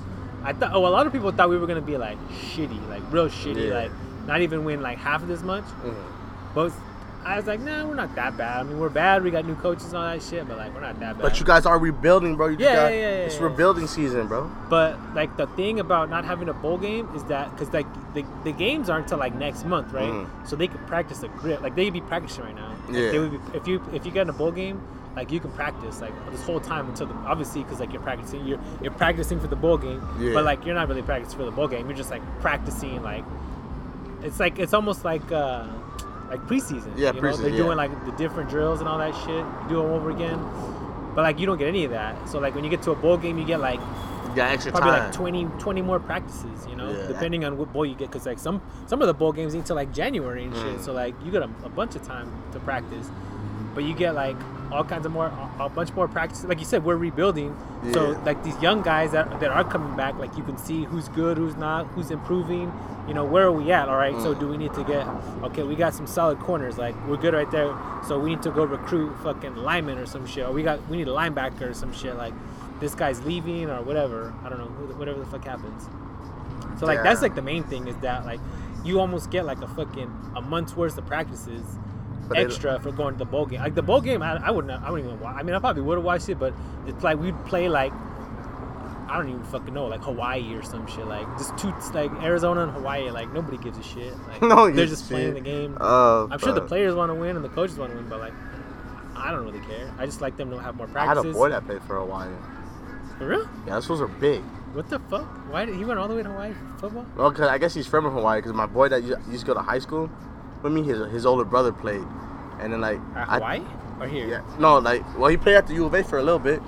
I 0.44 0.52
thought. 0.52 0.72
Oh, 0.72 0.86
a 0.86 0.88
lot 0.88 1.06
of 1.06 1.12
people 1.12 1.32
thought 1.32 1.48
we 1.48 1.58
were 1.58 1.66
gonna 1.66 1.80
be 1.80 1.96
like 1.96 2.18
shitty, 2.30 2.88
like 2.88 3.02
real 3.10 3.28
shitty, 3.28 3.68
Yeah. 3.68 3.74
like 3.74 3.90
not 4.26 4.42
even 4.42 4.64
win 4.64 4.80
like 4.80 4.98
half 4.98 5.22
of 5.22 5.28
this 5.28 5.42
much. 5.42 5.64
Mm-hmm. 5.64 6.54
But 6.54 6.72
I 7.24 7.36
was 7.36 7.46
like, 7.46 7.60
nah, 7.60 7.86
we're 7.86 7.94
not 7.94 8.14
that 8.14 8.36
bad. 8.38 8.60
I 8.60 8.62
mean, 8.62 8.78
we're 8.78 8.88
bad. 8.88 9.22
We 9.22 9.30
got 9.30 9.44
new 9.44 9.54
coaches 9.56 9.86
and 9.88 9.96
all 9.96 10.04
that 10.10 10.22
shit, 10.22 10.48
but 10.48 10.56
like, 10.56 10.72
we're 10.74 10.80
not 10.80 10.98
that 11.00 11.16
bad. 11.18 11.22
But 11.22 11.38
you 11.38 11.44
guys 11.44 11.66
are 11.66 11.78
rebuilding, 11.78 12.36
bro. 12.36 12.48
You 12.48 12.56
Yeah, 12.58 12.74
got, 12.74 12.92
yeah, 12.92 12.98
yeah, 12.98 13.06
It's 13.26 13.36
yeah. 13.36 13.42
rebuilding 13.42 13.86
season, 13.86 14.28
bro. 14.28 14.50
But 14.70 14.98
like 15.14 15.36
the 15.36 15.46
thing 15.48 15.78
about 15.80 16.08
not 16.10 16.24
having 16.24 16.48
a 16.48 16.54
bowl 16.54 16.78
game 16.78 17.08
is 17.14 17.22
that 17.24 17.50
because 17.50 17.72
like 17.74 17.86
the, 18.14 18.24
the 18.44 18.52
games 18.52 18.88
aren't 18.88 19.08
till 19.08 19.18
like 19.18 19.34
next 19.34 19.64
month, 19.66 19.92
right? 19.92 20.08
Mhm. 20.10 20.48
So 20.48 20.56
they 20.56 20.68
could 20.68 20.86
practice 20.86 21.18
the 21.18 21.28
grip. 21.28 21.60
Like 21.60 21.74
they'd 21.74 21.90
be 21.92 22.00
practicing 22.00 22.44
right 22.44 22.54
now. 22.56 22.72
Like, 22.86 22.96
Yeah. 22.96 23.10
They 23.10 23.18
would 23.18 23.32
be, 23.52 23.58
if 23.58 23.66
you 23.68 23.82
if 23.92 24.06
you 24.06 24.12
get 24.12 24.22
in 24.22 24.30
a 24.30 24.32
bowl 24.32 24.52
game, 24.52 24.80
like 25.16 25.30
you 25.30 25.40
can 25.40 25.50
practice 25.52 26.00
like 26.00 26.12
this 26.30 26.42
whole 26.44 26.60
time 26.60 26.88
until 26.88 27.08
the, 27.08 27.14
obviously 27.26 27.62
because 27.64 27.80
like 27.80 27.92
you're 27.92 28.00
practicing 28.02 28.46
you're 28.46 28.60
you're 28.80 28.92
practicing 28.92 29.38
for 29.40 29.48
the 29.48 29.56
bowl 29.56 29.76
game. 29.76 30.00
Yeah. 30.18 30.32
But 30.32 30.44
like 30.44 30.64
you're 30.64 30.74
not 30.76 30.88
really 30.88 31.02
practicing 31.02 31.38
for 31.38 31.44
the 31.44 31.50
bowl 31.50 31.68
game. 31.68 31.86
You're 31.88 31.96
just 31.98 32.10
like 32.10 32.22
practicing 32.40 33.02
like 33.02 33.24
it's 34.22 34.40
like 34.40 34.58
it's 34.58 34.72
almost 34.72 35.04
like. 35.04 35.30
uh 35.32 35.66
like 36.30 36.40
preseason, 36.46 36.92
Yeah, 36.96 37.12
you 37.12 37.20
know? 37.20 37.28
preseason, 37.28 37.40
They're 37.42 37.50
yeah. 37.50 37.56
doing 37.56 37.76
like 37.76 38.04
the 38.06 38.12
different 38.12 38.50
drills 38.50 38.80
and 38.80 38.88
all 38.88 38.98
that 38.98 39.14
shit. 39.14 39.28
You 39.28 39.68
do 39.68 39.76
them 39.82 39.92
over 39.92 40.10
again, 40.10 40.38
but 41.14 41.22
like 41.22 41.38
you 41.38 41.46
don't 41.46 41.58
get 41.58 41.68
any 41.68 41.84
of 41.84 41.90
that. 41.92 42.28
So 42.28 42.38
like 42.38 42.54
when 42.54 42.64
you 42.64 42.70
get 42.70 42.82
to 42.82 42.90
a 42.90 42.94
bowl 42.96 43.16
game, 43.16 43.38
you 43.38 43.44
get 43.44 43.60
like 43.60 43.80
You 44.28 44.34
got 44.36 44.50
extra 44.52 44.72
probably 44.72 44.90
time. 44.90 45.04
like 45.04 45.12
20, 45.12 45.44
20 45.58 45.82
more 45.82 45.98
practices, 45.98 46.66
you 46.68 46.76
know, 46.76 46.90
Yeah. 46.90 47.06
depending 47.08 47.44
on 47.44 47.56
what 47.56 47.72
bowl 47.72 47.86
you 47.86 47.94
get. 47.94 48.10
Because 48.10 48.26
like 48.26 48.38
some 48.38 48.60
some 48.86 49.00
of 49.00 49.06
the 49.08 49.14
bowl 49.14 49.32
games 49.32 49.54
until 49.54 49.76
like 49.76 49.92
January 49.92 50.44
and 50.44 50.54
shit, 50.54 50.76
Mm. 50.78 50.84
so 50.84 50.92
like 50.92 51.14
you 51.24 51.30
get 51.32 51.42
a, 51.42 51.48
a 51.64 51.68
bunch 51.70 51.96
of 51.96 52.02
time 52.02 52.30
to 52.52 52.58
practice, 52.60 53.10
but 53.74 53.84
you 53.84 53.94
get 53.94 54.14
like 54.14 54.36
all 54.72 54.84
kinds 54.84 55.06
of 55.06 55.12
more 55.12 55.26
a, 55.26 55.64
a 55.64 55.68
bunch 55.68 55.92
more 55.94 56.08
practice. 56.08 56.44
Like 56.44 56.58
you 56.58 56.64
said, 56.64 56.84
we're 56.84 56.96
rebuilding, 56.96 57.56
so 57.92 58.10
like 58.26 58.42
these 58.44 58.60
young 58.60 58.82
guys 58.82 59.12
that 59.12 59.40
that 59.40 59.50
are 59.50 59.64
coming 59.64 59.96
back, 59.96 60.16
like 60.18 60.36
you 60.36 60.42
can 60.42 60.56
see 60.58 60.84
who's 60.84 61.08
good, 61.08 61.36
who's 61.38 61.56
not, 61.56 61.86
who's 61.88 62.10
improving. 62.10 62.72
You 63.08 63.14
know, 63.14 63.24
where 63.24 63.46
are 63.46 63.52
we 63.52 63.72
at? 63.72 63.88
All 63.88 63.96
right, 63.96 64.14
so 64.20 64.34
Mm. 64.34 64.40
do 64.40 64.48
we 64.48 64.56
need 64.58 64.74
to 64.74 64.84
get 64.84 65.06
okay? 65.44 65.62
We 65.62 65.76
got 65.76 65.94
some 65.94 66.06
solid 66.06 66.38
corners, 66.40 66.76
like 66.76 66.94
we're 67.08 67.16
good 67.16 67.32
right 67.32 67.50
there. 67.50 67.74
So 68.06 68.18
we 68.18 68.30
need 68.30 68.42
to 68.42 68.50
go 68.50 68.64
recruit 68.64 69.16
fucking 69.22 69.56
linemen 69.56 69.96
or 69.98 70.04
some 70.06 70.26
shit. 70.26 70.44
Or 70.46 70.52
we 70.52 70.62
got 70.62 70.86
we 70.88 70.98
need 70.98 71.08
a 71.08 71.12
linebacker 71.12 71.70
or 71.70 71.74
some 71.74 71.92
shit. 71.94 72.16
Like 72.16 72.34
this 72.80 72.94
guy's 72.94 73.24
leaving 73.24 73.70
or 73.70 73.80
whatever. 73.82 74.34
I 74.44 74.50
don't 74.50 74.58
know, 74.58 74.66
whatever 74.96 75.18
the 75.20 75.26
fuck 75.26 75.44
happens. 75.44 75.88
So 76.78 76.86
like 76.86 77.02
that's 77.02 77.22
like 77.22 77.34
the 77.34 77.42
main 77.42 77.64
thing 77.64 77.88
is 77.88 77.96
that 77.98 78.26
like 78.26 78.40
you 78.84 79.00
almost 79.00 79.30
get 79.30 79.44
like 79.46 79.60
a 79.62 79.68
fucking 79.68 80.12
a 80.36 80.40
month's 80.42 80.76
worth 80.76 80.96
of 80.98 81.06
practices 81.06 81.64
But 82.28 82.38
extra 82.38 82.78
for 82.80 82.92
going 82.92 83.14
to 83.14 83.18
the 83.18 83.24
bowl 83.24 83.46
game. 83.46 83.60
Like 83.60 83.74
the 83.74 83.82
bowl 83.82 84.00
game, 84.00 84.22
I, 84.22 84.36
I 84.36 84.50
wouldn't, 84.50 84.82
I 84.82 84.90
wouldn't 84.90 85.08
even 85.08 85.20
watch. 85.20 85.36
I 85.36 85.42
mean, 85.42 85.54
I 85.54 85.58
probably 85.58 85.82
would 85.82 85.96
have 85.96 86.04
watched 86.04 86.28
it, 86.28 86.38
but 86.38 86.52
it's 86.86 87.02
like 87.02 87.18
we'd 87.18 87.42
play 87.46 87.68
like 87.68 87.92
I 89.08 89.16
don't 89.16 89.30
even 89.30 89.44
fucking 89.44 89.72
know, 89.72 89.86
like 89.86 90.02
Hawaii 90.02 90.54
or 90.54 90.62
some 90.62 90.86
shit. 90.86 91.06
Like 91.06 91.26
just 91.38 91.56
two, 91.56 91.72
like 91.94 92.12
Arizona 92.22 92.64
and 92.64 92.72
Hawaii. 92.72 93.10
Like 93.10 93.32
nobody 93.32 93.56
gives 93.56 93.78
a 93.78 93.82
shit. 93.82 94.14
Like 94.28 94.42
No, 94.42 94.70
they're 94.70 94.86
just 94.86 95.08
playing 95.08 95.34
the 95.34 95.40
game. 95.40 95.78
Uh, 95.80 96.26
I'm 96.26 96.38
sure 96.38 96.52
the 96.52 96.60
players 96.60 96.94
want 96.94 97.10
to 97.10 97.14
win 97.14 97.36
and 97.36 97.44
the 97.44 97.48
coaches 97.48 97.78
want 97.78 97.92
to 97.92 97.96
win, 97.96 98.08
but 98.08 98.20
like 98.20 98.34
I 99.16 99.30
don't 99.30 99.44
really 99.44 99.64
care. 99.66 99.92
I 99.98 100.04
just 100.06 100.20
like 100.20 100.36
them 100.36 100.50
to 100.50 100.58
have 100.58 100.76
more 100.76 100.86
practice. 100.86 101.18
I 101.18 101.26
had 101.26 101.26
a 101.26 101.32
boy 101.32 101.48
that 101.48 101.64
played 101.64 101.82
for 101.84 101.98
Hawaii. 101.98 102.30
For 103.18 103.26
real? 103.26 103.48
Yeah, 103.66 103.80
those 103.80 104.00
are 104.00 104.06
big. 104.06 104.42
What 104.74 104.90
the 104.90 104.98
fuck? 104.98 105.26
Why 105.50 105.64
did 105.64 105.76
he 105.76 105.84
went 105.84 105.98
all 105.98 106.06
the 106.06 106.14
way 106.14 106.22
to 106.22 106.28
Hawaii 106.28 106.52
for 106.52 106.78
football? 106.80 107.06
Well, 107.16 107.32
cause 107.32 107.48
I 107.48 107.56
guess 107.58 107.74
he's 107.74 107.86
from 107.86 108.04
Hawaii. 108.04 108.42
Cause 108.42 108.52
my 108.52 108.66
boy 108.66 108.88
that 108.90 109.02
used 109.02 109.40
to 109.40 109.46
go 109.46 109.54
to 109.54 109.60
high 109.60 109.78
school 109.78 110.10
with 110.62 110.72
me, 110.72 110.82
his 110.82 111.10
his 111.12 111.26
older 111.26 111.44
brother 111.44 111.72
played, 111.72 112.04
and 112.60 112.72
then 112.72 112.80
like 112.80 112.98
At 113.14 113.28
I- 113.28 113.34
Hawaii 113.36 113.62
or 114.00 114.06
here? 114.06 114.28
Yeah, 114.28 114.42
no, 114.58 114.78
like 114.78 115.02
well, 115.18 115.28
he 115.30 115.36
played 115.36 115.56
at 115.56 115.66
the 115.66 115.74
U 115.74 115.86
of 115.86 115.94
A 115.94 116.02
for 116.04 116.18
a 116.18 116.22
little 116.22 116.38
bit, 116.38 116.60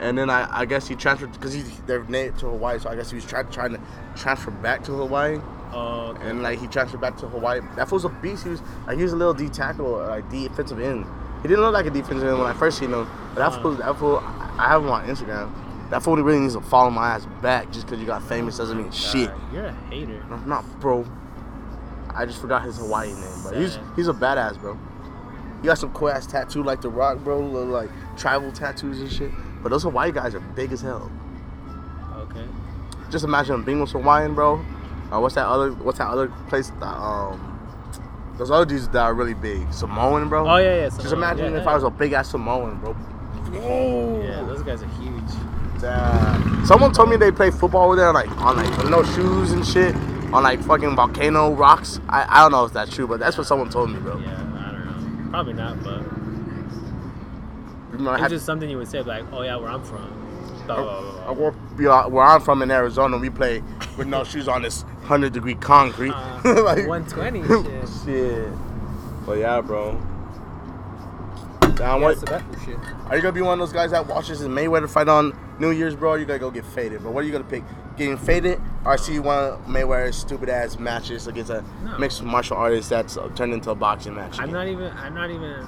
and 0.00 0.16
then 0.18 0.30
I, 0.30 0.60
I 0.60 0.64
guess 0.64 0.86
he 0.88 0.94
transferred 0.94 1.32
because 1.32 1.52
he 1.52 1.62
they're 1.86 2.04
native 2.04 2.38
to 2.38 2.46
Hawaii, 2.46 2.78
so 2.78 2.88
I 2.90 2.94
guess 2.96 3.10
he 3.10 3.16
was 3.16 3.24
trying 3.24 3.48
trying 3.50 3.72
to 3.72 3.80
transfer 4.16 4.50
back 4.50 4.82
to 4.84 4.92
Hawaii, 4.92 5.38
Oh, 5.72 6.08
okay. 6.16 6.28
and 6.28 6.42
like 6.42 6.58
he 6.58 6.66
transferred 6.66 7.00
back 7.00 7.16
to 7.18 7.28
Hawaii. 7.28 7.60
That 7.76 7.88
fool's 7.88 8.04
a 8.04 8.08
beast. 8.08 8.44
He 8.44 8.50
was 8.50 8.62
like 8.86 8.96
he 8.96 9.02
was 9.02 9.12
a 9.12 9.16
little 9.16 9.34
D 9.34 9.48
tackle, 9.48 9.96
uh, 9.96 10.08
like 10.08 10.28
defensive 10.30 10.80
end. 10.80 11.06
He 11.42 11.48
didn't 11.48 11.62
look 11.62 11.74
like 11.74 11.86
a 11.86 11.90
defensive 11.90 12.26
end 12.28 12.38
when 12.38 12.46
I 12.46 12.54
first 12.54 12.78
seen 12.78 12.92
him, 12.92 13.06
but 13.34 13.40
that 13.40 13.48
Uh-huh. 13.52 13.62
fool, 13.62 13.72
that 13.74 13.98
fool, 13.98 14.18
I 14.58 14.68
have 14.68 14.82
him 14.82 14.88
on 14.90 15.06
Instagram. 15.06 15.50
That 15.90 16.02
fool 16.02 16.16
really 16.16 16.40
needs 16.40 16.54
to 16.54 16.62
follow 16.62 16.90
my 16.90 17.10
ass 17.10 17.26
back 17.42 17.70
just 17.70 17.84
because 17.86 18.00
you 18.00 18.06
got 18.06 18.22
famous 18.22 18.56
doesn't 18.56 18.76
mean 18.78 18.90
shit. 18.90 19.30
You're 19.52 19.66
a 19.66 19.72
hater. 19.90 20.22
I'm 20.30 20.48
not, 20.48 20.64
bro. 20.80 21.04
I 22.14 22.26
just 22.26 22.40
forgot 22.40 22.64
his 22.64 22.78
Hawaiian 22.78 23.20
name, 23.20 23.40
but 23.44 23.56
he's 23.56 23.78
he's 23.96 24.08
a 24.08 24.12
badass, 24.12 24.60
bro. 24.60 24.78
He 25.60 25.66
got 25.66 25.78
some 25.78 25.92
cool 25.92 26.10
ass 26.10 26.26
tattoo 26.26 26.62
like 26.62 26.80
the 26.80 26.88
Rock, 26.90 27.18
bro, 27.18 27.40
little 27.40 27.68
like 27.68 27.90
tribal 28.16 28.52
tattoos 28.52 29.00
and 29.00 29.10
shit. 29.10 29.30
But 29.62 29.70
those 29.70 29.82
Hawaii 29.82 30.12
guys 30.12 30.34
are 30.34 30.40
big 30.40 30.72
as 30.72 30.82
hell. 30.82 31.10
Okay. 32.16 32.44
Just 33.10 33.24
imagine 33.24 33.62
being 33.62 33.80
with 33.80 33.90
Hawaiian, 33.90 34.34
bro. 34.34 34.56
Uh, 35.10 35.20
what's 35.20 35.34
that 35.36 35.46
other? 35.46 35.72
What's 35.72 35.98
that 35.98 36.08
other 36.08 36.28
place? 36.48 36.70
That, 36.80 36.86
um, 36.86 37.50
those 38.38 38.50
other 38.50 38.64
dudes 38.64 38.88
that 38.88 39.02
are 39.02 39.14
really 39.14 39.34
big, 39.34 39.72
Samoan, 39.72 40.28
bro. 40.28 40.48
Oh 40.48 40.56
yeah, 40.56 40.76
yeah. 40.76 40.88
Just 40.88 41.12
imagine 41.12 41.52
yeah, 41.52 41.60
if 41.60 41.64
yeah. 41.64 41.70
I 41.70 41.74
was 41.74 41.84
a 41.84 41.90
big 41.90 42.12
ass 42.12 42.30
Samoan, 42.30 42.78
bro. 42.80 42.92
Whoa. 42.92 44.22
Yeah, 44.22 44.42
those 44.42 44.62
guys 44.62 44.82
are 44.82 44.88
huge. 45.00 45.80
Damn. 45.80 46.66
Someone 46.66 46.92
told 46.92 47.10
me 47.10 47.16
they 47.16 47.30
play 47.30 47.50
football 47.50 47.86
over 47.86 47.96
there, 47.96 48.12
like 48.12 48.30
on 48.38 48.56
like 48.56 48.90
no 48.90 49.02
shoes 49.02 49.52
and 49.52 49.64
shit, 49.64 49.94
on 50.34 50.42
like 50.42 50.60
fucking 50.62 50.96
volcano 50.96 51.52
rocks. 51.52 52.00
I, 52.08 52.26
I 52.28 52.42
don't 52.42 52.52
know 52.52 52.64
if 52.64 52.72
that's 52.72 52.94
true, 52.94 53.06
but 53.06 53.20
that's 53.20 53.38
what 53.38 53.46
someone 53.46 53.70
told 53.70 53.90
me, 53.90 53.98
bro. 54.00 54.18
Yeah, 54.18 54.32
I 54.32 54.72
don't 54.72 55.24
know. 55.24 55.30
Probably 55.30 55.52
not, 55.54 55.82
but 55.82 56.02
You 57.98 58.04
know, 58.04 58.10
I 58.10 58.14
it's 58.14 58.22
had- 58.22 58.30
just 58.30 58.44
something 58.46 58.68
you 58.68 58.76
would 58.78 58.88
say 58.88 59.00
like, 59.02 59.24
oh 59.32 59.42
yeah, 59.42 59.56
where 59.56 59.70
I'm 59.70 59.82
from. 59.84 60.10
Blah, 60.66 60.76
blah, 60.76 61.00
blah, 61.02 61.20
I 61.30 61.34
blah. 61.34 61.34
grew 61.34 61.90
up- 61.90 62.08
you 62.08 62.12
where 62.14 62.24
I'm 62.24 62.40
from 62.40 62.62
in 62.62 62.70
Arizona, 62.70 63.18
we 63.18 63.30
play 63.30 63.62
with 63.96 64.08
no 64.08 64.24
shoes 64.30 64.48
on 64.48 64.62
this 64.62 64.84
hundred 65.04 65.32
degree 65.32 65.54
concrete. 65.54 66.12
Uh, 66.12 66.40
like 66.64 66.86
120 66.86 67.42
shit. 67.46 67.88
shit. 68.04 68.48
But 69.26 69.38
yeah, 69.38 69.60
bro. 69.60 70.00
Damn, 71.76 72.00
Yeah, 72.00 72.06
what, 72.06 72.18
so 72.18 72.26
that's 72.26 72.44
for 72.54 72.64
shit. 72.64 72.78
are 73.08 73.16
you 73.16 73.22
gonna 73.22 73.32
be 73.32 73.40
one 73.42 73.54
of 73.54 73.58
those 73.66 73.72
guys 73.72 73.90
that 73.90 74.06
watches 74.06 74.40
the 74.40 74.48
Mayweather 74.48 74.88
fight 74.88 75.08
on 75.08 75.36
New 75.58 75.70
Year's, 75.70 75.94
bro? 75.96 76.14
You 76.14 76.24
gotta 76.24 76.38
go 76.38 76.50
get 76.50 76.64
faded. 76.66 77.02
But 77.02 77.12
what 77.12 77.22
are 77.24 77.26
you 77.26 77.32
gonna 77.32 77.44
pick? 77.44 77.64
Getting 77.96 78.16
faded, 78.16 78.60
or 78.84 78.98
see 78.98 79.18
one 79.18 79.44
of 79.44 79.66
Mayweather's 79.66 80.16
stupid 80.16 80.48
ass 80.48 80.78
matches 80.78 81.26
against 81.26 81.50
a 81.50 81.64
No. 81.84 81.98
mixed 81.98 82.22
martial 82.22 82.56
artist 82.56 82.90
that's 82.90 83.16
uh, 83.16 83.28
turned 83.36 83.52
into 83.52 83.70
a 83.70 83.74
boxing 83.74 84.14
match? 84.14 84.38
I'm 84.40 84.50
not 84.52 84.66
even. 84.68 84.92
I'm 84.96 85.14
not 85.14 85.30
even. 85.30 85.66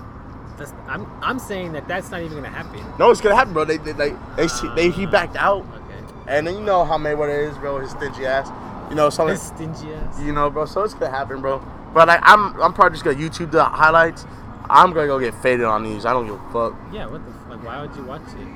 That's, 0.59 0.73
I'm. 0.88 1.07
I'm 1.23 1.38
saying 1.38 1.73
that 1.73 1.87
that's 1.87 2.11
not 2.11 2.23
even 2.23 2.37
gonna 2.42 2.49
happen. 2.49 2.81
No, 2.99 3.11
it's 3.11 3.21
gonna 3.21 3.37
happen, 3.37 3.53
bro. 3.53 3.64
They 3.64 3.77
they 3.79 3.92
they, 3.92 4.14
they, 4.37 4.49
see- 4.49 4.71
they 4.75 4.90
he 4.90 5.07
backed 5.07 5.37
out, 5.37 5.62
Okay. 5.75 6.05
and 6.29 6.47
then 6.47 6.55
you 6.55 6.61
know 6.62 6.85
how 6.85 6.99
Mayweather 6.99 7.49
is, 7.51 7.57
bro. 7.59 7.79
His 7.79 7.90
stingy 7.90 8.27
ass. 8.27 8.49
You 8.90 8.95
know, 8.97 9.11
some 9.11 9.27
This 9.29 9.42
stingy 9.49 9.92
ass. 9.95 10.21
you 10.21 10.33
know, 10.33 10.49
bro. 10.51 10.64
So 10.64 10.83
it's 10.83 10.95
gonna 10.95 11.11
happen, 11.11 11.40
bro. 11.40 11.59
But 11.95 12.09
like, 12.09 12.21
I'm 12.23 12.61
I'm 12.61 12.73
probably 12.73 12.97
just 12.99 13.05
gonna 13.05 13.16
YouTube 13.19 13.51
the 13.53 13.64
highlights. 13.64 14.25
I'm 14.69 14.93
gonna 14.93 15.07
go 15.07 15.19
get 15.19 15.35
faded 15.43 15.65
on 15.65 15.85
these. 15.85 16.05
I 16.05 16.13
don't 16.13 16.27
give 16.27 16.35
a 16.35 16.53
fuck. 16.53 16.75
Yeah. 16.93 17.07
What 17.07 17.25
the 17.25 17.33
fuck? 17.49 17.65
Why 17.65 17.81
would 17.83 17.95
you 17.97 18.05
watch 18.05 18.23
it? 18.23 18.49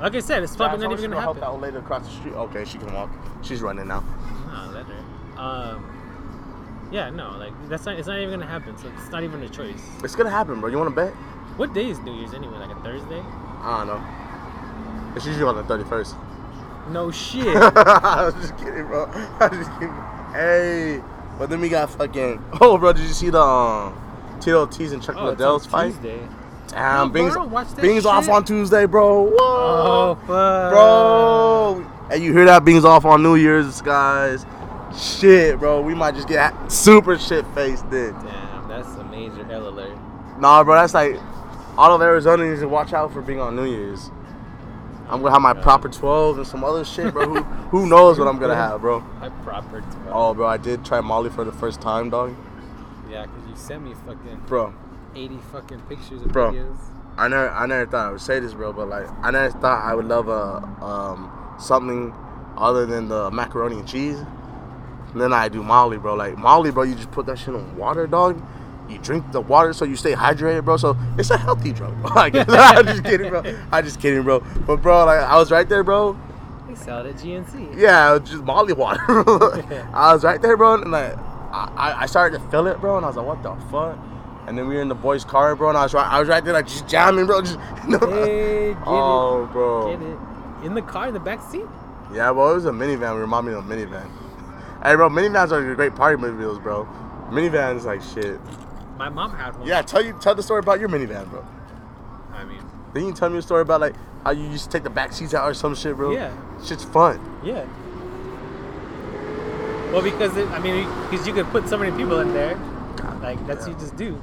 Like 0.00 0.14
I 0.14 0.20
said, 0.20 0.42
it's 0.42 0.56
probably 0.56 0.86
not 0.86 0.92
even 0.92 1.10
gonna 1.10 1.20
help 1.20 1.36
happen. 1.36 1.48
that 1.48 1.52
old 1.52 1.60
lady 1.60 1.76
across 1.76 2.06
the 2.06 2.14
street. 2.14 2.34
Okay, 2.34 2.64
she 2.64 2.78
can 2.78 2.92
walk. 2.94 3.10
She's 3.42 3.60
running 3.60 3.88
now. 3.88 4.04
No, 4.46 4.70
let 4.72 4.86
her. 4.86 5.40
Um. 5.40 6.88
Yeah. 6.92 7.10
No. 7.10 7.36
Like 7.36 7.52
that's 7.68 7.84
not. 7.84 7.98
It's 7.98 8.08
not 8.08 8.18
even 8.18 8.30
gonna 8.30 8.46
happen. 8.46 8.76
So 8.78 8.90
it's 8.96 9.10
not 9.10 9.22
even 9.24 9.42
a 9.42 9.48
choice. 9.48 9.80
It's 10.02 10.14
gonna 10.14 10.30
happen, 10.30 10.60
bro. 10.60 10.70
You 10.70 10.78
wanna 10.78 10.90
bet? 10.90 11.12
What 11.56 11.74
day 11.74 11.90
is 11.90 11.98
New 12.00 12.14
Year's 12.14 12.34
anyway? 12.34 12.58
Like 12.58 12.70
a 12.70 12.80
Thursday? 12.82 13.20
I 13.20 13.78
don't 13.78 13.86
know. 13.88 15.14
It's 15.16 15.26
usually 15.26 15.44
on 15.44 15.56
the 15.56 15.64
31st. 15.64 16.14
No 16.90 17.10
shit. 17.10 17.44
I 17.56 18.24
was 18.24 18.34
just 18.34 18.56
kidding, 18.56 18.86
bro. 18.86 19.06
I 19.40 19.48
was 19.48 19.58
just 19.58 19.72
kidding. 19.72 19.94
Hey, 20.32 21.02
but 21.36 21.50
then 21.50 21.60
we 21.60 21.68
got 21.68 21.90
fucking. 21.90 22.42
Oh, 22.60 22.78
bro, 22.78 22.92
did 22.92 23.02
you 23.02 23.12
see 23.12 23.30
the 23.30 23.40
um, 23.42 23.92
Tito 24.38 24.60
Ortiz 24.60 24.92
and 24.92 25.02
Chuck 25.02 25.16
oh, 25.18 25.26
Liddell's 25.26 25.64
on 25.66 25.70
fight? 25.70 25.92
Tuesday. 25.92 26.28
Damn, 26.68 27.12
Bing's, 27.12 27.34
bro, 27.34 27.64
Bing's 27.80 28.04
off 28.04 28.28
on 28.28 28.44
Tuesday, 28.44 28.84
bro. 28.86 29.22
Whoa. 29.22 29.36
Oh 29.40 30.14
fuck. 30.26 30.72
Bro, 30.72 31.90
and 32.10 32.22
you 32.22 32.32
hear 32.32 32.44
that 32.44 32.64
Bing's 32.64 32.84
off 32.84 33.04
on 33.04 33.22
New 33.22 33.36
Year's, 33.36 33.80
guys, 33.80 34.44
shit, 34.96 35.58
bro, 35.58 35.80
we 35.80 35.94
might 35.94 36.14
just 36.14 36.28
get 36.28 36.70
super 36.70 37.18
shit 37.18 37.46
faced 37.54 37.90
then. 37.90 38.12
Damn, 38.12 38.68
that's 38.68 38.88
a 38.96 39.04
major 39.04 39.50
L 39.50 39.68
alert. 39.68 39.96
Nah, 40.38 40.62
bro, 40.62 40.74
that's 40.74 40.94
like 40.94 41.18
all 41.76 41.94
of 41.94 42.02
Arizona 42.02 42.46
needs 42.46 42.60
to 42.60 42.68
watch 42.68 42.92
out 42.92 43.12
for 43.12 43.22
being 43.22 43.40
on 43.40 43.56
New 43.56 43.64
Year's. 43.64 44.10
I'm 45.08 45.22
gonna 45.22 45.32
have 45.32 45.40
my 45.40 45.54
proper 45.54 45.88
12 45.88 46.38
and 46.38 46.46
some 46.46 46.62
other 46.64 46.84
shit, 46.84 47.14
bro. 47.14 47.26
Who, 47.26 47.42
who 47.42 47.86
knows 47.86 48.18
what 48.18 48.28
I'm 48.28 48.38
gonna 48.38 48.54
have, 48.68 48.82
bro? 48.82 49.00
My 49.20 49.30
proper 49.30 49.80
12. 49.80 50.06
Oh, 50.08 50.34
bro, 50.34 50.46
I 50.46 50.58
did 50.58 50.84
try 50.84 51.00
Molly 51.00 51.30
for 51.30 51.44
the 51.44 51.52
first 51.52 51.80
time, 51.80 52.10
dog. 52.10 52.36
Yeah, 53.08 53.24
because 53.24 53.47
you 53.47 53.47
sent 53.58 53.82
me 53.82 53.94
fucking 54.06 54.42
Bro, 54.46 54.74
80 55.14 55.38
fucking 55.52 55.80
pictures 55.82 56.22
and 56.22 56.32
Bro. 56.32 56.52
videos. 56.52 56.76
I 57.16 57.26
never, 57.28 57.50
I 57.50 57.66
never 57.66 57.90
thought 57.90 58.06
I 58.06 58.10
would 58.12 58.20
say 58.20 58.38
this, 58.38 58.54
bro, 58.54 58.72
but 58.72 58.88
like, 58.88 59.06
I 59.22 59.30
never 59.32 59.50
thought 59.58 59.84
I 59.84 59.94
would 59.94 60.04
love 60.06 60.28
a 60.28 60.62
um 60.84 61.30
something 61.58 62.14
other 62.56 62.86
than 62.86 63.08
the 63.08 63.30
macaroni 63.30 63.76
and 63.78 63.88
cheese. 63.88 64.18
And 65.12 65.20
then 65.20 65.32
I 65.32 65.48
do 65.48 65.62
Molly, 65.62 65.96
bro. 65.98 66.14
Like 66.14 66.36
Molly, 66.38 66.70
bro, 66.70 66.84
you 66.84 66.94
just 66.94 67.10
put 67.10 67.26
that 67.26 67.38
shit 67.38 67.54
on 67.54 67.76
water, 67.76 68.06
dog. 68.06 68.40
You 68.88 68.98
drink 68.98 69.32
the 69.32 69.40
water 69.40 69.72
so 69.72 69.84
you 69.84 69.96
stay 69.96 70.12
hydrated, 70.12 70.64
bro. 70.64 70.76
So 70.76 70.96
it's 71.18 71.30
a 71.30 71.36
healthy 71.36 71.72
drug. 71.72 72.00
bro. 72.02 72.10
Like, 72.14 72.34
I'm 72.48 72.86
just 72.86 73.02
kidding, 73.04 73.28
bro. 73.30 73.42
I'm 73.72 73.84
just 73.84 74.00
kidding, 74.00 74.22
bro. 74.22 74.40
But 74.40 74.76
bro, 74.82 75.04
like 75.04 75.18
I 75.20 75.36
was 75.36 75.50
right 75.50 75.68
there, 75.68 75.82
bro. 75.82 76.16
They 76.68 76.74
sell 76.76 77.04
it 77.04 77.10
at 77.10 77.16
GNC. 77.16 77.76
Yeah, 77.76 78.18
just 78.22 78.44
Molly 78.44 78.74
water. 78.74 79.00
I 79.92 80.12
was 80.14 80.22
right 80.22 80.40
there, 80.40 80.56
bro, 80.56 80.74
and 80.74 80.90
like 80.92 81.16
I, 81.50 82.02
I 82.02 82.06
started 82.06 82.38
to 82.38 82.50
feel 82.50 82.66
it, 82.66 82.80
bro, 82.80 82.96
and 82.96 83.04
I 83.04 83.08
was 83.08 83.16
like, 83.16 83.26
what 83.26 83.42
the 83.42 83.54
fuck? 83.70 83.98
And 84.46 84.56
then 84.56 84.66
we 84.66 84.76
were 84.76 84.82
in 84.82 84.88
the 84.88 84.94
boys' 84.94 85.24
car, 85.24 85.54
bro, 85.56 85.68
and 85.68 85.76
I 85.78 85.82
was 85.82 85.94
right, 85.94 86.06
I 86.06 86.20
was 86.20 86.28
right 86.28 86.42
there, 86.44 86.54
like 86.54 86.66
just 86.66 86.88
jamming, 86.88 87.26
bro. 87.26 87.42
Just, 87.42 87.58
Hey, 87.84 88.72
get 88.74 88.82
oh, 88.86 89.44
it. 89.44 89.52
bro. 89.52 89.96
Get 89.96 90.06
it. 90.06 90.66
In 90.66 90.74
the 90.74 90.82
car, 90.82 91.08
in 91.08 91.14
the 91.14 91.20
back 91.20 91.40
seat? 91.50 91.66
Yeah, 92.12 92.30
well, 92.30 92.50
it 92.52 92.54
was 92.54 92.64
a 92.64 92.70
minivan. 92.70 93.14
We 93.14 93.50
me 93.50 93.56
of 93.56 93.70
a 93.70 93.74
minivan. 93.74 94.08
Hey, 94.82 94.94
bro, 94.94 95.08
minivans 95.08 95.50
are 95.50 95.74
great 95.74 95.94
party 95.96 96.16
mobiles, 96.16 96.60
bro. 96.60 96.86
Minivans 97.30 97.84
like 97.84 98.00
shit. 98.00 98.40
My 98.96 99.08
mom 99.08 99.32
had 99.36 99.58
one. 99.58 99.66
Yeah, 99.66 99.82
tell 99.82 100.04
you 100.04 100.16
tell 100.20 100.34
the 100.36 100.42
story 100.42 100.60
about 100.60 100.78
your 100.80 100.88
minivan, 100.88 101.28
bro. 101.30 101.44
I 102.32 102.44
mean, 102.44 102.62
Then 102.94 103.06
you 103.06 103.12
tell 103.12 103.28
me 103.28 103.38
a 103.38 103.42
story 103.42 103.62
about 103.62 103.80
like 103.80 103.94
how 104.24 104.30
you 104.30 104.44
used 104.44 104.64
to 104.64 104.70
take 104.70 104.84
the 104.84 104.90
back 104.90 105.12
seats 105.12 105.34
out 105.34 105.48
or 105.48 105.54
some 105.54 105.74
shit, 105.74 105.96
bro. 105.96 106.12
Yeah. 106.12 106.32
shit's 106.64 106.84
fun. 106.84 107.20
yeah. 107.44 107.66
Well, 109.92 110.02
because 110.02 110.36
it, 110.36 110.46
I 110.48 110.58
mean, 110.58 110.86
because 111.08 111.26
you 111.26 111.32
could 111.32 111.46
put 111.46 111.68
so 111.68 111.78
many 111.78 111.96
people 111.96 112.20
in 112.20 112.32
there, 112.32 112.56
like 113.22 113.44
that's 113.46 113.66
what 113.66 113.74
you 113.74 113.78
just 113.80 113.96
do, 113.96 114.20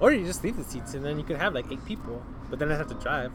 or 0.00 0.12
you 0.12 0.24
just 0.26 0.44
leave 0.44 0.56
the 0.56 0.64
seats 0.64 0.94
and 0.94 1.04
then 1.04 1.18
you 1.18 1.24
could 1.24 1.36
have 1.36 1.54
like 1.54 1.70
eight 1.72 1.84
people, 1.84 2.22
but 2.50 2.58
then 2.58 2.70
I 2.70 2.76
have 2.76 2.88
to 2.88 2.94
drive. 2.94 3.32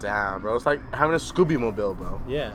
Damn, 0.00 0.42
bro, 0.42 0.54
it's 0.56 0.66
like 0.66 0.80
having 0.94 1.14
a 1.14 1.18
Scooby 1.18 1.58
Mobile, 1.58 1.94
bro. 1.94 2.20
Yeah, 2.28 2.52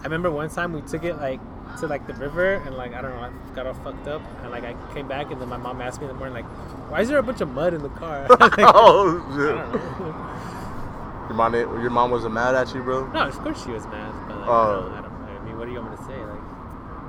I 0.00 0.04
remember 0.04 0.30
one 0.30 0.48
time 0.48 0.72
we 0.72 0.80
took 0.82 1.04
it 1.04 1.16
like 1.16 1.40
to 1.80 1.86
like 1.86 2.06
the 2.06 2.14
river 2.14 2.54
and 2.54 2.76
like 2.76 2.94
I 2.94 3.02
don't 3.02 3.12
know, 3.12 3.20
I 3.20 3.54
got 3.54 3.66
all 3.66 3.74
fucked 3.74 4.08
up 4.08 4.22
and 4.42 4.50
like 4.50 4.64
I 4.64 4.74
came 4.94 5.06
back 5.06 5.30
and 5.30 5.40
then 5.40 5.48
my 5.48 5.56
mom 5.56 5.80
asked 5.80 6.00
me 6.00 6.06
in 6.06 6.12
the 6.12 6.18
morning 6.18 6.34
like, 6.34 6.46
why 6.90 7.00
is 7.02 7.08
there 7.08 7.18
a 7.18 7.22
bunch 7.22 7.40
of 7.40 7.50
mud 7.50 7.74
in 7.74 7.82
the 7.82 7.88
car? 7.90 8.26
Like, 8.40 8.58
oh, 8.58 9.22
I 9.28 9.36
don't 9.36 9.58
oh, 9.58 10.08
know. 10.08 11.28
Your 11.28 11.36
mom, 11.36 11.54
your 11.54 11.90
mom 11.90 12.10
wasn't 12.10 12.34
mad 12.34 12.54
at 12.54 12.74
you, 12.74 12.82
bro. 12.82 13.06
No, 13.12 13.20
of 13.28 13.38
course 13.38 13.62
she 13.64 13.70
was 13.70 13.86
mad, 13.86 14.12
but 14.28 14.38
like, 14.38 14.48
Oh. 14.48 14.52
I, 14.52 14.72
don't, 14.72 14.92
I 14.92 15.00
don't. 15.02 15.12
I 15.12 15.44
mean, 15.44 15.58
what 15.58 15.66
do 15.66 15.72
you 15.72 15.80
want 15.80 15.92
me 15.92 15.96
to 15.96 16.04
say? 16.04 16.31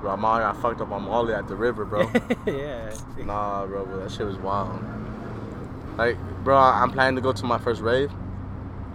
Bro, 0.04 0.18
mom 0.18 0.42
got 0.42 0.62
fucked 0.62 0.82
up 0.82 0.92
on 0.92 1.04
Molly 1.04 1.34
at 1.34 1.48
the 1.48 1.56
river, 1.56 1.86
bro. 1.86 2.12
Yeah. 2.46 2.94
nah, 3.20 3.66
bro, 3.66 3.86
but 3.86 4.04
that 4.04 4.12
shit 4.12 4.26
was 4.28 4.36
wild. 4.36 4.84
Like, 5.98 6.18
bro, 6.44 6.58
I'm 6.58 6.92
planning 6.92 7.16
to 7.16 7.22
go 7.22 7.32
to 7.32 7.46
my 7.46 7.58
first 7.58 7.80
rave. 7.82 8.12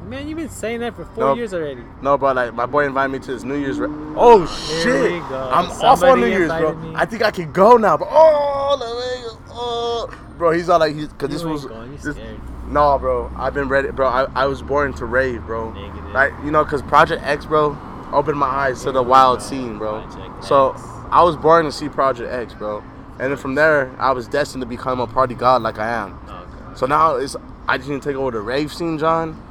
Man, 0.06 0.28
you've 0.28 0.36
been 0.36 0.50
saying 0.50 0.80
that 0.80 0.94
for 0.94 1.06
four 1.06 1.24
Nope. 1.24 1.38
years 1.38 1.54
already. 1.54 1.82
No, 2.02 2.18
bro, 2.18 2.32
like 2.32 2.52
my 2.52 2.66
boy 2.66 2.84
invited 2.84 3.10
me 3.10 3.18
to 3.20 3.32
his 3.32 3.42
New 3.42 3.56
Year's. 3.56 3.78
Ra- 3.78 3.88
oh 4.16 4.44
shit! 4.46 5.12
I'm 5.32 5.70
off 5.82 6.02
on 6.02 6.20
New 6.20 6.26
Year's, 6.26 6.48
bro. 6.48 6.74
me. 6.74 6.92
I 6.94 7.06
think 7.06 7.22
I 7.22 7.30
can 7.30 7.52
go 7.52 7.78
now, 7.78 7.96
bro. 7.96 8.06
Oh, 8.10 8.76
the. 8.78 9.38
Oh, 9.50 10.14
bro, 10.36 10.50
he's 10.50 10.68
all 10.68 10.78
like, 10.78 10.94
he's 10.94 11.08
because 11.08 11.30
this 11.30 11.42
was. 11.42 11.66
this, 12.04 12.18
no, 12.66 12.98
bro, 12.98 13.32
I've 13.34 13.54
been 13.54 13.68
ready, 13.68 13.90
bro. 13.92 14.08
I, 14.08 14.24
I 14.34 14.44
was 14.44 14.60
born 14.60 14.92
to 14.94 15.06
rave, 15.06 15.42
bro. 15.46 15.72
Negative. 15.72 16.10
Like 16.12 16.32
you 16.44 16.50
know, 16.50 16.64
cause 16.66 16.82
Project 16.82 17.22
X, 17.24 17.46
bro, 17.46 17.76
opened 18.12 18.38
my 18.38 18.46
eyes 18.46 18.82
to 18.84 18.92
the 18.92 19.02
wild 19.02 19.38
go. 19.40 19.44
scene, 19.46 19.78
bro. 19.78 20.02
Project 20.06 20.44
So 20.44 20.72
X. 20.72 20.82
I 21.10 21.22
was 21.22 21.36
born 21.36 21.64
to 21.64 21.72
see 21.72 21.88
Project 21.88 22.30
X, 22.32 22.54
bro. 22.54 22.82
And 23.20 23.32
then 23.32 23.36
from 23.36 23.54
there, 23.54 23.90
I 23.98 24.12
was 24.12 24.28
destined 24.28 24.62
to 24.62 24.66
become 24.66 25.00
a 25.00 25.06
party 25.06 25.34
god 25.34 25.62
like 25.62 25.78
I 25.78 25.88
am. 25.88 26.18
Oh, 26.28 26.74
So 26.76 26.86
now 26.86 27.16
it's 27.16 27.34
I 27.66 27.76
just 27.78 27.88
need 27.90 28.00
to 28.02 28.08
take 28.08 28.16
over 28.16 28.30
the 28.30 28.40
rave 28.40 28.72
scene, 28.72 28.98
John. 28.98 29.42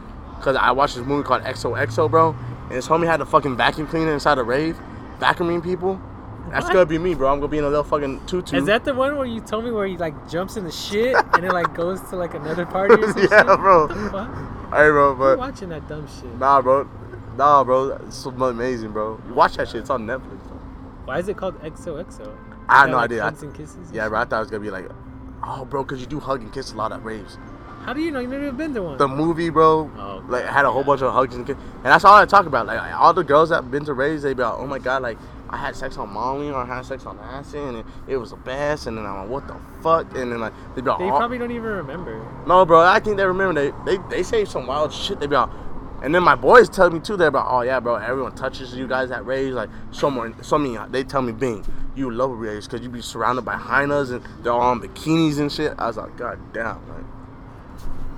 Cause 0.42 0.56
I 0.56 0.72
watched 0.72 0.96
this 0.96 1.06
movie 1.06 1.24
called 1.28 1.44
XOXO, 1.44 2.10
bro. 2.10 2.36
And 2.64 2.72
this 2.72 2.88
homie 2.88 3.08
had 3.08 3.22
a 3.22 3.26
fucking 3.26 3.58
vacuum 3.58 3.88
cleaner 3.88 4.14
inside 4.14 4.36
the 4.36 4.44
rave, 4.44 4.78
vacuuming 5.20 5.64
people. 5.64 6.00
That's 6.52 6.66
What? 6.68 6.74
gonna 6.74 6.86
be 6.86 6.98
me, 6.98 7.14
bro. 7.16 7.32
I'm 7.32 7.40
gonna 7.40 7.50
be 7.50 7.58
in 7.58 7.64
a 7.66 7.70
little 7.70 7.84
fucking 7.84 8.26
tutu. 8.28 8.56
Is 8.56 8.66
that 8.68 8.86
the 8.86 8.94
one 8.94 9.18
where 9.18 9.26
you 9.26 9.42
told 9.42 9.66
me 9.66 9.72
where 9.72 9.86
he 9.88 9.98
like 9.98 10.30
jumps 10.30 10.56
in 10.56 10.64
the 10.64 10.72
shit 10.72 11.16
and 11.34 11.44
it 11.44 11.52
like 11.52 11.74
goes 11.74 12.00
to 12.10 12.16
like 12.16 12.34
another 12.36 12.66
party 12.66 12.94
or 13.02 13.08
some 13.12 13.22
yeah, 13.24 13.38
shit? 13.40 13.60
bro. 13.60 13.88
What 13.88 13.96
the 13.96 14.10
fuck? 14.12 14.30
Hey, 14.74 14.90
bro, 14.90 15.16
but 15.16 15.38
watching 15.38 15.70
that 15.70 15.88
dumb 15.90 16.08
shit? 16.08 16.34
nah, 16.38 16.62
bro. 16.62 16.88
Nah, 17.36 17.64
bro. 17.64 17.90
It's 18.08 18.16
so 18.18 18.30
amazing, 18.30 18.92
bro. 18.92 19.20
You 19.28 19.34
watch 19.34 19.58
that 19.58 19.68
shit. 19.68 19.82
It's 19.82 19.90
on 19.90 20.06
Netflix. 20.06 20.40
Bro. 20.48 20.57
Why 21.08 21.20
is 21.20 21.30
it 21.30 21.38
called 21.38 21.58
XOXO? 21.62 22.38
I 22.68 22.82
had 22.82 22.90
no 22.90 22.98
like, 22.98 23.06
idea. 23.06 23.22
I- 23.22 23.26
Hugs 23.28 23.42
and 23.42 23.56
kisses. 23.56 23.90
Yeah, 23.94 24.10
bro. 24.10 24.20
I 24.20 24.26
thought 24.26 24.38
it 24.38 24.40
was 24.42 24.52
gonna 24.52 24.64
be 24.64 24.70
like, 24.70 24.90
oh, 25.42 25.64
bro, 25.64 25.86
cause 25.86 26.02
you 26.02 26.06
do 26.06 26.20
hug 26.20 26.42
and 26.42 26.52
kiss 26.52 26.74
a 26.74 26.76
lot 26.76 26.92
at 26.92 27.02
raves. 27.02 27.38
How 27.86 27.94
do 27.94 28.02
you 28.02 28.12
know? 28.12 28.20
You 28.20 28.28
never 28.28 28.52
been 28.52 28.74
to 28.74 28.82
one. 28.84 28.98
The 28.98 29.08
movie, 29.08 29.50
bro, 29.50 29.90
Oh, 29.98 30.22
like 30.28 30.44
had 30.44 30.66
a 30.66 30.70
whole 30.70 30.82
yeah. 30.82 30.88
bunch 30.88 31.02
of 31.04 31.14
hugs 31.14 31.34
and 31.34 31.48
kisses, 31.48 31.64
and 31.76 31.86
that's 31.86 32.04
all 32.04 32.16
I 32.16 32.26
talk 32.26 32.46
about. 32.46 32.68
Like 32.68 32.94
all 32.94 33.14
the 33.14 33.24
girls 33.24 33.48
that 33.48 33.72
been 33.72 33.86
to 33.86 33.94
raves, 33.94 34.24
they 34.24 34.34
be 34.34 34.44
like, 34.44 34.56
oh 34.56 34.68
my 34.68 34.80
god, 34.80 35.02
like 35.02 35.18
I 35.50 35.56
had 35.56 35.78
sex 35.78 35.96
on 35.96 36.10
Molly 36.10 36.50
or 36.50 36.56
I 36.56 36.66
had 36.66 36.86
sex 36.86 37.06
on 37.06 37.18
acid, 37.20 37.62
and 37.62 37.78
it, 37.78 37.86
it 38.10 38.18
was 38.18 38.32
the 38.32 38.36
best. 38.36 38.88
And 38.88 38.98
then 38.98 39.06
I'm 39.06 39.22
like, 39.22 39.30
what 39.30 39.48
the 39.48 39.56
fuck? 39.82 40.14
And 40.18 40.34
then 40.34 40.42
like 40.42 40.52
they 40.76 40.82
be 40.82 40.90
like, 40.90 41.00
they 41.00 41.06
oh. 41.06 41.16
probably 41.16 41.38
don't 41.38 41.52
even 41.52 41.64
remember. 41.64 42.22
no, 42.46 42.66
bro, 42.66 42.82
I 42.82 43.00
think 43.00 43.16
they 43.16 43.26
remember 43.26 43.72
they 43.72 43.96
they 43.96 44.04
they 44.10 44.24
say 44.24 44.44
some 44.44 44.68
wild 44.68 44.92
shit. 44.92 45.22
They 45.22 45.28
be 45.28 45.38
like. 45.38 45.50
And 46.04 46.14
then 46.14 46.22
my 46.24 46.36
boys 46.36 46.70
tell 46.70 46.90
me 46.92 47.00
too. 47.00 47.18
They're 47.18 47.30
about, 47.30 47.48
oh 47.50 47.62
yeah, 47.62 47.80
bro. 47.80 47.96
Everyone 47.96 48.34
touches 48.36 48.74
you 48.76 48.88
guys 48.88 49.10
at 49.12 49.26
raves. 49.26 49.56
Like 49.56 49.70
someone, 49.92 50.42
so 50.44 50.58
many. 50.58 50.78
They 50.92 51.04
tell 51.04 51.22
me, 51.22 51.32
Bing, 51.34 51.66
you 51.96 52.12
love 52.12 52.32
raves 52.32 52.68
because 52.68 52.82
you 52.82 52.90
be 52.90 53.02
surrounded 53.02 53.44
by 53.44 53.56
hyenas 53.56 54.12
and 54.12 54.24
they're 54.44 54.54
all 54.54 54.74
in 54.74 54.80
bikinis 54.80 55.40
and 55.40 55.52
shit. 55.52 55.74
I 55.78 55.88
was 55.88 55.98
like, 55.98 56.16
god 56.18 56.40
damn, 56.54 56.78
like. 56.90 57.04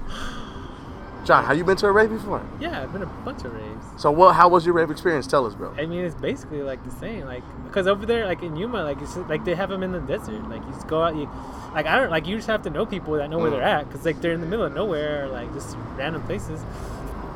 John, 1.26 1.46
have 1.46 1.58
you 1.58 1.64
been 1.64 1.78
to 1.78 1.88
a 1.88 1.92
rave 1.92 2.10
before? 2.10 2.44
Yeah, 2.60 2.82
I've 2.82 2.92
been 2.92 3.04
a 3.04 3.06
bunch 3.06 3.44
of 3.46 3.54
raves. 3.54 3.86
So 3.98 4.10
what? 4.10 4.34
How 4.36 4.50
was 4.50 4.66
your 4.66 4.74
rave 4.74 4.90
experience? 4.90 5.28
Tell 5.28 5.46
us, 5.46 5.54
bro. 5.54 5.74
I 5.78 5.86
mean, 5.86 6.04
it's 6.04 6.16
basically 6.16 6.62
like 6.62 6.84
the 6.84 6.92
same. 6.92 7.26
Like, 7.26 7.44
because 7.66 7.88
over 7.88 8.06
there, 8.06 8.26
like 8.26 8.42
in 8.42 8.56
Yuma, 8.56 8.84
like 8.84 9.00
it's 9.02 9.14
just, 9.16 9.30
like 9.30 9.46
they 9.46 9.54
have 9.56 9.70
them 9.70 9.84
in 9.84 9.92
the 9.92 10.00
desert. 10.00 10.42
Like 10.50 10.64
you 10.66 10.72
just 10.72 10.88
go 10.88 11.04
out, 11.04 11.16
you 11.16 11.30
like 11.74 11.86
I 11.86 11.98
don't 11.98 12.10
like 12.10 12.26
you 12.26 12.36
just 12.38 12.48
have 12.48 12.64
to 12.64 12.70
know 12.70 12.86
people 12.86 13.14
that 13.16 13.30
know 13.30 13.38
where 13.38 13.50
Mm. 13.52 13.52
they're 13.52 13.64
at, 13.64 13.88
because 13.88 14.06
like 14.06 14.20
they're 14.22 14.32
in 14.34 14.42
the 14.42 14.48
middle 14.48 14.66
of 14.66 14.74
nowhere, 14.74 15.26
or, 15.26 15.28
like 15.28 15.54
just 15.54 15.78
random 15.98 16.24
places, 16.24 16.62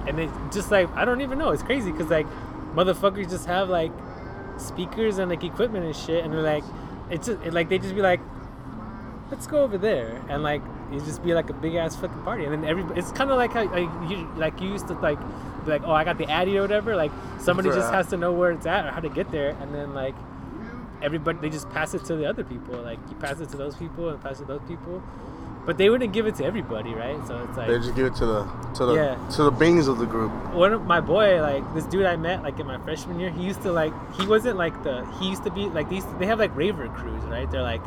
and 0.08 0.18
they 0.18 0.30
just 0.52 0.72
like 0.72 0.90
I 0.96 1.06
don't 1.06 1.22
even 1.22 1.38
know. 1.38 1.50
It's 1.50 1.64
crazy 1.64 1.92
because 1.92 2.10
like 2.10 2.28
motherfuckers 2.74 3.30
just 3.30 3.46
have 3.46 3.70
like 3.70 3.92
speakers 4.58 5.18
and 5.18 5.30
like 5.30 5.44
equipment 5.44 5.86
and 5.86 5.96
shit, 5.96 6.24
and 6.24 6.34
they're 6.34 6.42
like 6.42 6.64
it's 7.10 7.28
just 7.28 7.42
it, 7.44 7.54
like 7.54 7.70
they 7.70 7.80
just 7.80 7.96
be 7.96 8.02
like, 8.02 8.20
let's 9.32 9.48
go 9.48 9.64
over 9.64 9.78
there, 9.78 10.22
and 10.30 10.44
like 10.44 10.62
it 10.92 11.00
just 11.06 11.24
be 11.24 11.34
like 11.34 11.50
a 11.50 11.54
big 11.54 11.76
ass 11.76 11.96
fucking 11.96 12.22
party, 12.24 12.46
and 12.46 12.54
then 12.54 12.66
every 12.66 12.84
it's 12.98 13.12
kind 13.12 13.32
of 13.32 13.38
like 13.38 13.52
how 13.52 13.64
like 13.66 13.90
you 14.10 14.28
like 14.36 14.60
you 14.62 14.70
used 14.70 14.88
to 14.88 14.94
like 14.96 15.20
be 15.66 15.72
like 15.72 15.84
oh 15.86 15.92
I 15.92 16.04
got 16.04 16.18
the 16.18 16.30
Addy 16.30 16.58
or 16.58 16.62
whatever, 16.62 16.96
like 16.96 17.12
somebody 17.40 17.70
just 17.70 17.92
has 17.92 18.08
to 18.08 18.18
know 18.18 18.32
where 18.32 18.52
it's 18.52 18.66
at 18.66 18.86
or 18.86 18.92
how 18.92 19.00
to 19.00 19.10
get 19.10 19.32
there, 19.32 19.56
and 19.62 19.74
then 19.74 19.94
like 19.94 20.16
everybody 21.02 21.38
they 21.40 21.50
just 21.50 21.70
pass 21.72 21.94
it 21.94 22.06
to 22.06 22.16
the 22.16 22.26
other 22.26 22.44
people, 22.44 22.76
like 22.82 23.00
you 23.10 23.16
pass 23.16 23.40
it 23.40 23.50
to 23.50 23.58
those 23.58 23.76
people 23.76 24.10
and 24.10 24.22
pass 24.22 24.40
it 24.40 24.44
to 24.44 24.48
those 24.48 24.62
people, 24.68 25.04
but 25.66 25.78
they 25.78 25.90
wouldn't 25.90 26.12
give 26.14 26.26
it 26.28 26.36
to 26.36 26.46
everybody, 26.46 26.94
right? 26.94 27.20
So 27.28 27.38
it's 27.48 27.58
like 27.58 27.68
They 27.68 27.78
just 27.80 27.96
give 27.96 28.06
it 28.08 28.16
to 28.16 28.26
the 28.26 28.44
to 28.76 28.86
the 28.86 28.94
Yeah. 28.96 29.16
to 29.36 29.44
the 29.44 29.52
bings 29.52 29.88
of 29.88 29.98
the 29.98 30.06
group. 30.06 30.32
one 30.54 30.74
of 30.74 30.86
my 30.86 31.00
boy, 31.02 31.42
like 31.42 31.64
this 31.74 31.86
dude 31.86 32.06
I 32.06 32.16
met 32.18 32.44
like 32.44 32.60
in 32.60 32.68
my 32.68 32.78
freshman 32.80 33.20
year, 33.20 33.30
he 33.30 33.44
used 33.44 33.62
to 33.64 33.72
like 33.72 33.94
he 34.20 34.26
wasn't 34.28 34.58
like 34.58 34.84
the 34.84 35.06
he 35.20 35.30
used 35.30 35.44
to 35.46 35.52
be 35.52 35.68
like 35.70 35.90
these 35.90 36.06
they 36.20 36.26
have 36.26 36.40
like 36.40 36.56
raver 36.56 36.88
crews, 36.90 37.24
right? 37.26 37.50
They're 37.50 37.62
like 37.62 37.82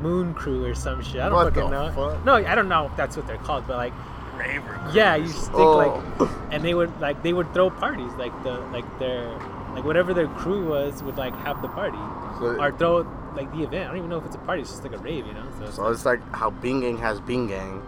moon 0.00 0.32
crew 0.34 0.64
or 0.64 0.74
some 0.74 1.02
shit. 1.02 1.20
I 1.20 1.28
don't 1.28 1.34
What 1.34 1.52
fucking 1.54 1.70
the 1.70 1.88
know. 1.88 1.92
fuck? 2.12 2.24
No, 2.24 2.34
I 2.34 2.54
don't 2.54 2.68
know 2.68 2.86
if 2.86 2.96
that's 2.96 3.16
what 3.16 3.26
they're 3.26 3.36
called, 3.38 3.66
but 3.66 3.76
like 3.76 3.92
Raver. 4.38 4.80
yeah, 4.94 5.16
you 5.16 5.26
stick 5.28 5.54
Oh. 5.54 5.76
like 6.18 6.30
and 6.50 6.64
they 6.64 6.72
would 6.74 6.92
like 7.00 7.22
they 7.22 7.32
would 7.32 7.52
throw 7.52 7.68
parties 7.70 8.12
like 8.14 8.32
the 8.42 8.52
like 8.72 8.86
their 8.98 9.28
like 9.74 9.84
whatever 9.84 10.14
their 10.14 10.26
crew 10.28 10.66
was 10.68 11.02
would 11.02 11.16
like 11.18 11.34
have 11.36 11.60
the 11.62 11.68
party 11.68 11.98
So- 12.38 12.56
or 12.60 12.72
throw 12.72 13.04
like 13.34 13.50
the 13.52 13.62
event. 13.62 13.84
I 13.84 13.88
don't 13.88 13.98
even 13.98 14.10
know 14.10 14.18
if 14.18 14.26
it's 14.26 14.36
a 14.36 14.38
party. 14.40 14.62
It's 14.62 14.70
just 14.70 14.82
like 14.82 14.92
a 14.92 14.98
rave, 14.98 15.26
you 15.26 15.32
know. 15.32 15.46
So, 15.58 15.64
it's 15.64 15.76
So 15.76 15.86
it's 15.88 16.04
like 16.04 16.20
how 16.34 16.50
Bing 16.50 16.80
Gang 16.80 16.98
has 16.98 17.20
Bing 17.20 17.46
Gang, 17.46 17.82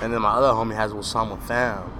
and 0.00 0.12
then 0.12 0.22
my 0.22 0.30
other 0.30 0.48
homie 0.48 0.74
has 0.74 0.92
Osama 0.92 1.40
Fam. 1.42 1.90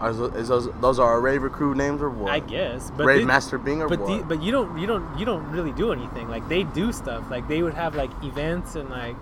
Are 0.00 0.12
those, 0.12 0.34
is 0.34 0.48
those 0.48 0.68
those 0.80 0.98
are 0.98 1.08
our 1.12 1.20
raver 1.20 1.48
crew 1.48 1.74
names 1.76 2.02
or 2.02 2.10
what? 2.10 2.32
I 2.32 2.40
guess, 2.40 2.90
but 2.90 3.06
Rave 3.06 3.20
they- 3.20 3.24
Master 3.24 3.56
Bing 3.56 3.82
or 3.82 3.88
but 3.88 4.00
what? 4.00 4.18
the, 4.18 4.24
but 4.24 4.42
you 4.42 4.50
don't 4.50 4.76
you 4.76 4.86
don't 4.86 5.16
you 5.16 5.24
don't 5.24 5.48
really 5.52 5.70
do 5.72 5.92
anything. 5.92 6.28
Like 6.28 6.48
they 6.48 6.64
do 6.64 6.92
stuff. 6.92 7.30
Like 7.30 7.46
they 7.46 7.62
would 7.62 7.74
have 7.74 7.94
like 7.94 8.10
events 8.24 8.74
and 8.74 8.90
like 8.90 9.14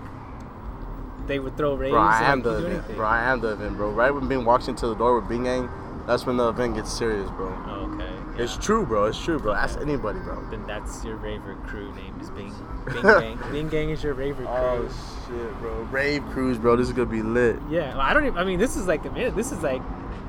they 1.27 1.37
would 1.37 1.55
throw 1.55 1.75
raves. 1.75 1.91
bro, 1.91 2.01
I 2.01 2.21
and, 2.23 2.25
am 2.25 2.37
like, 2.39 2.43
the 2.43 2.57
event. 2.57 2.73
anything. 2.73 2.95
Bro, 2.95 3.05
I 3.05 3.23
am 3.31 3.41
the 3.41 3.47
event, 3.49 3.77
bro. 3.77 3.91
Right 3.91 4.09
when 4.11 4.27
Bing 4.27 4.43
walks 4.43 4.67
into 4.67 4.87
the 4.87 4.95
door 4.95 5.19
with 5.19 5.29
Bing 5.29 5.43
Gang, 5.43 5.69
that's 6.07 6.25
when 6.25 6.37
the 6.37 6.49
event 6.49 6.73
gets 6.75 6.91
serious, 6.91 7.29
bro. 7.29 7.47
Oh, 7.67 7.90
okay. 8.33 8.43
It's 8.43 8.57
true, 8.57 8.85
bro. 8.85 9.05
It's 9.05 9.21
true, 9.23 9.39
bro. 9.39 9.53
Ask 9.53 9.79
anybody, 9.79 10.19
bro. 10.19 10.43
Then 10.49 10.65
that's 10.67 11.03
your 11.05 11.15
raver 11.17 11.55
crew 11.67 11.93
name 11.95 12.19
is 12.19 12.29
Bing. 12.31 12.53
Bing 12.93 13.01
Gang. 13.03 13.39
Bing 13.51 13.69
Gang 13.69 13.89
is 13.89 14.03
your 14.03 14.13
raver 14.13 14.43
crew. 14.43 14.47
Oh 14.47 15.25
shit, 15.27 15.59
bro. 15.59 15.73
Rave 15.91 16.23
crews, 16.31 16.57
bro. 16.57 16.75
This 16.75 16.87
is 16.87 16.93
gonna 16.93 17.05
be 17.09 17.21
lit. 17.21 17.57
Yeah, 17.69 17.89
well, 17.91 18.01
I 18.01 18.13
don't 18.13 18.25
even. 18.25 18.37
I 18.37 18.43
mean, 18.43 18.59
this 18.59 18.75
is 18.75 18.87
like 18.87 19.03
man, 19.13 19.35
this 19.35 19.51
is 19.51 19.61
like 19.61 19.81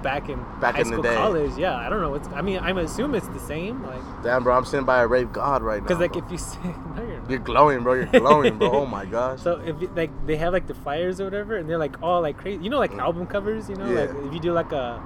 back 0.02 0.28
in 0.28 0.36
Back 0.60 0.74
high 0.74 0.80
in 0.80 0.86
the 0.88 0.92
school, 0.94 1.02
day. 1.04 1.14
college. 1.14 1.52
Yeah, 1.56 1.76
I 1.76 1.88
don't 1.88 2.00
know 2.00 2.10
what's. 2.10 2.26
I 2.28 2.42
mean, 2.42 2.58
I'm 2.58 2.76
assuming 2.78 3.18
it's 3.18 3.28
the 3.28 3.38
same. 3.38 3.84
Like, 3.86 4.00
Damn, 4.24 4.42
bro. 4.42 4.56
I'm 4.56 4.64
sitting 4.64 4.84
by 4.84 5.00
a 5.02 5.06
rave 5.06 5.32
god 5.32 5.62
right 5.62 5.80
now. 5.80 5.86
because 5.86 6.00
like 6.00 6.12
bro. 6.14 6.24
if 6.24 6.32
you 6.32 6.38
say, 6.38 6.58
no, 6.64 7.02
you're 7.06 7.20
not. 7.20 7.30
you're 7.30 7.38
glowing, 7.38 7.82
bro. 7.84 7.94
You're 7.94 8.06
glowing, 8.06 8.58
bro. 8.58 8.70
Oh 8.82 8.86
my 8.86 9.04
gosh. 9.04 9.40
So 9.40 9.60
if 9.64 9.76
like 9.96 10.10
they 10.26 10.34
have 10.36 10.52
like 10.52 10.66
the 10.66 10.74
flyers 10.74 11.20
or 11.20 11.24
whatever, 11.24 11.56
and 11.56 11.68
they're 11.70 11.78
like 11.78 12.02
all 12.02 12.20
like 12.20 12.36
crazy. 12.36 12.64
You 12.64 12.70
know, 12.70 12.78
like 12.80 12.92
album 12.94 13.26
covers. 13.28 13.68
You 13.68 13.76
know, 13.76 13.84
Mm. 13.84 13.94
Yeah. 13.94 14.12
like 14.16 14.26
if 14.26 14.34
you 14.34 14.40
do 14.40 14.52
like 14.52 14.72
a, 14.72 15.00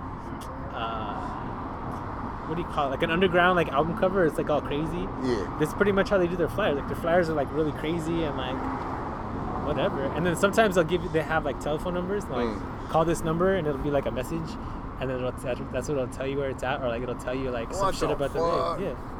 uh, 0.73 1.26
what 2.49 2.57
do 2.57 2.63
you 2.63 2.69
call 2.69 2.87
it? 2.89 2.91
Like 2.91 3.03
an 3.03 3.11
underground 3.11 3.57
like 3.57 3.69
album 3.69 3.97
cover. 3.99 4.25
It's 4.27 4.39
like 4.39 4.51
all 4.51 4.61
crazy. 4.61 5.07
yeah. 5.25 5.57
That's 5.61 5.75
pretty 5.75 5.93
much 5.93 6.09
how 6.11 6.19
they 6.19 6.27
do 6.27 6.37
their 6.37 6.49
flyers. 6.49 6.77
Like 6.79 6.87
their 6.89 6.97
flyers 6.97 7.29
are 7.29 7.35
like 7.35 7.53
really 7.53 7.73
crazy 7.73 8.23
and 8.25 8.37
like 8.37 8.57
whatever. 9.67 10.05
And 10.15 10.25
then 10.25 10.37
sometimes 10.37 10.75
they'll 10.77 10.85
give 10.85 11.03
you 11.03 11.09
they 11.11 11.23
have 11.23 11.45
like 11.45 11.61
telephone 11.61 11.95
numbers. 11.95 12.25
Like 12.27 12.47
Mm. 12.47 12.89
call 12.91 13.05
this 13.05 13.23
number 13.25 13.55
and 13.55 13.67
it'll 13.67 13.81
be 13.81 13.91
like 13.91 14.07
a 14.07 14.11
message, 14.13 14.49
and 15.01 15.11
then 15.11 15.17
it'll, 15.19 15.33
that's 15.33 15.89
what 15.89 15.99
it'll 15.99 16.07
tell 16.09 16.27
you 16.27 16.39
where 16.39 16.51
it's 16.51 16.63
at, 16.63 16.81
or 16.83 16.89
like 16.89 17.03
it'll 17.03 17.15
tell 17.17 17.35
you 17.35 17.51
like 17.51 17.73
some 17.75 17.93
shit 17.93 18.11
about 18.11 18.33
fuck? 18.33 18.79
the 18.79 18.85
rig. 18.85 18.93
Yeah. 18.95 19.13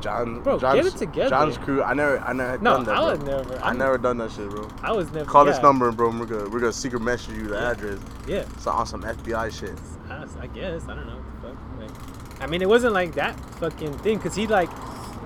John. 0.00 0.42
Bro, 0.42 0.58
John's, 0.58 0.82
get 0.82 0.94
it 0.94 0.98
together. 0.98 1.30
John's 1.30 1.56
crew. 1.56 1.82
I 1.82 1.94
never, 1.94 2.18
I 2.20 2.32
never 2.34 2.58
No, 2.58 2.74
done 2.74 2.84
that. 2.84 2.94
I 2.94 2.96
bro. 2.98 3.06
would 3.12 3.22
never. 3.24 3.62
I 3.64 3.68
I'm- 3.68 3.78
never 3.78 3.96
done 3.96 4.18
that 4.18 4.32
shit, 4.32 4.50
bro. 4.50 4.68
I 4.82 4.92
was 4.92 5.10
never. 5.12 5.24
Call 5.24 5.46
yeah, 5.46 5.52
this 5.52 5.62
number, 5.62 5.90
bro. 5.92 6.10
We're 6.10 6.26
gonna, 6.26 6.48
we're 6.50 6.60
gonna 6.60 6.72
secret 6.74 7.00
message 7.00 7.36
you 7.36 7.46
the 7.48 7.54
Yeah. 7.54 7.70
address. 7.70 7.98
Yeah. 8.26 8.44
So 8.58 8.70
on 8.70 8.86
some 8.86 9.02
FBI 9.02 9.50
shit. 9.58 9.78
I, 10.10 10.26
I 10.42 10.46
guess 10.48 10.84
I 10.84 10.94
don't 10.94 11.06
know 11.06 11.16
what 11.16 11.42
the 11.42 11.48
fuck. 11.48 11.90
Like, 12.32 12.33
I 12.44 12.46
mean, 12.46 12.60
it 12.60 12.68
wasn't 12.68 12.92
like 12.92 13.14
that 13.14 13.40
fucking 13.58 13.96
thing 13.98 14.18
because 14.18 14.34
he'd 14.36 14.50
like, 14.50 14.68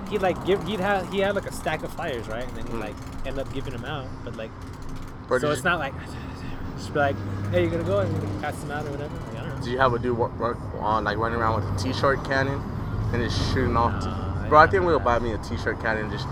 he'd 0.09 0.23
like 0.23 0.43
give 0.47 0.63
he'd 0.69 0.79
have 0.79 1.13
he 1.13 1.19
had 1.19 1.35
like 1.35 1.47
a 1.47 1.53
stack 1.53 1.83
of 1.83 1.93
flyers, 1.93 2.29
right? 2.29 2.47
And 2.47 2.57
then 2.57 2.67
he 2.69 2.73
Mm. 2.75 2.81
like 2.81 2.95
end 3.27 3.41
up 3.41 3.53
giving 3.53 3.73
them 3.73 3.85
out, 3.85 4.07
but 4.25 4.37
like, 4.37 4.53
so 5.29 5.51
it's 5.51 5.59
you, 5.59 5.65
not 5.65 5.81
like 5.81 5.95
just 6.79 6.93
be 6.95 7.01
like, 7.01 7.17
hey, 7.51 7.63
you're 7.63 7.71
gonna 7.73 7.83
go 7.83 7.99
and 7.99 8.41
pass 8.41 8.57
them 8.61 8.71
out 8.71 8.87
or 8.87 8.93
whatever. 8.93 9.13
Like, 9.15 9.37
I 9.43 9.47
don't 9.47 9.49
know. 9.59 9.65
Did 9.65 9.73
you 9.73 9.79
have 9.79 9.93
a 9.95 9.99
dude 9.99 10.17
work, 10.17 10.39
work 10.39 10.59
on 10.79 11.03
like 11.03 11.19
running 11.19 11.41
around 11.41 11.57
with 11.65 11.75
a 11.75 11.93
t-shirt 11.93 12.23
cannon 12.25 12.63
and 13.13 13.21
just 13.23 13.53
shooting 13.53 13.77
off? 13.77 14.01
t- 14.01 14.49
bro, 14.49 14.61
I 14.61 14.69
think 14.69 14.85
we'll 14.85 15.01
buy 15.01 15.19
me 15.19 15.33
a 15.33 15.39
t-shirt 15.39 15.81
cannon 15.81 16.05
and 16.05 16.13
just 16.13 16.25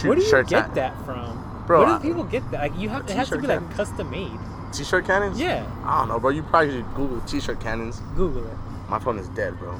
shoot 0.00 0.08
Where 0.08 0.16
do 0.16 0.22
you 0.24 0.44
get 0.44 0.64
at 0.64 0.74
that 0.74 1.04
from? 1.04 1.64
Bro, 1.68 1.84
Where 1.86 1.98
do 1.98 2.02
people 2.02 2.24
get 2.24 2.50
that? 2.50 2.60
Like, 2.62 2.76
you 2.76 2.88
have 2.88 3.06
to 3.06 3.14
have 3.14 3.28
to 3.28 3.38
be 3.38 3.46
like 3.46 3.70
custom 3.76 4.10
made. 4.10 4.36
t-shirt 4.72 5.06
cannons. 5.06 5.38
Yeah, 5.40 5.64
I 5.84 6.00
don't 6.00 6.08
know, 6.08 6.18
bro. 6.18 6.30
You 6.30 6.42
probably 6.42 6.72
should 6.72 6.94
Google 6.96 7.20
t-shirt 7.20 7.60
cannons. 7.60 8.02
Google 8.16 8.44
it. 8.44 8.56
My 8.90 8.98
phone 8.98 9.18
is 9.18 9.28
dead, 9.30 9.56
bro. 9.58 9.78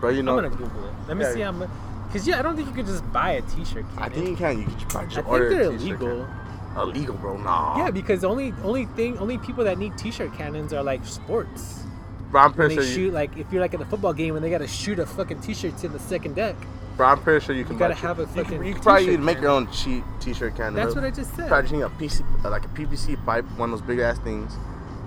Bro, 0.00 0.10
you 0.10 0.22
know. 0.22 0.38
I'm 0.38 0.44
gonna 0.44 0.54
Google 0.56 0.84
it. 0.86 0.92
Let 1.08 1.16
me 1.16 1.24
Yeah. 1.24 1.32
see 1.32 1.40
how 1.40 1.52
much. 1.52 1.70
Cause 2.12 2.26
yeah, 2.26 2.38
I 2.38 2.42
don't 2.42 2.54
think 2.56 2.68
you 2.68 2.74
could 2.74 2.86
just 2.86 3.10
buy 3.12 3.32
a 3.32 3.42
T-shirt. 3.42 3.84
Cannon. 3.94 3.98
I 3.98 4.08
cannon. 4.08 4.12
think 4.12 4.28
you 4.28 4.36
can. 4.36 4.58
You 4.58 4.64
can 4.66 4.74
probably 4.88 4.98
I 4.98 5.04
just 5.04 5.14
think 5.14 5.28
order 5.28 5.48
they're 5.48 5.60
a 5.70 5.78
t-shirt 5.78 6.00
illegal. 6.00 6.08
cannon. 6.26 6.36
Illegal, 6.76 7.14
bro. 7.16 7.36
Nah. 7.38 7.78
Yeah, 7.78 7.90
because 7.90 8.24
only 8.24 8.52
only 8.62 8.84
thing 8.86 9.18
only 9.18 9.38
people 9.38 9.64
that 9.64 9.78
need 9.78 9.96
T-shirt 9.96 10.32
cannons 10.34 10.72
are 10.72 10.82
like 10.82 11.04
sports. 11.04 11.84
Bro, 12.30 12.40
I'm 12.42 12.46
When 12.50 12.54
pretty 12.54 12.76
they 12.76 12.82
sure. 12.82 12.88
You, 12.90 12.94
shoot 13.08 13.14
like 13.14 13.36
if 13.38 13.50
you're 13.52 13.60
like 13.62 13.74
at 13.74 13.80
a 13.80 13.84
football 13.86 14.12
game 14.12 14.36
and 14.36 14.44
they 14.44 14.50
gotta 14.50 14.68
shoot 14.68 14.98
a 14.98 15.06
fucking 15.06 15.40
T-shirt 15.40 15.76
to 15.78 15.88
the 15.88 15.98
second 15.98 16.34
deck. 16.36 16.56
bro, 16.96 17.06
I'm 17.08 17.20
pretty 17.22 17.44
sure 17.44 17.54
you 17.54 17.64
can. 17.64 17.72
You 17.74 17.78
gotta 17.78 17.94
buy- 17.94 18.00
have 18.00 18.18
a 18.18 18.22
you 18.22 18.28
can- 18.28 18.44
fucking 18.44 18.64
You 18.64 18.74
can 18.74 18.82
probably 18.82 19.06
t-shirt 19.06 19.20
make 19.20 19.40
your 19.40 19.50
own 19.50 19.68
cheap 19.72 20.04
t-shirt 20.20 20.56
cannon. 20.56 20.74
That's 20.74 20.94
bro. 20.94 21.02
what 21.02 21.12
I 21.12 21.14
just 21.14 21.34
said. 21.34 21.48
Probably 21.48 21.62
just 21.62 21.74
need 21.74 21.82
a 21.82 21.88
PC, 21.90 22.24
uh, 22.44 22.50
like 22.50 22.64
a 22.64 22.68
PVC 22.68 23.16
pipe, 23.24 23.44
one 23.56 23.72
of 23.72 23.78
those 23.78 23.86
big 23.86 23.98
ass 24.00 24.18
things, 24.18 24.52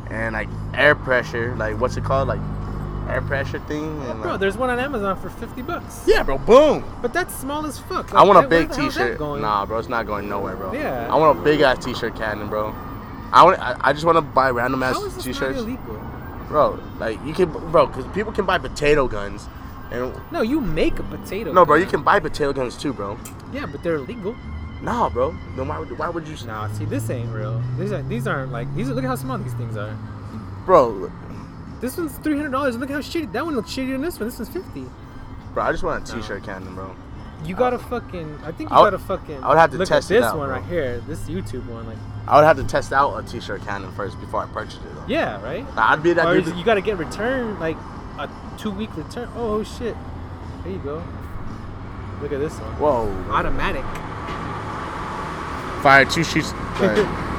and 0.10 0.34
like 0.34 0.50
air 0.74 0.96
pressure, 0.96 1.54
like 1.58 1.80
what's 1.80 1.96
it 1.98 2.04
called, 2.04 2.28
like 2.30 2.40
air 3.10 3.22
pressure 3.22 3.60
thing. 3.60 4.02
And, 4.10 4.22
Bro, 4.22 4.32
like- 4.32 4.40
there's 4.40 4.58
one 4.58 4.70
on 4.70 4.80
Amazon 4.80 5.20
for 5.20 5.30
fifty 5.30 5.62
bucks. 5.62 6.04
yeah, 6.08 6.24
bro, 6.24 6.38
boom. 6.38 6.84
But 7.02 7.14
that's 7.14 7.34
small 7.36 7.66
as 7.66 7.80
fuck. 7.80 8.14
I 8.14 8.24
want 8.24 8.44
a 8.44 8.48
big 8.48 8.70
the 8.70 8.76
hell's 8.76 8.96
that 8.96 9.02
T-shirt. 9.04 9.18
going? 9.20 9.42
Nah, 9.42 9.66
bro, 9.66 9.78
it's 9.80 9.90
not 9.90 10.06
going 10.06 10.28
nowhere, 10.30 10.56
bro. 10.56 10.74
Yeah. 10.74 11.14
I 11.14 11.16
want 11.18 11.38
a 11.40 11.42
big 11.42 11.62
ass 11.62 11.84
T-shirt 11.84 12.16
cannon, 12.16 12.48
bro. 12.50 12.74
I 13.32 13.44
want. 13.44 13.60
I, 13.60 13.76
I 13.82 13.94
just 13.94 14.06
want 14.06 14.18
to 14.18 14.22
buy 14.22 14.50
random 14.52 14.84
ass 14.84 14.96
How 14.96 15.06
is 15.06 15.16
this 15.16 15.24
T-shirts, 15.26 15.58
not 15.58 15.68
illegal? 15.68 16.00
bro. 16.48 16.80
Like 17.00 17.24
you 17.26 17.34
can, 17.34 17.50
bro, 17.72 17.88
because 17.88 18.06
people 18.14 18.32
can 18.32 18.46
buy 18.46 18.58
potato 18.60 19.08
guns, 19.08 19.48
and 19.92 20.14
No, 20.32 20.42
you 20.42 20.62
make 20.62 21.00
a 21.00 21.04
potato. 21.04 21.52
no, 21.52 21.66
bro, 21.66 21.76
gun. 21.78 21.86
you 21.86 21.90
can 21.90 22.04
buy 22.04 22.20
potato 22.20 22.54
guns 22.54 22.78
too, 22.78 22.94
bro. 22.94 23.18
Yeah, 23.52 23.66
but 23.66 23.82
they're 23.84 23.96
illegal. 23.96 24.36
Nah, 24.82 25.10
bro. 25.10 25.34
Then 25.56 25.68
why 25.70 25.80
would 25.80 25.98
why 25.98 26.10
would 26.10 26.28
you, 26.28 26.36
Nah, 26.46 26.68
see, 26.74 26.86
this 26.86 27.10
ain't 27.10 27.34
real. 27.34 27.62
These 27.80 27.92
are 27.92 28.02
these 28.04 28.28
aren't 28.28 28.52
like 28.52 28.74
these. 28.76 28.90
Are, 28.90 28.94
look 28.94 29.04
at 29.04 29.08
how 29.08 29.16
small 29.16 29.38
these 29.38 29.54
things 29.54 29.78
are. 29.78 29.98
bro? 30.66 31.10
This 31.84 31.98
one's 31.98 32.18
three 32.20 32.38
hundred 32.38 32.52
dollars. 32.54 32.78
Look 32.78 32.90
how 32.90 33.00
shitty. 33.00 33.34
That 33.34 33.44
one 33.46 33.58
looks 33.58 33.70
shittier 33.72 33.92
than 33.92 34.02
this 34.02 34.18
one. 34.18 34.30
This 34.30 34.40
one's 34.40 34.48
fifty. 34.50 34.86
Bro, 35.54 35.64
I 35.66 35.72
just 35.74 35.84
want 35.84 36.10
a 36.10 36.14
T-shirt 36.16 36.46
cannon, 36.46 36.74
bro. 36.76 36.96
You 37.44 37.56
gotta 37.56 37.76
uh, 37.76 37.80
fucking. 37.80 38.40
I 38.46 38.54
think 38.54 38.70
you 38.70 38.76
I 38.76 38.80
would- 38.80 38.92
gotta 38.92 39.00
fucking. 39.00 39.44
I 39.44 39.50
would 39.50 39.58
have 39.58 39.72
to 39.72 39.78
look 39.78 39.90
test 39.90 40.10
at 40.10 40.16
it 40.16 40.20
this 40.22 40.30
out, 40.30 40.38
one 40.38 40.48
bro. 40.48 40.60
right 40.60 40.66
here. 40.66 41.00
This 41.08 41.20
YouTube 41.28 41.68
one, 41.68 41.86
like. 41.86 41.98
I 42.26 42.38
would 42.38 42.46
have 42.46 42.56
to 42.56 42.64
test 42.64 42.94
out 42.94 43.18
a 43.18 43.28
T-shirt 43.30 43.66
cannon 43.66 43.92
first 43.92 44.18
before 44.22 44.42
I 44.44 44.46
purchased 44.48 44.78
it. 44.78 44.96
Though. 44.96 45.04
Yeah, 45.10 45.44
right. 45.44 45.66
Nah, 45.76 45.92
I'd 45.92 46.02
be 46.02 46.14
that 46.14 46.26
Or 46.26 46.40
dude. 46.40 46.56
you 46.56 46.64
gotta 46.64 46.80
get 46.80 46.98
return 46.98 47.60
like 47.60 47.76
a 48.18 48.30
two 48.58 48.72
week 48.72 48.96
return. 48.96 49.28
Oh 49.36 49.62
shit. 49.66 49.98
There 50.64 50.72
you 50.72 50.80
go. 50.80 51.04
Look 52.22 52.32
at 52.32 52.40
this 52.40 52.54
one. 52.60 52.72
Whoa! 52.80 53.10
Automatic. 53.30 53.84
Fire 55.84 56.06
two 56.06 56.24
shoots. 56.24 56.54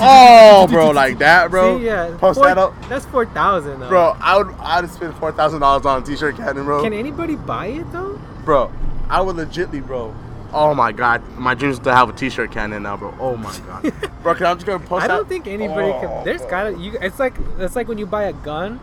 oh, 0.00 0.66
bro, 0.70 0.90
like 0.90 1.18
that, 1.18 1.50
bro. 1.50 1.78
See, 1.78 1.84
yeah. 1.86 2.16
Post 2.18 2.38
four- 2.38 2.46
that 2.46 2.58
up, 2.58 2.74
That's 2.88 3.04
four 3.06 3.26
thousand 3.26 3.80
though. 3.80 3.88
bro. 3.88 4.16
I 4.20 4.36
would. 4.38 4.54
I'd 4.58 4.90
spend 4.90 5.14
four 5.16 5.32
thousand 5.32 5.60
dollars 5.60 5.86
on 5.86 6.02
a 6.02 6.04
T-shirt 6.06 6.36
cannon, 6.36 6.64
bro. 6.64 6.82
Can 6.82 6.92
anybody 6.92 7.36
buy 7.36 7.66
it 7.66 7.90
though? 7.92 8.18
bro, 8.44 8.72
I 9.08 9.20
would 9.20 9.36
legitly, 9.36 9.84
bro. 9.84 10.14
Oh 10.52 10.72
my 10.74 10.92
god, 10.92 11.22
my 11.36 11.54
dream 11.54 11.72
is 11.72 11.78
to 11.80 11.92
have 11.94 12.08
a 12.08 12.12
T-shirt 12.12 12.52
cannon 12.52 12.84
now, 12.84 12.96
bro. 12.96 13.14
Oh 13.18 13.36
my 13.36 13.56
god, 13.66 13.92
bro. 14.22 14.34
Can 14.34 14.46
I 14.46 14.54
just 14.54 14.66
go 14.66 14.78
post 14.78 15.02
that 15.02 15.10
I 15.10 15.16
don't 15.16 15.28
think 15.28 15.46
anybody 15.46 15.88
Oh, 15.90 16.00
can. 16.00 16.24
There's 16.24 16.40
bro. 16.42 16.50
gotta. 16.50 16.78
You. 16.78 16.96
It's 17.00 17.18
like 17.18 17.34
it's 17.58 17.74
like 17.76 17.88
when 17.88 17.98
you 17.98 18.06
buy 18.06 18.24
a 18.24 18.32
gun, 18.32 18.78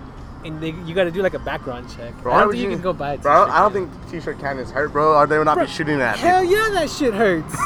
and 0.45 0.61
they, 0.61 0.71
you 0.71 0.93
gotta 0.93 1.11
do 1.11 1.21
like 1.21 1.33
a 1.33 1.39
background 1.39 1.89
check. 1.95 2.13
Bro, 2.21 2.33
I 2.33 2.41
don't 2.41 2.51
think 2.51 2.63
you, 2.63 2.69
can 2.69 2.81
go 2.81 2.93
buy 2.93 3.13
a 3.13 3.17
t-shirt. 3.17 3.23
Bro, 3.23 3.43
I 3.49 3.59
don't 3.59 3.73
think 3.73 3.89
T-shirt 4.11 4.39
cannons 4.39 4.71
hurt, 4.71 4.91
bro. 4.91 5.15
Or 5.15 5.25
they 5.27 5.37
would 5.37 5.45
not 5.45 5.55
Bro, 5.55 5.65
be 5.65 5.71
shooting 5.71 6.01
at 6.01 6.15
me. 6.15 6.21
Hell 6.21 6.43
yeah, 6.43 6.69
that 6.71 6.89
shit 6.89 7.13
hurts. 7.13 7.53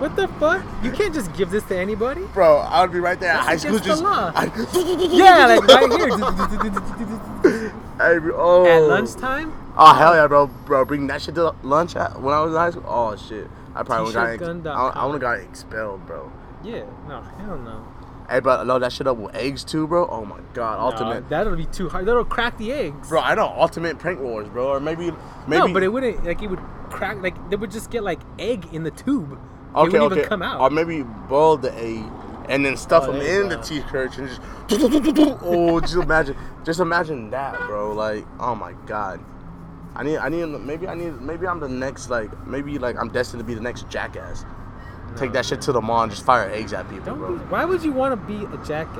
what 0.00 0.16
the 0.16 0.28
fuck? 0.38 0.64
You 0.82 0.92
can't 0.92 1.14
just 1.14 1.32
give 1.34 1.50
this 1.50 1.64
to 1.64 1.76
anybody. 1.76 2.22
Bro, 2.34 2.58
I 2.58 2.82
would 2.82 2.92
be 2.92 3.00
right 3.00 3.18
there 3.18 3.30
at 3.30 3.40
high 3.40 3.56
That's 3.56 3.62
school 3.62 3.78
just. 3.78 4.02
I- 4.04 4.44
Yeah, 5.12 5.46
like 5.46 5.66
right 5.66 5.90
here. 7.52 7.72
Oh. 8.34 8.66
At 8.66 8.88
lunchtime, 8.88 9.52
Oh 9.76 9.94
hell 9.94 10.14
yeah, 10.14 10.26
bro, 10.26 10.48
bro, 10.48 10.84
bring 10.84 11.06
that 11.06 11.22
shit 11.22 11.34
to 11.36 11.54
lunch 11.62 11.94
at, 11.96 12.20
when 12.20 12.34
I 12.34 12.40
was 12.42 12.52
in 12.52 12.58
high 12.58 12.70
school. 12.70 12.84
Oh 12.86 13.16
shit, 13.16 13.48
I 13.74 13.82
probably 13.84 14.06
would 14.06 14.14
got, 14.14 14.28
ex- 14.30 14.66
I, 14.66 14.88
I 14.88 15.06
would 15.06 15.12
have 15.12 15.20
got 15.20 15.38
expelled, 15.38 16.04
bro. 16.06 16.30
yeah, 16.64 16.84
no, 17.08 17.20
hell 17.22 17.56
no. 17.58 17.86
Hey, 18.32 18.40
bro, 18.40 18.62
load 18.62 18.78
that 18.78 18.94
shit 18.94 19.06
up 19.06 19.18
with 19.18 19.34
eggs 19.34 19.62
too, 19.62 19.86
bro. 19.86 20.08
Oh 20.08 20.24
my 20.24 20.40
god, 20.54 20.80
ultimate, 20.80 21.28
that'll 21.28 21.54
be 21.54 21.66
too 21.66 21.90
hard. 21.90 22.06
That'll 22.06 22.24
crack 22.24 22.56
the 22.56 22.72
eggs. 22.72 23.10
bro. 23.10 23.20
I 23.20 23.34
know 23.34 23.44
ultimate 23.58 23.98
prank 23.98 24.20
wars, 24.20 24.48
bro. 24.48 24.68
Or 24.68 24.80
maybe, 24.80 25.10
maybe. 25.46 25.66
no, 25.66 25.70
but 25.70 25.82
it 25.82 25.88
wouldn't. 25.88 26.24
Like 26.24 26.40
it 26.40 26.48
would 26.48 26.60
crack. 26.88 27.22
Like 27.22 27.50
they 27.50 27.56
would 27.56 27.70
just 27.70 27.90
get 27.90 28.02
like 28.02 28.20
egg 28.38 28.66
in 28.72 28.84
the 28.84 28.90
tube. 28.90 29.32
it 29.32 29.36
okay, 29.76 29.82
wouldn't 29.82 30.02
okay. 30.04 30.20
even 30.20 30.28
come 30.30 30.40
out. 30.40 30.62
Or 30.62 30.70
maybe 30.70 31.02
boil 31.02 31.58
the 31.58 31.74
egg 31.74 32.04
and 32.48 32.64
then 32.64 32.78
stuff 32.78 33.04
Oh, 33.06 33.12
them 33.12 33.20
in 33.20 33.50
the 33.50 33.56
go. 33.56 33.62
T-shirt 33.62 34.16
and 34.16 34.28
just. 34.28 34.40
oh, 35.42 35.80
just 35.80 35.94
imagine, 35.94 36.36
just 36.64 36.80
imagine 36.80 37.28
that, 37.32 37.58
bro. 37.66 37.92
Like, 37.92 38.24
oh 38.40 38.54
my 38.54 38.72
god. 38.86 39.22
I 39.94 40.04
need, 40.04 40.16
I 40.16 40.30
need, 40.30 40.46
maybe 40.46 40.88
I 40.88 40.94
need, 40.94 41.20
maybe 41.20 41.46
I'm 41.46 41.60
the 41.60 41.68
next, 41.68 42.08
like, 42.08 42.46
maybe 42.46 42.78
like 42.78 42.96
I'm 42.96 43.10
destined 43.10 43.40
to 43.40 43.44
be 43.44 43.52
the 43.52 43.60
next 43.60 43.90
jackass. 43.90 44.46
Take 45.16 45.32
that 45.32 45.44
shit 45.46 45.60
to 45.62 45.72
the 45.72 45.80
mall 45.80 46.02
and 46.02 46.10
just 46.10 46.24
fire 46.24 46.48
eggs 46.50 46.72
at 46.72 46.88
people, 46.88 47.04
Don't 47.06 47.18
bro. 47.18 47.36
be, 47.36 47.44
why 47.44 47.64
would 47.64 47.82
you 47.82 47.92
want 47.92 48.12
to 48.12 48.26
be 48.26 48.44
a 48.44 48.56
jackass? 48.64 48.96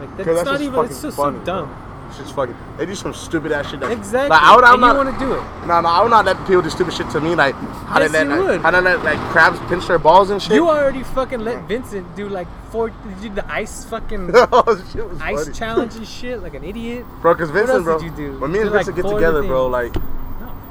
Like 0.00 0.16
that's, 0.16 0.28
that's 0.28 0.44
not 0.44 0.60
even. 0.60 0.84
It's 0.86 1.02
just 1.02 1.16
funny, 1.16 1.38
so 1.38 1.44
bro. 1.44 1.66
dumb. 1.66 1.82
It's 2.08 2.18
just 2.18 2.34
fucking. 2.36 2.56
They 2.78 2.86
do 2.86 2.94
some 2.94 3.12
stupid 3.12 3.50
ass 3.50 3.68
shit. 3.70 3.80
That, 3.80 3.90
Exactly. 3.90 4.28
Like, 4.30 4.40
I 4.42 4.54
would, 4.54 4.62
I'm 4.64 4.74
and 4.74 4.80
not. 4.80 4.92
you 4.92 5.04
want 5.04 5.18
to 5.18 5.26
do 5.26 5.32
it. 5.32 5.66
No, 5.66 5.80
no, 5.80 5.88
I 5.88 6.02
would 6.02 6.10
not 6.10 6.24
let 6.24 6.36
people 6.46 6.62
do 6.62 6.70
stupid 6.70 6.94
shit 6.94 7.10
to 7.10 7.20
me. 7.20 7.34
Like 7.34 7.54
how 7.56 7.98
Yes, 7.98 8.12
let 8.12 8.28
you 8.28 8.42
like, 8.44 8.60
how 8.60 8.70
they 8.70 8.80
let 8.80 9.02
like 9.02 9.18
crabs 9.32 9.58
pinch 9.68 9.86
their 9.88 9.98
balls 9.98 10.30
and 10.30 10.40
shit. 10.40 10.52
You 10.52 10.68
already 10.68 11.02
fucking 11.02 11.40
let 11.40 11.64
Vincent 11.66 12.14
do 12.14 12.28
like 12.28 12.46
four. 12.70 12.90
Did 13.20 13.34
the 13.34 13.50
ice 13.52 13.84
fucking 13.86 14.30
oh, 14.34 14.82
ice 15.20 15.44
funny. 15.44 15.52
challenge 15.56 15.96
and 15.96 16.06
shit 16.06 16.40
like 16.42 16.54
an 16.54 16.62
idiot? 16.62 17.04
bro. 17.20 17.34
Because 17.34 17.48
What 17.50 17.66
Vincent, 17.66 17.76
else 17.78 17.84
bro. 17.84 17.98
did 17.98 18.04
you 18.04 18.16
do? 18.16 18.38
When 18.38 18.52
me 18.52 18.60
and 18.60 18.68
Did, 18.70 18.76
like, 18.76 18.86
Vincent 18.86 18.96
get 19.04 19.12
together, 19.12 19.38
other 19.38 19.46
bro, 19.48 19.66
like. 19.66 19.94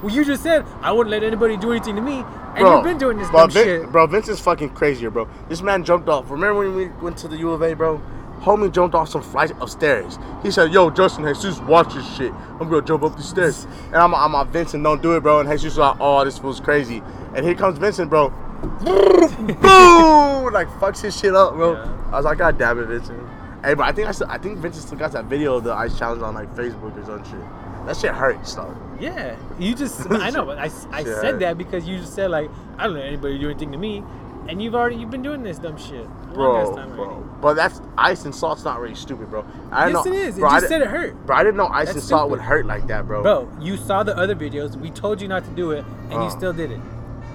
Well, 0.06 0.14
you 0.14 0.24
just 0.24 0.44
said 0.44 0.64
I 0.82 0.92
wouldn't 0.92 1.10
let 1.10 1.24
anybody 1.24 1.58
do 1.58 1.72
anything 1.72 1.96
to 1.96 2.02
me, 2.02 2.18
and 2.18 2.60
bro, 2.60 2.76
you've 2.76 2.84
been 2.84 3.00
doing 3.00 3.18
this 3.18 3.28
bro, 3.32 3.40
dumb 3.40 3.50
Vin- 3.50 3.64
shit. 3.66 3.92
Bro, 3.92 4.06
Vincent's 4.06 4.40
fucking 4.40 4.70
crazier, 4.70 5.10
bro. 5.10 5.28
This 5.50 5.64
man 5.64 5.84
jumped 5.84 6.08
off. 6.10 6.30
Remember 6.30 6.60
when 6.60 6.76
we 6.76 6.90
went 7.02 7.18
to 7.18 7.28
the 7.28 7.38
U 7.38 7.50
of 7.50 7.64
A, 7.64 7.74
bro? 7.74 8.00
Homie 8.42 8.72
jumped 8.72 8.94
off 8.94 9.10
some 9.10 9.24
flight 9.24 9.52
of 9.60 9.72
stairs. 9.72 10.20
He 10.44 10.52
said, 10.52 10.72
"Yo, 10.72 10.92
Justin, 10.92 11.26
Jesus, 11.26 11.60
watch 11.62 11.96
this 11.96 12.06
shit. 12.16 12.32
I'm 12.60 12.70
gonna 12.70 12.84
jump 12.84 13.02
up 13.02 13.18
the 13.18 13.24
stairs." 13.24 13.66
And 13.88 13.96
I'm, 13.96 14.14
I'm 14.14 14.34
like, 14.34 14.50
Vincent, 14.50 14.84
don't 14.84 15.02
do 15.02 15.16
it, 15.16 15.22
bro. 15.22 15.40
And 15.40 15.50
Jesus 15.50 15.72
was 15.72 15.78
like, 15.80 15.98
"Oh, 16.00 16.24
this 16.24 16.40
was 16.40 16.60
crazy." 16.60 17.02
And 17.34 17.44
here 17.44 17.56
comes 17.56 17.80
Vincent, 17.80 18.12
bro. 18.12 18.30
Boom! 18.84 20.54
Like 20.54 20.68
fucks 20.80 21.02
his 21.02 21.20
shit 21.20 21.34
up, 21.34 21.56
bro. 21.56 21.74
Yeah. 21.74 22.10
I 22.12 22.18
was 22.18 22.26
like, 22.26 22.38
God 22.38 22.60
damn 22.60 22.78
it, 22.78 22.86
Vincent. 22.86 23.20
Hey, 23.64 23.74
but 23.74 23.88
I 23.88 23.92
think 23.92 24.08
I, 24.08 24.12
still, 24.12 24.28
I 24.30 24.38
think 24.38 24.60
Vincent 24.60 24.86
still 24.86 25.00
got 25.00 25.14
that 25.14 25.26
video 25.26 25.56
of 25.56 25.64
the 25.64 25.74
ice 25.74 25.98
challenge 25.98 26.22
on 26.22 26.36
like 26.36 26.54
Facebook 26.56 26.96
or 26.96 27.04
some 27.04 27.24
shit. 27.24 27.65
That 27.86 27.98
shit 27.98 28.12
hurts 28.14 28.54
though. 28.56 28.76
Yeah, 29.00 29.36
you 29.60 29.76
just 29.76 30.10
I 30.12 30.30
know, 30.30 30.46
but 30.46 30.58
I, 30.58 30.70
I 30.92 31.04
Shit. 31.04 31.18
said 31.22 31.40
that 31.40 31.58
because 31.58 31.88
you 31.88 31.98
just 32.00 32.14
said 32.14 32.32
like 32.32 32.50
I 32.78 32.86
don't 32.86 32.96
let 32.96 33.06
anybody 33.06 33.38
do 33.38 33.50
anything 33.50 33.72
to 33.72 33.78
me, 33.78 34.04
and 34.48 34.62
you've 34.62 34.76
already 34.76 34.96
you've 34.96 35.12
been 35.12 35.22
doing 35.24 35.44
this 35.44 35.58
dumb 35.60 35.78
shit 35.78 36.08
Bro, 36.34 36.76
bro. 36.96 37.22
But 37.42 37.54
that's 37.54 37.80
ice 37.98 38.26
and 38.26 38.34
salt's 38.36 38.64
not 38.66 38.80
really 38.82 38.96
stupid, 38.96 39.30
bro. 39.30 39.46
I 39.72 39.88
Yes, 39.88 39.94
know, 40.06 40.12
it 40.12 40.16
is. 40.20 40.38
It 40.38 40.42
Bro, 40.42 40.50
I 40.50 40.54
just 40.60 40.64
di- 40.64 40.68
said 40.70 40.82
it 40.82 40.88
hurt. 40.90 41.26
Bro, 41.26 41.36
I 41.36 41.44
didn't 41.44 41.58
know 41.58 41.68
ice 41.68 41.88
That's 41.88 42.00
and 42.00 42.04
salt 42.04 42.30
would 42.32 42.42
hurt 42.42 42.66
like 42.66 42.88
that, 42.88 43.08
bro. 43.08 43.22
Bro, 43.22 43.52
you 43.62 43.78
saw 43.78 44.04
the 44.04 44.18
other 44.18 44.36
videos. 44.36 44.76
We 44.76 44.90
told 44.90 45.22
you 45.22 45.28
not 45.30 45.46
to 45.46 45.52
do 45.52 45.72
it, 45.72 45.86
and 46.10 46.14
Uh. 46.16 46.24
you 46.24 46.30
still 46.32 46.52
did 46.54 46.72
it. 46.72 46.80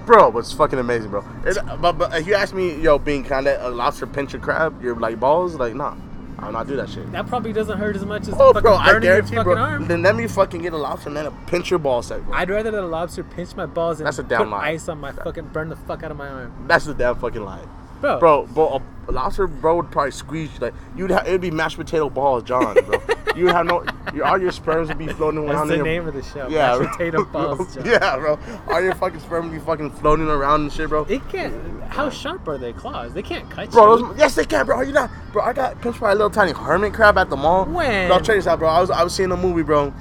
Bro, 0.07 0.37
it's 0.39 0.53
fucking 0.53 0.79
amazing, 0.79 1.11
bro. 1.11 1.25
It, 1.47 1.57
but, 1.81 1.93
but 1.93 2.15
if 2.15 2.27
you 2.27 2.35
ask 2.35 2.53
me, 2.55 2.75
yo, 2.81 2.99
being 2.99 3.23
kind 3.25 3.47
of 3.47 3.63
a 3.73 3.75
lobster 3.75 4.07
pinch 4.07 4.33
your 4.33 4.43
crab, 4.43 4.83
your 4.83 4.97
like 4.97 5.21
balls, 5.21 5.55
like 5.55 5.75
nah, 5.75 5.95
I 6.41 6.47
will 6.47 6.53
not 6.53 6.67
do 6.67 6.77
that 6.77 6.89
shit. 6.89 7.11
That 7.13 7.27
probably 7.27 7.53
doesn't 7.53 7.79
hurt 7.79 7.97
as 7.97 8.05
much 8.05 8.23
as 8.23 8.35
Oh, 8.35 8.53
fucking 8.53 8.63
bro, 8.63 8.75
I 8.75 8.91
your 8.93 9.01
guarantee, 9.01 9.37
fucking 9.37 9.53
bro. 9.53 9.57
arm. 9.63 9.87
Then 9.89 10.03
let 10.03 10.17
me 10.17 10.27
fucking 10.27 10.63
get 10.63 10.73
a 10.73 10.77
lobster 10.79 11.09
and 11.09 11.17
then 11.17 11.27
a 11.27 11.31
pinch 11.47 11.71
your 11.71 11.79
ball 11.79 12.01
sack, 12.03 12.23
bro. 12.23 12.35
I'd 12.35 12.49
rather 12.49 12.71
that 12.71 12.83
a 12.83 12.87
lobster 12.87 13.23
pinch 13.23 13.55
my 13.57 13.67
balls 13.67 14.01
and 14.01 14.07
That's 14.07 14.19
a 14.19 14.23
put 14.23 14.31
damn 14.31 14.51
lie. 14.51 14.69
ice 14.71 14.89
on 14.89 14.99
my 14.99 15.13
fucking 15.13 15.49
burn 15.49 15.69
the 15.69 15.77
fuck 15.77 16.03
out 16.03 16.11
of 16.11 16.17
my 16.17 16.29
arm, 16.29 16.53
That's 16.67 16.87
the 16.87 16.95
damn 16.95 17.17
fucking 17.17 17.45
lie, 17.45 17.61
bro. 18.01 18.19
bro. 18.19 18.47
Bro, 18.47 18.83
a 19.09 19.13
lobster, 19.13 19.47
bro, 19.47 19.77
would 19.77 19.91
probably 19.91 20.13
squeeze 20.13 20.51
you. 20.55 20.61
Like 20.61 20.75
you'd 20.97 21.11
have, 21.11 21.27
it'd 21.27 21.41
be 21.41 21.51
mashed 21.51 21.77
potato 21.77 22.09
balls, 22.09 22.45
John, 22.45 22.75
bro. 22.75 23.03
you 23.37 23.45
would 23.45 23.55
have 23.55 23.67
no, 23.67 23.85
your, 24.15 24.25
all 24.25 24.41
your 24.41 24.53
sperms 24.53 24.89
would 24.89 24.99
be 24.99 25.09
floating 25.09 25.45
that's 25.47 25.55
around. 25.57 25.69
the 25.69 25.75
in 25.75 25.79
your, 25.79 25.87
name 25.87 26.09
of 26.09 26.15
the 26.15 26.23
show. 26.23 26.49
Yeah, 26.49 26.79
Mashed 26.79 26.93
potato 26.93 27.25
balls. 27.33 27.75
John. 27.75 27.87
yeah, 27.87 28.17
bro. 28.17 28.39
All 28.69 28.81
your 28.81 28.95
fucking 28.95 29.21
sperm 29.21 29.49
would 29.51 29.59
be 29.59 29.65
fucking 29.65 29.91
floating 29.93 30.29
around 30.29 30.63
and 30.63 30.73
shit, 30.73 30.89
bro. 30.89 31.05
It 31.05 31.29
can't. 31.29 31.83
How 31.85 32.09
sharp 32.09 32.47
are 32.47 32.57
their 32.57 32.73
claws? 32.73 33.13
They 33.13 33.23
can't 33.23 33.51
cut 33.51 33.71
Bro, 33.73 33.97
you. 33.97 34.07
those, 34.09 34.19
yes 34.19 34.35
they 34.37 34.45
can, 34.45 34.65
bro. 34.65 34.77
Are 34.77 34.85
you 34.85 34.93
not, 34.93 35.11
bro? 35.33 35.43
I 35.43 35.53
got 35.53 35.81
pinched 35.81 36.01
by 36.01 36.13
a 36.13 36.15
little 36.15 36.31
tiny 36.31 36.53
hermit 36.53 36.95
crab 36.95 37.19
at 37.19 37.31
the 37.31 37.37
mall. 37.37 37.65
When? 37.65 38.07
Bro, 38.09 38.17
I'll 38.17 38.23
check 38.23 38.37
this 38.37 38.47
out, 38.47 38.61
bro. 38.61 38.69
I 38.69 38.81
was 38.81 38.91
I 38.91 39.03
was 39.03 39.13
seeing 39.15 39.33
a 39.33 39.37
movie, 39.37 39.63
bro, 39.65 39.93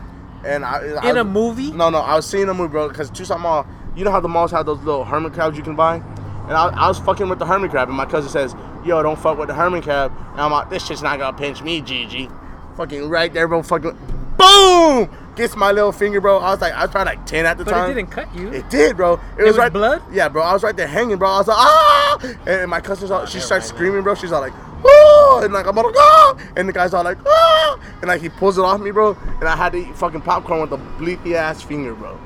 and 0.46 0.64
I 0.64 0.78
I 1.02 1.10
In 1.10 1.18
a 1.18 1.24
movie? 1.24 1.72
No, 1.72 1.90
no, 1.90 1.98
I 2.00 2.16
was 2.16 2.28
seeing 2.28 2.48
a 2.48 2.54
movie, 2.54 2.72
bro, 2.72 2.90
because 2.90 3.10
Tucson 3.10 3.42
Mall. 3.42 3.66
You 3.96 4.06
know 4.06 4.12
how 4.12 4.20
the 4.20 4.28
malls 4.30 4.52
have 4.52 4.68
those 4.68 4.78
little 4.84 5.04
hermit 5.04 5.34
crabs 5.34 5.58
you 5.58 5.64
can 5.64 5.76
buy, 5.76 6.02
and 6.50 6.58
I, 6.58 6.68
I 6.70 6.88
was 6.88 7.00
fucking 7.00 7.30
with 7.30 7.40
the 7.40 7.46
hermit 7.46 7.72
crab, 7.72 7.88
and 7.88 7.96
my 7.96 8.06
cousin 8.06 8.30
says, 8.30 8.56
"Yo, 8.84 9.02
don't 9.02 9.18
fuck 9.18 9.38
with 9.38 9.48
the 9.48 9.54
hermit 9.54 9.84
crab," 9.84 10.12
and 10.32 10.42
I'm 10.42 10.52
like, 10.52 10.70
"This 10.70 10.86
shit's 10.86 11.02
not 11.02 11.20
gonna 11.20 11.38
pinch 11.38 11.62
me, 11.62 11.80
Gigi." 11.80 12.30
Fucking 12.76 13.08
right 13.08 13.32
there, 13.32 13.48
bro. 13.48 13.64
Fucking 13.64 13.98
boom, 14.40 15.10
gets 15.36 15.56
my 15.56 15.72
little 15.72 15.92
finger, 15.92 16.22
bro. 16.22 16.40
I 16.40 16.52
was 16.52 16.62
like, 16.62 16.74
I 16.74 16.84
was 16.84 16.92
probably 16.92 17.16
like 17.16 17.26
ten 17.26 17.46
at 17.46 17.58
the 17.58 17.66
But 17.66 17.72
time. 17.72 17.92
it 17.92 17.94
didn't 17.94 18.12
cut 18.12 18.34
you. 18.34 18.50
It 18.50 18.70
did, 18.70 18.98
bro. 18.98 19.14
It, 19.38 19.44
was, 19.44 19.48
was 19.48 19.58
right. 19.58 19.72
blood? 19.72 20.02
Yeah, 20.12 20.30
bro. 20.30 20.42
I 20.42 20.54
was 20.54 20.64
right 20.64 20.76
there 20.76 20.88
hanging, 20.88 21.18
bro. 21.18 21.30
I 21.30 21.38
was 21.38 21.48
like, 21.48 21.58
ah! 21.58 22.36
And 22.48 22.70
my 22.70 22.82
cousin's 22.82 23.12
all, 23.12 23.26
she 23.26 23.40
starts 23.40 23.70
mind, 23.70 23.78
screaming, 23.78 24.02
bro. 24.02 24.16
She's 24.16 24.32
all 24.32 24.42
like, 24.42 24.54
oh! 24.84 25.42
And 25.44 25.54
like, 25.54 25.68
I'm 25.68 25.78
all 25.78 25.86
like, 25.86 25.96
ah! 25.98 26.38
And 26.56 26.68
the 26.68 26.74
guy's 26.74 26.94
all 26.94 27.04
like, 27.04 27.18
ah! 27.26 27.80
And 28.02 28.08
like, 28.08 28.22
he 28.22 28.30
pulls 28.30 28.58
it 28.58 28.62
off 28.64 28.80
me, 28.80 28.92
bro. 28.92 29.18
And 29.40 29.48
I 29.48 29.56
had 29.56 29.74
to 29.74 29.78
eat 29.78 29.96
fucking 29.96 30.22
popcorn 30.22 30.62
with 30.62 30.72
a 30.72 30.78
bleepy 30.78 31.34
ass 31.34 31.62
finger, 31.62 31.94
bro. 31.94 32.20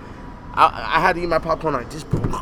I, 0.53 0.97
I 0.97 1.01
had 1.01 1.13
to 1.13 1.23
eat 1.23 1.29
my 1.29 1.39
popcorn 1.39 1.73
like 1.73 1.89
this, 1.89 2.03
bro. 2.03 2.21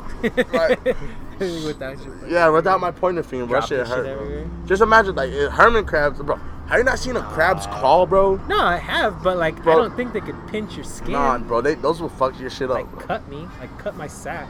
Like, 0.54 0.96
Without 1.66 1.98
yeah, 2.30 2.50
without 2.50 2.80
my 2.80 2.92
pointer 2.92 3.24
finger, 3.24 3.46
bro. 3.46 3.60
That 3.62 3.68
shit 3.70 3.80
shit 3.80 3.88
hurt, 3.88 4.06
everywhere. 4.06 4.46
bro. 4.46 4.68
Just 4.68 4.82
imagine, 4.82 5.16
like, 5.16 5.32
Herman 5.32 5.52
hermit 5.52 5.88
crabs, 5.88 6.20
bro. 6.22 6.36
Have 6.68 6.78
you 6.78 6.84
not 6.86 7.00
seen 7.00 7.16
a 7.18 7.22
crab's 7.24 7.66
claw, 7.68 8.06
bro? 8.06 8.36
No, 8.48 8.58
I 8.60 8.78
have, 8.78 9.22
but 9.24 9.38
like 9.38 9.62
Bro. 9.62 9.74
I 9.74 9.76
don't 9.76 9.96
think 9.98 10.14
they 10.14 10.22
could 10.22 10.38
pinch 10.48 10.76
your 10.76 10.86
skin. 10.86 11.12
Nah, 11.14 11.38
bro. 11.40 11.60
They, 11.62 11.76
those 11.76 12.02
will 12.02 12.08
fuck 12.10 12.40
your 12.40 12.50
shit 12.50 12.70
up, 12.72 12.76
like 12.78 12.92
bro. 12.92 13.02
cut 13.02 13.28
me, 13.28 13.46
like 13.60 13.78
cut 13.78 13.98
my 13.98 14.08
sack. 14.08 14.48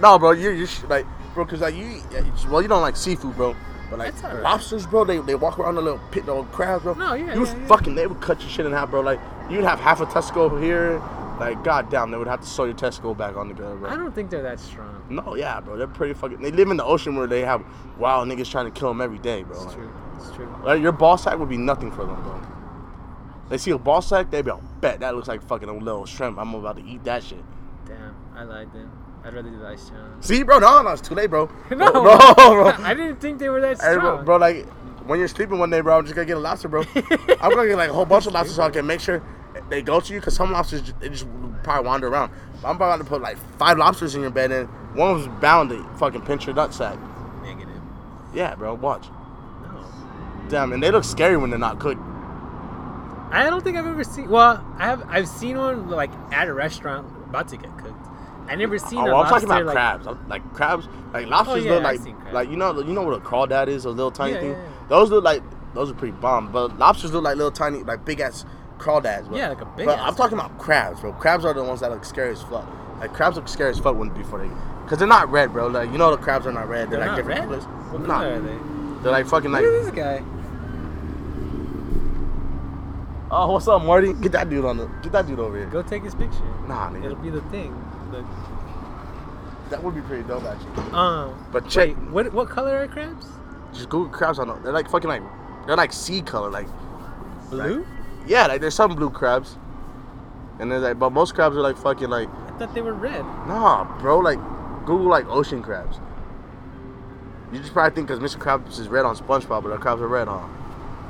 No, 0.00 0.18
bro, 0.18 0.30
you're, 0.30 0.52
you're 0.52 0.66
sh- 0.68 0.84
like, 0.88 1.06
bro, 1.34 1.44
cause 1.46 1.60
like 1.60 1.74
you, 1.74 1.86
eat- 1.86 2.48
well, 2.48 2.62
you 2.62 2.68
don't 2.68 2.82
like 2.82 2.96
seafood, 2.96 3.34
bro. 3.36 3.56
But 3.90 3.98
like 3.98 4.12
That's 4.12 4.24
alright. 4.24 4.42
lobsters, 4.44 4.86
bro, 4.86 5.04
they, 5.04 5.18
they 5.18 5.34
walk 5.34 5.58
around 5.58 5.74
the 5.74 5.82
little 5.82 6.00
pit, 6.12 6.24
the 6.24 6.32
little 6.32 6.46
crabs, 6.52 6.84
bro. 6.84 6.94
No, 6.94 7.14
yeah, 7.14 7.34
You 7.34 7.44
yeah, 7.44 7.56
yeah. 7.56 7.66
fucking, 7.66 7.96
they 7.96 8.06
would 8.06 8.20
cut 8.20 8.40
your 8.40 8.48
shit 8.48 8.64
in 8.64 8.70
half, 8.72 8.90
bro. 8.90 9.00
Like 9.00 9.18
you'd 9.50 9.64
have 9.64 9.80
half 9.80 10.00
a 10.00 10.06
testicle 10.06 10.56
here, 10.56 11.02
like 11.40 11.64
goddamn, 11.64 12.10
they 12.10 12.16
would 12.18 12.26
have 12.28 12.40
to 12.40 12.46
sew 12.46 12.64
your 12.64 12.74
testicle 12.74 13.14
back 13.14 13.36
on 13.36 13.48
together, 13.48 13.74
bro. 13.74 13.90
I 13.90 13.96
don't 13.96 14.14
think 14.14 14.30
they're 14.30 14.42
that 14.42 14.60
strong. 14.60 15.02
No, 15.08 15.34
yeah, 15.34 15.60
bro, 15.60 15.76
they're 15.76 15.86
pretty 15.88 16.14
fucking. 16.14 16.40
They 16.40 16.52
live 16.52 16.70
in 16.70 16.76
the 16.76 16.84
ocean 16.84 17.16
where 17.16 17.26
they 17.26 17.40
have 17.40 17.64
wild 17.98 18.28
niggas 18.28 18.50
trying 18.50 18.66
to 18.66 18.70
kill 18.78 18.88
them 18.88 19.00
every 19.00 19.18
day, 19.18 19.42
bro. 19.42 19.56
It's 19.56 19.64
Like, 19.66 19.74
true. 19.74 19.90
It's 20.16 20.30
true. 20.32 20.54
like, 20.64 20.80
your 20.82 20.92
ball 20.92 21.16
sack 21.18 21.38
would 21.38 21.48
be 21.48 21.56
nothing 21.56 21.90
for 21.90 22.04
them, 22.04 22.22
bro. 22.22 22.40
They 23.48 23.58
see 23.58 23.72
a 23.72 23.78
ball 23.78 24.00
sack, 24.02 24.30
they 24.30 24.42
be 24.42 24.52
like, 24.52 24.80
bet 24.80 25.00
that 25.00 25.16
looks 25.16 25.26
like 25.28 25.42
fucking 25.42 25.68
a 25.68 25.72
little 25.72 26.06
shrimp. 26.06 26.38
I'm 26.38 26.54
about 26.54 26.76
to 26.76 26.84
eat 26.84 27.02
that 27.04 27.24
shit. 27.24 27.42
Damn, 27.86 28.14
I 28.36 28.44
lied 28.44 28.72
then. 28.72 28.88
I'd 29.24 29.34
rather 29.34 29.50
do 29.50 29.58
the 29.58 29.66
ice 29.66 29.88
challenge. 29.88 30.24
See, 30.24 30.42
bro, 30.44 30.60
no, 30.60 30.80
no, 30.82 30.90
it's 30.90 31.00
too 31.00 31.14
late, 31.14 31.28
bro. 31.30 31.50
No, 31.70 31.76
no, 31.90 31.90
bro. 32.02 32.66
I 32.78 32.94
didn't 32.94 33.20
think 33.20 33.38
they 33.38 33.48
were 33.48 33.60
that 33.60 33.80
Hey, 33.80 33.92
strong. 33.92 34.16
bro, 34.18 34.24
bro, 34.24 34.36
like 34.36 34.66
when 35.06 35.18
you're 35.18 35.28
sleeping 35.28 35.58
one 35.58 35.68
day, 35.70 35.80
bro, 35.80 35.98
I'm 35.98 36.04
just 36.04 36.14
gonna 36.14 36.26
get 36.26 36.36
a 36.36 36.40
lobster, 36.40 36.68
bro. 36.68 36.84
I'm 36.94 37.50
gonna 37.50 37.66
get 37.66 37.76
like 37.76 37.90
a 37.90 37.92
whole 37.92 38.04
bunch 38.06 38.26
of 38.26 38.32
lobsters 38.34 38.56
so 38.56 38.62
I 38.62 38.70
can 38.70 38.86
make 38.86 39.00
sure 39.00 39.22
they 39.70 39.80
go 39.82 40.00
to 40.00 40.12
you, 40.12 40.20
cause 40.20 40.34
some 40.34 40.52
lobsters 40.52 40.92
they 41.00 41.08
just 41.08 41.26
probably 41.62 41.86
wander 41.86 42.08
around. 42.08 42.32
I'm 42.64 42.76
about 42.76 42.98
to 42.98 43.04
put 43.04 43.22
like 43.22 43.38
five 43.58 43.78
lobsters 43.78 44.14
in 44.14 44.20
your 44.20 44.30
bed, 44.30 44.50
and 44.52 44.68
one 44.96 45.14
was 45.14 45.28
bound 45.40 45.70
to 45.70 45.82
fucking 45.98 46.22
pinch 46.22 46.46
your 46.46 46.54
nutsack. 46.54 46.98
Negative. 47.42 47.80
Yeah, 48.34 48.54
bro, 48.56 48.74
watch. 48.74 49.06
No. 49.62 49.84
Damn, 50.48 50.72
and 50.72 50.82
they 50.82 50.90
look 50.90 51.04
scary 51.04 51.36
when 51.36 51.50
they're 51.50 51.58
not 51.58 51.78
cooked. 51.78 52.00
I 53.32 53.46
don't 53.48 53.62
think 53.62 53.76
I've 53.76 53.86
ever 53.86 54.02
seen. 54.04 54.28
Well, 54.28 54.64
I 54.78 54.86
have. 54.86 55.04
I've 55.08 55.28
seen 55.28 55.56
one 55.56 55.88
like 55.88 56.10
at 56.32 56.48
a 56.48 56.52
restaurant 56.52 57.06
about 57.28 57.48
to 57.48 57.56
get 57.56 57.76
cooked. 57.78 57.94
I 58.48 58.56
never 58.56 58.76
seen 58.78 58.98
Oh, 58.98 59.02
a 59.02 59.04
well, 59.06 59.16
I'm 59.22 59.28
talking 59.28 59.44
about 59.48 59.64
like. 59.66 59.74
crabs. 59.74 60.06
I'm- 60.08 60.28
Like 60.28 60.52
crabs, 60.52 60.88
like 61.12 61.28
lobsters 61.28 61.64
oh, 61.64 61.66
yeah, 61.68 61.72
look 61.74 61.82
like 61.84 62.00
like 62.32 62.50
you 62.50 62.56
know 62.56 62.76
you 62.80 62.92
know 62.92 63.02
what 63.02 63.14
a 63.16 63.20
crawdad 63.20 63.68
is, 63.68 63.84
those 63.84 63.94
little 63.94 64.10
tiny 64.10 64.32
Yeah, 64.34 64.40
things. 64.40 64.56
yeah, 64.56 64.62
yeah. 64.64 64.86
Those 64.88 65.10
look 65.10 65.22
like 65.22 65.42
those 65.74 65.88
are 65.90 65.94
pretty 65.94 66.16
bomb, 66.16 66.50
but 66.50 66.76
lobsters 66.76 67.12
look 67.12 67.22
like 67.22 67.36
little 67.36 67.52
tiny 67.52 67.84
like 67.84 68.04
big 68.04 68.18
ass 68.18 68.44
crawdads. 68.80 69.28
Bro. 69.28 69.36
Yeah, 69.36 69.48
like 69.50 69.60
a 69.60 69.66
big 69.66 69.86
But 69.86 69.98
ass 69.98 70.08
I'm 70.08 70.14
talking 70.14 70.38
about 70.38 70.58
crabs, 70.58 71.00
bro. 71.00 71.12
Crabs 71.12 71.44
are 71.44 71.52
the 71.54 71.62
ones 71.62 71.80
that 71.80 71.90
look 71.90 72.04
scary 72.04 72.32
as 72.32 72.42
fuck. 72.42 72.66
Like 72.98 73.12
crabs 73.12 73.36
look 73.36 73.48
scary 73.48 73.70
as 73.70 73.78
fuck 73.78 73.96
when 73.96 74.08
before 74.10 74.38
they, 74.40 74.48
cause 74.88 74.98
they're 74.98 75.06
not 75.08 75.30
red, 75.30 75.52
bro. 75.52 75.66
Like 75.68 75.90
you 75.90 75.98
know 75.98 76.10
the 76.10 76.16
crabs 76.22 76.46
are 76.46 76.52
not 76.52 76.68
red. 76.68 76.90
They're, 76.90 76.98
They're 77.00 77.08
like 77.14 77.24
not 77.24 77.28
different 77.28 77.50
red. 77.50 77.60
colors. 77.60 77.92
What 77.92 78.02
Nah, 78.06 78.18
color 78.20 78.34
are 78.34 78.40
they? 78.40 79.02
they're 79.02 79.12
like 79.12 79.26
fucking 79.26 79.50
Look 79.50 79.62
like. 79.62 79.72
at 79.72 79.84
this 79.84 79.90
guy. 79.94 80.22
Oh, 83.32 83.52
what's 83.52 83.68
up, 83.68 83.82
Marty? 83.84 84.12
Get 84.14 84.32
that 84.32 84.50
dude 84.50 84.64
on 84.64 84.76
the. 84.76 84.86
Get 85.02 85.12
that 85.12 85.26
dude 85.26 85.38
over 85.38 85.56
here. 85.56 85.66
Go 85.66 85.82
take 85.82 86.02
his 86.02 86.14
picture. 86.16 86.42
Nah, 86.66 86.92
It'll 86.96 87.14
be 87.16 87.30
the 87.30 87.40
thing. 87.42 87.72
That 89.70 89.84
would 89.84 89.94
be 89.94 90.00
pretty 90.00 90.24
dope 90.24 90.42
actually. 90.42 90.92
um. 90.92 91.46
But 91.52 91.68
check, 91.68 91.90
Wait, 91.90 92.10
what 92.10 92.32
what 92.32 92.48
color 92.48 92.76
are 92.76 92.88
crabs? 92.88 93.26
just 93.72 93.88
Google 93.88 94.10
crabs 94.12 94.40
on 94.40 94.48
them. 94.48 94.60
They're 94.64 94.72
like 94.72 94.90
fucking 94.90 95.08
like, 95.08 95.22
they're 95.66 95.76
like 95.76 95.92
sea 95.92 96.22
color, 96.22 96.50
like 96.50 96.66
Blue. 97.50 97.86
Yeah, 98.26 98.46
like 98.46 98.60
there's 98.60 98.74
some 98.74 98.94
blue 98.94 99.10
crabs. 99.10 99.56
And 100.58 100.70
there's 100.70 100.82
like, 100.82 100.98
but 100.98 101.10
most 101.10 101.34
crabs 101.34 101.56
are 101.56 101.60
like 101.60 101.76
fucking 101.78 102.08
like, 102.10 102.28
I 102.28 102.50
thought 102.58 102.74
they 102.74 102.82
were 102.82 102.92
red. 102.92 103.22
nah, 103.48 103.84
bro. 103.98 104.18
Like, 104.18 104.38
Google 104.86 105.08
like 105.08 105.26
ocean 105.26 105.62
crabs. 105.62 105.98
You 107.52 107.58
just 107.58 107.72
probably 107.72 107.94
think 107.94 108.08
because 108.08 108.20
Mr. 108.20 108.38
Krabs 108.38 108.78
is 108.78 108.86
red 108.88 109.04
on 109.04 109.16
SpongeBob, 109.16 109.62
but 109.64 109.70
the 109.70 109.76
crabs 109.78 110.00
are 110.00 110.06
red, 110.06 110.28
huh? 110.28 110.46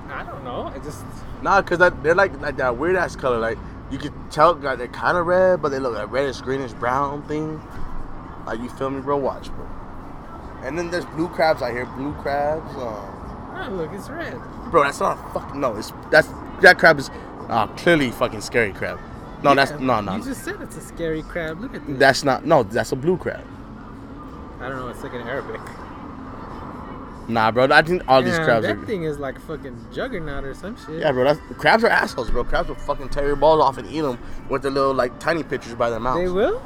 I 0.08 0.22
don't 0.24 0.42
know. 0.44 0.72
I 0.74 0.78
just. 0.78 1.04
Nah, 1.42 1.61
cause 1.62 1.78
that 1.78 2.02
they're 2.02 2.14
like 2.14 2.38
like 2.40 2.56
that 2.56 2.76
weird 2.78 2.96
ass 2.96 3.14
color. 3.16 3.38
Like 3.38 3.58
you 3.90 3.98
could 3.98 4.12
tell 4.30 4.54
like 4.54 4.78
they're 4.78 4.88
kind 4.88 5.16
of 5.18 5.26
red, 5.26 5.61
but 5.61 5.68
they 5.70 5.78
look 5.78 5.94
like 5.94 6.11
reddish, 6.11 6.40
greenish, 6.40 6.72
brown 6.72 7.22
thing. 7.24 7.61
Like 8.46 8.58
you 8.61 8.68
feel 8.70 8.88
me, 8.90 9.00
bro? 9.02 9.18
Watch, 9.18 9.50
bro. 9.50 9.68
And 10.62 10.78
then 10.78 10.90
there's 10.90 11.04
blue 11.06 11.28
crabs 11.28 11.61
out 11.62 11.72
here. 11.72 11.86
Blue 11.86 12.12
crabs. 12.14 12.74
Um, 12.76 13.16
Oh, 13.62 13.68
look, 13.72 13.90
it's 13.92 14.08
red. 14.08 14.38
bro, 14.70 14.84
that's 14.84 15.00
not 15.00 15.18
a 15.18 15.32
fucking 15.34 15.61
no. 15.61 15.76
It's 15.76 15.92
that's 16.11 16.28
that 16.62 16.78
crab 16.78 16.98
is 16.98 17.11
uh, 17.48 17.66
clearly 17.68 18.11
fucking 18.11 18.40
scary 18.40 18.72
crab. 18.72 18.98
No, 19.42 19.54
that's 19.54 19.72
no, 19.80 20.00
no. 20.00 20.16
You 20.16 20.24
just 20.24 20.44
said 20.44 20.61
it's 20.61 20.76
a 20.76 20.80
scary 20.80 21.22
crab. 21.22 21.61
Look 21.61 21.74
at 21.74 21.86
this. 21.86 21.98
That's 21.98 22.24
not 22.24 22.44
no. 22.44 22.62
That's 22.62 22.92
a 22.92 22.96
blue 22.96 23.16
crab. 23.16 23.44
I 24.61 24.68
don't 24.68 24.78
know. 24.78 24.88
It's 24.88 25.02
like 25.02 25.14
in 25.14 25.22
Arabic. 25.22 25.61
Nah, 27.28 27.50
bro. 27.52 27.68
I 27.70 27.82
think 27.82 28.02
all 28.08 28.22
these 28.22 28.36
Damn, 28.36 28.44
crabs 28.44 28.66
That 28.66 28.76
are. 28.76 28.86
thing 28.86 29.04
is 29.04 29.18
like 29.18 29.40
fucking 29.40 29.86
juggernaut 29.92 30.44
or 30.44 30.52
some 30.52 30.76
shit. 30.84 31.00
Yeah, 31.00 31.12
bro. 31.12 31.24
That's, 31.24 31.40
crabs 31.58 31.84
are 31.84 31.88
assholes, 31.88 32.28
bro. 32.30 32.44
Crabs 32.44 32.68
will 32.68 32.74
fucking 32.74 33.08
tear 33.11 33.26
your 33.26 33.36
balls 33.36 33.62
off 33.62 33.78
and 33.78 33.88
eat 33.88 34.00
them 34.00 34.18
with 34.48 34.62
their 34.62 34.70
little 34.70 34.92
like 34.92 35.18
tiny 35.20 35.42
pictures 35.42 35.74
by 35.74 35.90
their 35.90 36.00
mouth. 36.00 36.16
They 36.16 36.28
will. 36.28 36.61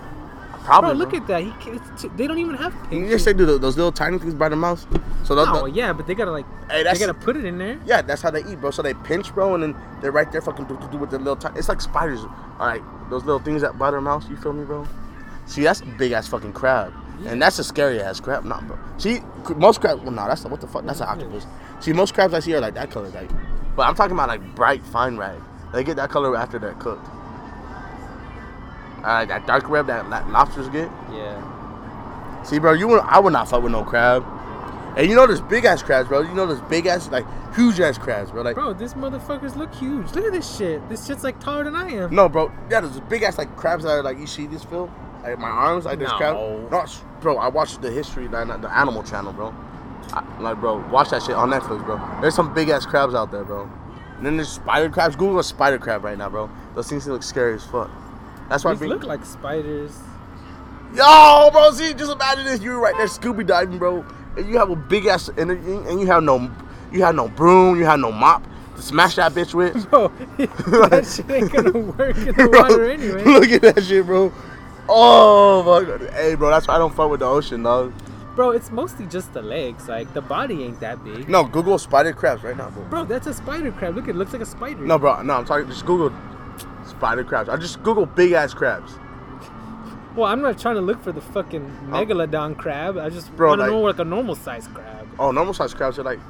Probably. 0.65 0.91
Bro, 0.91 0.99
look 0.99 1.11
bro. 1.11 1.19
at 1.21 1.27
that. 1.27 1.43
He 1.43 1.51
can, 1.63 1.77
it's 1.77 2.03
too, 2.03 2.11
they 2.17 2.27
don't 2.27 2.39
even 2.39 2.55
have 2.57 2.73
pictures. 2.85 3.11
Yes, 3.11 3.25
they 3.27 3.35
do 3.35 3.45
tho- 3.45 3.59
those 3.59 3.77
little 3.77 3.93
tiny 3.93 4.19
things 4.19 4.35
by 4.35 4.49
the 4.49 4.57
mouth. 4.57 4.81
So 5.27 5.35
those, 5.35 5.47
Oh 5.51 5.67
yeah, 5.67 5.93
but 5.93 6.07
they 6.07 6.15
gotta 6.15 6.31
like. 6.33 6.47
Hey, 6.71 6.83
they 6.83 6.99
gotta 6.99 7.15
put 7.15 7.37
it 7.37 7.45
in 7.45 7.59
there. 7.59 7.79
yeah, 7.85 8.01
that's 8.03 8.23
how 8.23 8.31
they 8.31 8.41
eat, 8.45 8.61
bro. 8.61 8.71
So 8.71 8.81
they 8.83 8.95
pinch, 8.95 9.33
bro, 9.35 9.55
and 9.55 9.63
then 9.63 9.77
they're 10.01 10.13
right 10.13 10.31
there, 10.33 10.41
fucking 10.41 10.65
do, 10.65 10.79
do, 10.79 10.89
do 10.93 10.99
with 10.99 11.11
their 11.11 11.19
little. 11.19 11.37
Tiny, 11.37 11.59
it's 11.59 11.69
like 11.69 11.81
spiders. 11.81 12.21
All 12.21 12.67
right, 12.67 12.83
those 13.11 13.25
little 13.25 13.41
things 13.41 13.63
that 13.63 13.79
by 13.79 13.91
their 13.91 14.01
mouth. 14.01 14.29
You 14.31 14.37
feel 14.37 14.53
me, 14.53 14.65
bro? 14.65 14.87
See, 15.47 15.63
that's 15.63 15.83
big 15.83 16.13
ass 16.13 16.27
fucking 16.29 16.55
crab, 16.55 16.93
and 17.27 17.41
that's 17.43 17.59
a 17.59 17.65
scary 17.65 18.01
ass 18.01 18.19
crab, 18.19 18.45
nah, 18.45 18.61
bro. 18.63 18.79
See, 18.97 19.21
most 19.57 19.81
crabs. 19.83 20.01
Well, 20.01 20.13
no, 20.13 20.27
that's 20.27 20.45
what 20.45 20.61
the 20.63 20.67
fuck. 20.67 20.87
That's 20.87 21.01
an 21.01 21.09
octopus. 21.09 21.47
See, 21.81 21.93
most 21.93 22.15
crabs 22.15 22.33
I 22.33 22.41
see 22.41 22.55
are 22.55 22.61
like 22.61 22.75
that 22.75 22.91
color, 22.91 23.09
like. 23.11 23.29
But 23.77 23.87
I'm 23.87 23.95
talking 23.95 24.13
about 24.15 24.29
like 24.29 24.55
bright 24.55 24.83
fine 24.87 25.17
rag. 25.19 25.39
They 25.75 25.85
get 25.85 25.97
that 25.97 26.09
color 26.09 26.35
after 26.37 26.59
they're 26.59 26.73
cooked. 26.75 27.07
Uh, 29.05 29.25
that 29.27 29.47
dark 29.47 29.69
red 29.69 29.87
that, 29.87 30.09
that 30.11 30.29
lobsters 30.31 30.69
get. 30.71 30.91
Yeah. 31.13 32.43
See, 32.43 32.59
bro, 32.59 32.73
you 32.73 32.89
would, 32.89 33.01
I 33.01 33.19
would 33.19 33.33
not 33.33 33.49
fuck 33.49 33.63
with 33.63 33.73
no 33.73 33.85
crab. 33.85 34.25
And 34.97 35.09
you 35.09 35.17
know 35.17 35.27
there's 35.27 35.41
big 35.41 35.65
ass 35.65 35.83
crabs, 35.83 36.09
bro. 36.09 36.21
You 36.21 36.35
know 36.35 36.47
there's 36.47 36.61
big 36.63 36.87
ass, 36.87 37.11
like 37.11 37.27
huge 37.55 37.81
ass 37.81 37.99
crabs, 37.99 38.31
bro. 38.31 38.43
Like 38.43 38.55
Bro, 38.55 38.75
these 38.75 38.95
motherfuckers 38.95 39.57
look 39.57 39.75
huge. 39.75 40.13
Look 40.13 40.25
at 40.25 40.33
this 40.33 40.57
shit. 40.57 40.89
This 40.89 41.07
shit's 41.07 41.25
like 41.25 41.41
taller 41.41 41.65
than 41.65 41.75
I 41.75 41.91
am. 41.91 42.15
no, 42.15 42.29
bro. 42.29 42.53
Yeah, 42.71 42.81
there's 42.81 43.01
big 43.01 43.23
ass 43.23 43.37
like 43.39 43.55
crabs 43.57 43.85
that 43.85 43.91
are 43.91 44.03
like 44.03 44.19
you 44.19 44.27
see 44.27 44.47
this 44.47 44.63
film, 44.65 44.91
like 45.23 45.39
my 45.39 45.49
arms, 45.49 45.85
like 45.85 45.99
this 45.99 46.13
crab. 46.13 46.35
No. 46.35 46.69
No, 46.69 46.85
bro. 47.21 47.39
I 47.39 47.49
watched 47.49 47.83
the 47.83 47.91
history, 47.91 48.29
like 48.29 48.47
the 48.63 48.69
Animal 48.71 49.03
Channel, 49.03 49.33
bro. 49.33 49.53
I, 50.13 50.41
like, 50.41 50.61
bro, 50.61 50.87
watch 50.91 51.11
that 51.11 51.23
shit 51.23 51.35
on 51.35 51.51
Netflix, 51.51 51.85
bro. 51.85 52.01
There's 52.21 52.35
some 52.35 52.55
big 52.55 52.69
ass 52.69 52.87
crabs 52.87 53.15
out 53.15 53.33
there, 53.33 53.43
bro. 53.43 53.69
And 54.17 54.25
then 54.25 54.37
there's 54.37 54.51
spider 54.51 54.91
crabs. 54.91 55.17
Google 55.17 55.41
a 55.41 55.45
spider 55.45 55.79
crab 55.79 56.05
right 56.05 56.17
now, 56.17 56.29
bro. 56.29 56.49
Those 56.75 56.89
things 56.89 57.07
look 57.09 57.23
scary 57.23 57.55
as 57.55 57.65
fuck. 57.65 57.91
That's 58.49 58.65
why 58.65 58.73
I 58.73 58.75
These 58.75 58.89
look 58.89 59.05
like 59.05 59.25
spiders. 59.25 59.97
Yo, 60.95 61.51
bro, 61.51 61.71
see, 61.73 61.93
just 61.95 62.13
imagine 62.13 62.45
this. 62.45 62.61
You're 62.61 62.79
right 62.79 62.95
there 62.97 63.07
Scooby 63.07 63.47
diving, 63.47 63.79
bro, 63.79 64.05
and 64.37 64.49
you 64.49 64.59
have 64.59 64.71
a 64.71 64.77
big 64.77 65.07
ass 65.07 65.29
and, 65.29 65.51
and 65.51 66.01
you 66.01 66.07
have 66.07 66.23
no, 66.23 66.51
you 66.93 67.03
have 67.03 67.15
no 67.15 67.29
broom, 67.29 67.77
you 67.77 67.85
have 67.85 67.99
no 67.99 68.13
mop 68.13 68.47
to 68.77 68.83
smash 68.83 69.17
that 69.17 69.33
bitch 69.33 69.55
with. 69.55 69.91
Bro, 69.91 70.09
that 70.37 71.05
shit 71.05 71.31
ain't 71.31 71.53
gonna 71.53 71.79
work 71.79 72.17
in 72.17 72.27
the 72.27 72.33
Bro, 72.33 72.61
water 72.61 72.91
anyway. 72.91 73.25
Look 73.25 73.51
at 73.51 73.63
that 73.63 73.83
shit, 73.83 74.07
bro. 74.07 74.33
Oh 74.89 75.63
my 75.65 75.87
god, 75.87 76.11
hey, 76.13 76.35
bro, 76.37 76.51
that's 76.51 76.69
why 76.69 76.75
I 76.75 76.79
don't 76.79 76.95
fuck 76.95 77.11
with 77.11 77.21
the 77.21 77.27
ocean, 77.27 77.63
dog. 77.65 77.93
Bro, 78.37 78.51
it's 78.51 78.71
mostly 78.71 79.07
just 79.07 79.33
the 79.33 79.43
legs. 79.43 79.89
Like 79.89 80.13
the 80.13 80.21
body 80.21 80.65
ain't 80.65 80.81
that 80.81 81.03
big. 81.05 81.29
No, 81.29 81.45
Google 81.45 81.79
spider 81.79 82.13
crabs 82.13 82.43
right 82.43 82.57
now, 82.57 82.71
bro. 82.71 82.85
Bro, 82.85 83.05
that's 83.05 83.27
a 83.27 83.35
spider 83.35 83.73
crab. 83.73 83.95
Look, 83.95 84.09
it 84.09 84.17
looks 84.17 84.33
like 84.33 84.43
a 84.43 84.47
spider. 84.47 84.85
No, 84.85 84.99
bro, 84.99 85.23
no, 85.23 85.35
I'm 85.35 85.45
talking. 85.45 85.69
Just 85.69 85.87
Google 85.87 86.13
spider 86.97 87.25
crabs. 87.25 87.49
I 87.49 87.57
just 87.57 87.83
Google 87.83 88.07
big 88.07 88.33
ass 88.33 88.55
crabs. 88.55 88.93
Well, 90.17 90.27
I'm 90.27 90.41
not 90.41 90.59
trying 90.59 90.77
to 90.77 90.81
look 90.81 91.03
for 91.03 91.11
the 91.13 91.21
fucking 91.21 91.65
oh. 91.65 91.93
megalodon 91.93 92.57
crab. 92.57 92.97
I 92.99 93.11
just 93.11 93.31
Oh. 93.33 93.37
Bro, 93.37 93.49
want 93.51 93.59
to 93.59 93.63
like- 93.65 93.73
know 93.73 93.81
like 93.81 93.99
a 93.99 94.05
normal 94.05 94.35
size 94.37 94.69
crab. 94.73 95.09
Oh, 95.19 95.31
normal 95.33 95.55
size 95.55 95.75
crabs 95.75 95.99
are 95.99 96.05
like 96.05 96.21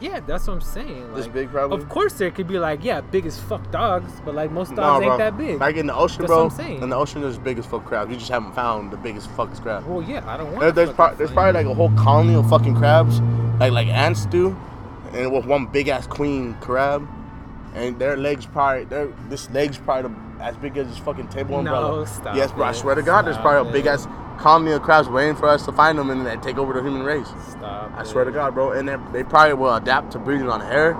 Yeah, 0.00 0.20
that's 0.20 0.46
what 0.46 0.54
I'm 0.54 0.60
saying. 0.60 1.14
this 1.14 1.26
like, 1.26 1.34
big, 1.34 1.50
probably. 1.50 1.78
Of 1.78 1.88
course, 1.88 2.14
there 2.14 2.30
could 2.30 2.46
be 2.48 2.58
like 2.58 2.84
yeah, 2.84 3.00
big 3.00 3.26
as 3.26 3.38
fuck 3.40 3.70
dogs, 3.70 4.12
but 4.24 4.34
like 4.34 4.50
most 4.52 4.74
dogs 4.74 5.02
bro. 5.04 5.10
ain't 5.10 5.18
that 5.18 5.36
big. 5.38 5.58
Like 5.60 5.76
in 5.76 5.86
the 5.86 5.94
ocean, 5.94 6.22
That's 6.22 6.28
bro. 6.30 6.44
what 6.44 6.52
I'm 6.52 6.56
saying. 6.58 6.82
In 6.82 6.88
the 6.90 6.96
ocean, 6.96 7.22
there's 7.22 7.38
big 7.38 7.58
as 7.58 7.66
fuck 7.66 7.84
crabs. 7.84 8.10
You 8.10 8.16
just 8.16 8.30
haven't 8.30 8.54
found 8.54 8.92
the 8.92 8.96
biggest 8.96 9.28
fuck 9.30 9.52
crab. 9.62 9.84
well, 9.86 10.02
yeah, 10.02 10.22
I 10.28 10.36
don't 10.36 10.48
want. 10.48 10.60
There, 10.60 10.72
there's, 10.72 10.92
pro- 10.92 11.14
there's 11.14 11.30
probably 11.32 11.52
like 11.52 11.66
a 11.66 11.74
whole 11.74 11.90
colony 11.96 12.34
of 12.34 12.48
fucking 12.48 12.76
crabs, 12.76 13.20
like 13.58 13.72
like 13.72 13.88
ants 13.88 14.26
do, 14.26 14.56
and 15.12 15.32
with 15.32 15.46
one 15.46 15.66
big 15.66 15.88
ass 15.88 16.06
queen 16.06 16.54
crab, 16.60 17.08
and 17.74 17.98
their 17.98 18.16
legs 18.16 18.46
probably 18.46 18.84
their 18.84 19.08
this 19.28 19.50
legs 19.50 19.78
probably 19.78 20.14
as 20.40 20.56
big 20.56 20.76
as 20.76 20.88
this 20.88 20.98
fucking 20.98 21.28
table 21.28 21.58
umbrella. 21.58 21.98
No, 21.98 22.04
stop 22.04 22.36
yes, 22.36 22.52
bro. 22.52 22.64
I 22.66 22.72
swear 22.72 22.94
to 22.94 23.02
God, 23.02 23.26
there's 23.26 23.36
probably 23.38 23.68
a 23.70 23.72
big 23.72 23.86
ass 23.86 24.06
colony 24.38 24.72
of 24.72 24.82
crabs 24.82 25.08
waiting 25.08 25.36
for 25.36 25.48
us 25.48 25.64
to 25.64 25.72
find 25.72 25.98
them 25.98 26.10
and 26.10 26.26
then 26.26 26.40
take 26.40 26.58
over 26.58 26.72
the 26.72 26.82
human 26.82 27.02
race. 27.02 27.28
Stop. 27.48 27.92
I 27.96 28.02
it. 28.02 28.06
swear 28.06 28.24
to 28.24 28.32
God, 28.32 28.54
bro. 28.54 28.72
And 28.72 28.88
they, 28.88 28.96
they 29.12 29.22
probably 29.24 29.54
will 29.54 29.74
adapt 29.74 30.12
to 30.12 30.18
breathing 30.18 30.48
on 30.48 30.60
air. 30.62 30.94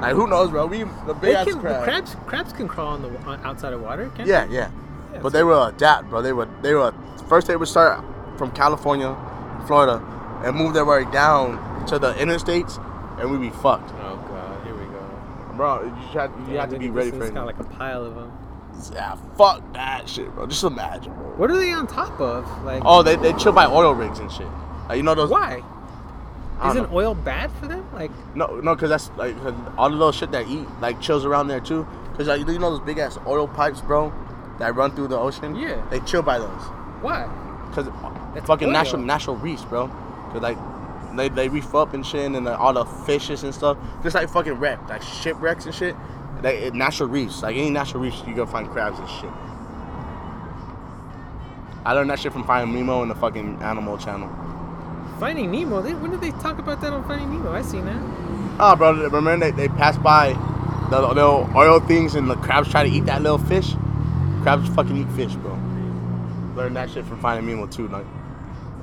Like 0.00 0.14
who 0.14 0.26
knows, 0.26 0.50
bro? 0.50 0.66
We 0.66 0.84
the 1.06 1.14
big 1.14 1.34
ass 1.34 1.46
can, 1.46 1.60
crab. 1.60 1.84
crabs 1.84 2.16
crabs 2.26 2.52
can 2.52 2.68
crawl 2.68 2.88
on 2.94 3.02
the 3.02 3.08
on, 3.22 3.40
outside 3.44 3.72
of 3.72 3.80
water. 3.82 4.10
Can't 4.16 4.28
Yeah, 4.28 4.46
they? 4.46 4.54
yeah. 4.54 4.70
Yeah, 5.12 5.18
But 5.20 5.32
they 5.32 5.42
will 5.42 5.64
adapt, 5.64 6.08
bro. 6.08 6.22
They 6.22 6.32
would 6.32 6.48
they 6.62 6.74
would 6.74 6.94
first 7.28 7.46
they 7.48 7.56
would 7.56 7.68
start 7.68 8.04
from 8.38 8.50
California, 8.52 9.16
Florida, 9.66 10.00
and 10.44 10.56
move 10.56 10.72
their 10.72 10.84
way 10.84 11.04
down 11.10 11.84
to 11.88 11.98
the 11.98 12.12
interstates, 12.14 12.78
and 13.20 13.30
we'd 13.30 13.40
be 13.40 13.50
fucked, 13.50 13.90
Oh 14.00 14.16
god, 14.28 14.64
here 14.64 14.74
we 14.74 14.84
go. 14.84 15.00
Bro. 15.60 15.84
You 15.84 16.18
have, 16.18 16.30
you 16.48 16.54
Yeah, 16.54 16.60
have 16.62 16.70
to 16.70 16.78
be 16.78 16.88
ready 16.88 17.10
for 17.10 17.18
It's 17.18 17.26
kind 17.26 17.38
of 17.38 17.44
like 17.46 17.60
a 17.60 17.64
pile 17.64 18.02
of 18.02 18.14
them. 18.14 18.32
Yeah, 18.94 19.14
fuck 19.36 19.60
that 19.74 20.08
shit, 20.08 20.32
bro. 20.34 20.46
Just 20.46 20.64
imagine, 20.64 21.12
bro. 21.12 21.34
What 21.36 21.50
are 21.50 21.56
they 21.58 21.70
on 21.72 21.86
top 21.86 22.18
of? 22.18 22.46
Like, 22.64 22.82
Oh, 22.86 23.02
they, 23.02 23.16
they 23.16 23.34
chill 23.34 23.52
by 23.52 23.66
oil 23.66 23.92
rigs 23.92 24.18
and 24.20 24.32
shit. 24.32 24.46
Like 24.88 24.96
you 24.96 25.02
know 25.02 25.14
those. 25.14 25.28
why? 25.28 25.62
Isn't 26.66 26.90
know. 26.90 26.96
oil 26.96 27.14
bad 27.14 27.50
for 27.52 27.66
them? 27.68 27.86
Like, 27.92 28.10
No, 28.34 28.46
no, 28.60 28.74
cause 28.76 28.88
that's 28.88 29.10
like 29.18 29.36
'cause 29.42 29.52
all 29.76 29.90
the 29.90 29.96
little 29.96 30.12
shit 30.12 30.30
that 30.32 30.46
eat 30.48 30.66
like 30.80 30.98
chills 31.02 31.26
around 31.26 31.48
there 31.48 31.60
too. 31.60 31.86
Cause 32.16 32.26
like 32.28 32.40
you 32.40 32.58
know 32.58 32.70
those 32.70 32.80
big 32.86 32.96
ass 32.98 33.18
oil 33.26 33.46
pipes, 33.46 33.82
bro, 33.82 34.12
that 34.58 34.74
run 34.74 34.94
through 34.96 35.08
the 35.08 35.18
ocean. 35.18 35.56
Yeah. 35.56 35.82
They 35.90 36.00
chill 36.00 36.22
by 36.22 36.38
those. 36.38 36.62
why? 37.02 37.24
Cause 37.74 37.86
That's 38.34 38.46
fucking 38.46 38.68
oil. 38.68 38.72
natural 38.72 39.02
natural 39.02 39.36
reefs, 39.36 39.64
bro. 39.64 39.88
Cause 40.32 40.40
like 40.40 40.56
they 41.18 41.28
they 41.28 41.48
reef 41.48 41.74
up 41.74 41.94
and 41.94 42.04
shit, 42.04 42.26
and 42.26 42.34
then 42.34 42.46
all 42.48 42.72
the 42.72 42.84
fishes 42.84 43.42
and 43.42 43.54
stuff, 43.54 43.76
just 44.02 44.14
like 44.14 44.28
fucking 44.28 44.54
wreck, 44.54 44.88
like 44.88 45.02
shipwrecks 45.02 45.66
and 45.66 45.74
shit. 45.74 45.96
They 46.42 46.70
natural 46.70 47.08
reefs, 47.08 47.42
like 47.42 47.56
any 47.56 47.70
natural 47.70 48.02
reefs, 48.02 48.22
you 48.26 48.34
gonna 48.34 48.50
find 48.50 48.68
crabs 48.68 48.98
and 48.98 49.08
shit. 49.08 49.30
I 51.84 51.94
learned 51.94 52.10
that 52.10 52.18
shit 52.20 52.32
from 52.32 52.44
Finding 52.44 52.74
Nemo 52.76 53.02
and 53.02 53.10
the 53.10 53.14
fucking 53.14 53.62
Animal 53.62 53.96
Channel. 53.96 54.28
Finding 55.18 55.50
Nemo. 55.50 55.80
They, 55.80 55.94
when 55.94 56.10
did 56.10 56.20
they 56.20 56.30
talk 56.32 56.58
about 56.58 56.80
that 56.82 56.92
on 56.92 57.06
Finding 57.08 57.30
Nemo? 57.32 57.52
I 57.52 57.62
seen 57.62 57.86
that. 57.86 58.02
Oh, 58.58 58.76
bro, 58.76 59.08
remember 59.08 59.38
they, 59.38 59.50
they 59.50 59.68
passed 59.68 60.02
by 60.02 60.32
the 60.90 61.00
little 61.00 61.48
oil 61.56 61.80
things 61.80 62.14
and 62.14 62.28
the 62.28 62.36
crabs 62.36 62.70
try 62.70 62.86
to 62.86 62.90
eat 62.90 63.06
that 63.06 63.22
little 63.22 63.38
fish? 63.38 63.74
Crabs 64.42 64.68
fucking 64.74 64.96
eat 64.96 65.08
fish, 65.12 65.34
bro. 65.36 65.52
Learned 66.54 66.76
that 66.76 66.90
shit 66.90 67.06
from 67.06 67.18
Finding 67.20 67.46
Nemo 67.46 67.66
too, 67.66 67.88
like. 67.88 68.06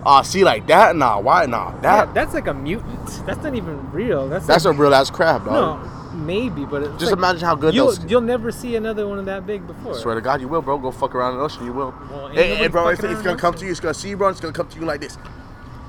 Oh, 0.06 0.22
see, 0.22 0.44
like 0.44 0.68
that? 0.68 0.96
Nah, 0.96 1.20
why? 1.20 1.46
Nah, 1.46 1.74
Yeah, 1.76 1.82
that. 1.82 2.14
that's 2.14 2.34
like 2.34 2.48
a 2.48 2.54
mutant. 2.54 3.08
That's 3.26 3.44
not 3.44 3.56
even 3.56 3.92
real. 3.92 4.30
That's 4.30 4.46
That's 4.48 4.66
a 4.66 4.72
real 4.72 4.94
ass 4.94 5.10
crab, 5.10 5.44
dog. 5.46 5.82
no, 5.84 6.14
maybe, 6.18 6.66
but 6.66 6.84
it's 6.84 6.92
Just 6.94 7.12
like, 7.12 7.18
imagine 7.18 7.42
how 7.42 7.56
good 7.56 7.74
you'll, 7.74 7.88
those. 7.88 8.04
You'll 8.06 8.22
never 8.22 8.52
see 8.52 8.76
another 8.76 9.08
one 9.08 9.20
of 9.20 9.26
that 9.26 9.46
big 9.46 9.68
before. 9.68 9.96
I 9.96 9.98
Swear 9.98 10.16
to 10.16 10.22
God, 10.22 10.40
you 10.42 10.48
will, 10.48 10.62
bro. 10.62 10.78
Go 10.78 10.92
fuck 10.92 11.14
around 11.16 11.34
in 11.34 11.38
the 11.40 11.44
ocean, 11.44 11.66
you 11.66 11.74
will. 11.74 11.94
Well, 12.10 12.30
Hey, 12.30 12.56
hey, 12.56 12.68
bro, 12.68 12.88
it's, 12.90 13.04
it's 13.04 13.22
gonna 13.22 13.38
come 13.38 13.54
to 13.56 13.66
you. 13.66 13.72
It's 13.72 13.80
gonna 13.80 13.94
see 13.94 14.10
you, 14.10 14.18
bro. 14.18 14.30
It's 14.30 14.40
gonna 14.40 14.54
come 14.54 14.68
to 14.70 14.80
you 14.80 14.86
like 14.86 15.02
this. 15.02 15.18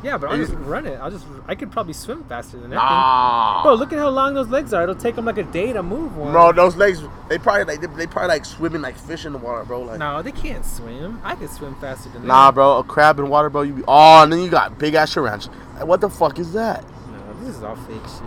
Yeah, 0.03 0.17
but 0.17 0.31
I'll 0.31 0.37
just 0.37 0.53
run 0.55 0.87
it. 0.87 0.95
I'll 1.01 1.11
just. 1.11 1.27
I 1.49 1.57
could 1.57 1.73
probably 1.73 1.93
swim 1.93 2.23
faster 2.25 2.57
than 2.57 2.71
that. 2.71 2.77
Nah. 2.77 3.63
Bro, 3.65 3.75
look 3.75 3.93
at 3.93 3.99
how 3.99 4.11
long 4.11 4.35
those 4.35 4.49
legs 4.49 4.73
are. 4.73 4.85
It'll 4.85 4.95
take 4.95 5.17
them 5.17 5.25
like 5.25 5.39
a 5.39 5.43
day 5.43 5.73
to 5.73 5.83
move 5.83 6.17
one. 6.17 6.31
Bro, 6.31 6.53
those 6.53 6.77
legs, 6.77 7.03
they 7.29 7.39
probably 7.39 7.65
like 7.65 7.81
they, 7.81 7.89
they 7.89 8.07
probably 8.07 8.29
like 8.29 8.45
swimming 8.45 8.81
like 8.81 8.97
fish 8.97 9.25
in 9.25 9.33
the 9.33 9.39
water, 9.39 9.65
bro. 9.65 9.83
Like, 9.83 9.99
No, 9.99 10.23
they 10.23 10.31
can't 10.31 10.65
swim. 10.65 11.21
I 11.25 11.35
could 11.35 11.51
swim 11.51 11.75
faster 11.81 12.11
than 12.11 12.23
that. 12.23 12.29
nah, 12.29 12.47
that. 12.47 12.55
bro. 12.55 12.79
A 12.79 12.85
crab 12.85 13.19
in 13.19 13.29
water, 13.29 13.51
bro. 13.51 13.63
You 13.63 13.73
be 13.75 13.83
oh, 13.89 14.23
and 14.23 14.33
then 14.33 14.41
you 14.41 14.49
got 14.49 14.79
big 14.79 14.95
ass 14.95 15.15
tarantulas. 15.15 15.55
What 15.81 16.01
the 16.01 16.09
fuck 16.11 16.39
is 16.39 16.53
that? 16.53 16.85
No, 17.11 17.45
this 17.45 17.57
is 17.57 17.63
all 17.65 17.75
fake 17.75 18.03
shit. 18.03 18.23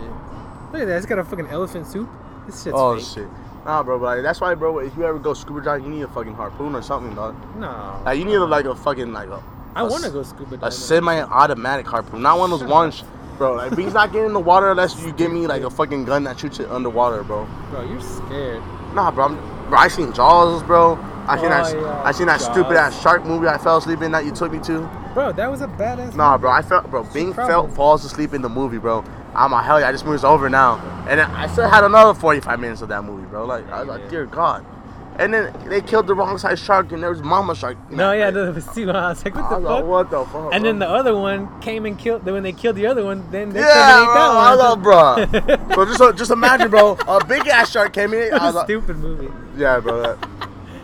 Look 0.72 0.82
at 0.82 0.86
that. 0.86 0.96
It's 0.98 1.06
got 1.06 1.18
a 1.18 1.24
fucking 1.24 1.46
elephant 1.46 1.86
soup. 1.86 2.08
This 2.46 2.62
shit's 2.62 2.74
oh 2.76 2.96
fake. 2.96 3.06
shit. 3.06 3.28
Nah, 3.64 3.82
bro, 3.82 3.98
but 3.98 4.04
like, 4.16 4.22
that's 4.22 4.40
why, 4.40 4.54
bro. 4.54 4.80
If 4.80 4.94
you 4.96 5.04
ever 5.06 5.18
go 5.18 5.32
scuba 5.34 5.62
diving, 5.62 5.84
you 5.86 5.90
need 5.98 6.02
a 6.02 6.08
fucking 6.08 6.34
harpoon 6.34 6.74
or 6.74 6.82
something, 6.82 7.14
dog. 7.14 7.34
No. 7.56 8.02
Like, 8.04 8.18
you 8.18 8.24
need 8.24 8.36
like 8.38 8.66
a 8.66 8.74
fucking 8.74 9.12
like 9.12 9.28
a. 9.28 9.42
I 9.74 9.82
a 9.82 9.86
want 9.86 10.04
to 10.04 10.10
go 10.10 10.22
scuba 10.22 10.58
A 10.62 10.70
semi-automatic 10.70 11.86
harpoon, 11.86 12.22
not 12.22 12.38
one 12.38 12.52
of 12.52 12.60
those 12.60 12.68
ones, 12.68 13.02
bro. 13.38 13.54
Like, 13.54 13.74
B's 13.76 13.92
not 13.94 14.12
getting 14.12 14.26
in 14.28 14.32
the 14.32 14.40
water 14.40 14.70
unless 14.70 15.00
you 15.02 15.12
give 15.12 15.32
me 15.32 15.46
like 15.54 15.62
a 15.62 15.70
fucking 15.70 16.04
gun 16.04 16.24
that 16.24 16.38
shoots 16.38 16.60
it 16.60 16.70
underwater, 16.70 17.22
bro. 17.22 17.46
Bro, 17.70 17.88
you're 17.90 18.00
scared. 18.00 18.62
Nah, 18.94 19.10
bro. 19.10 19.26
I'm, 19.26 19.68
bro, 19.68 19.78
I 19.78 19.88
seen 19.88 20.12
Jaws, 20.12 20.62
bro. 20.62 20.98
I 21.26 21.36
seen 21.36 21.46
Oh, 21.46 21.48
that. 21.50 21.74
yeah, 21.76 22.02
I 22.04 22.12
seen 22.12 22.26
that 22.26 22.40
Jaws. 22.40 22.52
stupid 22.52 22.76
ass 22.76 23.00
shark 23.00 23.24
movie 23.24 23.46
I 23.46 23.56
fell 23.58 23.76
asleep 23.78 24.02
in 24.02 24.12
that 24.12 24.24
you 24.24 24.32
took 24.32 24.52
me 24.52 24.58
to. 24.60 24.80
Bro, 25.14 25.32
that 25.32 25.50
was 25.50 25.60
a 25.62 25.68
badass. 25.68 26.14
Nah, 26.14 26.36
bro. 26.38 26.50
I 26.50 26.62
felt, 26.62 26.90
bro. 26.90 27.04
Bing 27.04 27.32
problem. 27.32 27.48
felt 27.68 27.72
falls 27.76 28.04
asleep 28.04 28.34
in 28.34 28.42
the 28.42 28.48
movie, 28.48 28.78
bro. 28.78 29.04
I'm 29.34 29.52
like, 29.52 29.64
hell 29.64 29.80
yeah, 29.80 29.90
this 29.92 30.04
movie's 30.04 30.24
over 30.24 30.50
now. 30.50 30.76
And 31.08 31.20
I 31.20 31.46
still 31.46 31.68
had 31.68 31.84
another 31.84 32.12
45 32.12 32.60
minutes 32.60 32.82
of 32.82 32.88
that 32.88 33.02
movie, 33.04 33.26
bro. 33.26 33.46
Like, 33.46 33.66
I 33.70 33.80
was 33.80 33.88
like, 33.88 34.02
Yeah. 34.02 34.08
dear 34.10 34.26
God. 34.26 34.64
And 35.18 35.34
then 35.34 35.52
they 35.68 35.82
killed 35.82 36.06
the 36.06 36.14
wrong 36.14 36.38
size 36.38 36.58
shark, 36.58 36.90
and 36.92 37.02
there 37.02 37.10
was 37.10 37.22
mama 37.22 37.54
shark. 37.54 37.76
No, 37.90 38.12
yeah, 38.12 38.26
thing. 38.30 38.34
no, 38.46 38.52
but 38.52 38.62
see, 38.74 38.84
I 38.88 39.10
was 39.10 39.24
like, 39.24 39.34
what 39.34 39.44
I 39.44 39.48
the 39.50 39.60
was 39.60 39.64
fuck? 39.64 39.74
like, 39.74 39.84
what 39.84 40.10
the 40.10 40.24
fuck? 40.24 40.54
And 40.54 40.64
then 40.64 40.78
the 40.78 40.88
other 40.88 41.14
one 41.16 41.60
came 41.60 41.84
and 41.84 41.98
killed. 41.98 42.24
Then 42.24 42.34
when 42.34 42.42
they 42.42 42.52
killed 42.52 42.76
the 42.76 42.86
other 42.86 43.04
one, 43.04 43.30
then 43.30 43.50
they 43.50 43.60
Yeah, 43.60 44.04
bro, 44.06 44.22
I 44.22 44.54
like, 44.54 44.82
bro. 44.82 45.74
so 45.74 45.84
just 45.84 46.18
just 46.18 46.30
imagine, 46.30 46.70
bro, 46.70 46.96
a 47.06 47.24
big 47.24 47.46
ass 47.48 47.70
shark 47.70 47.92
came 47.92 48.14
in. 48.14 48.32
I 48.32 48.46
was 48.46 48.54
a 48.54 48.58
like, 48.58 48.66
stupid 48.66 48.96
movie. 48.98 49.28
yeah, 49.56 49.80
bro. 49.80 50.00
that- 50.02 50.28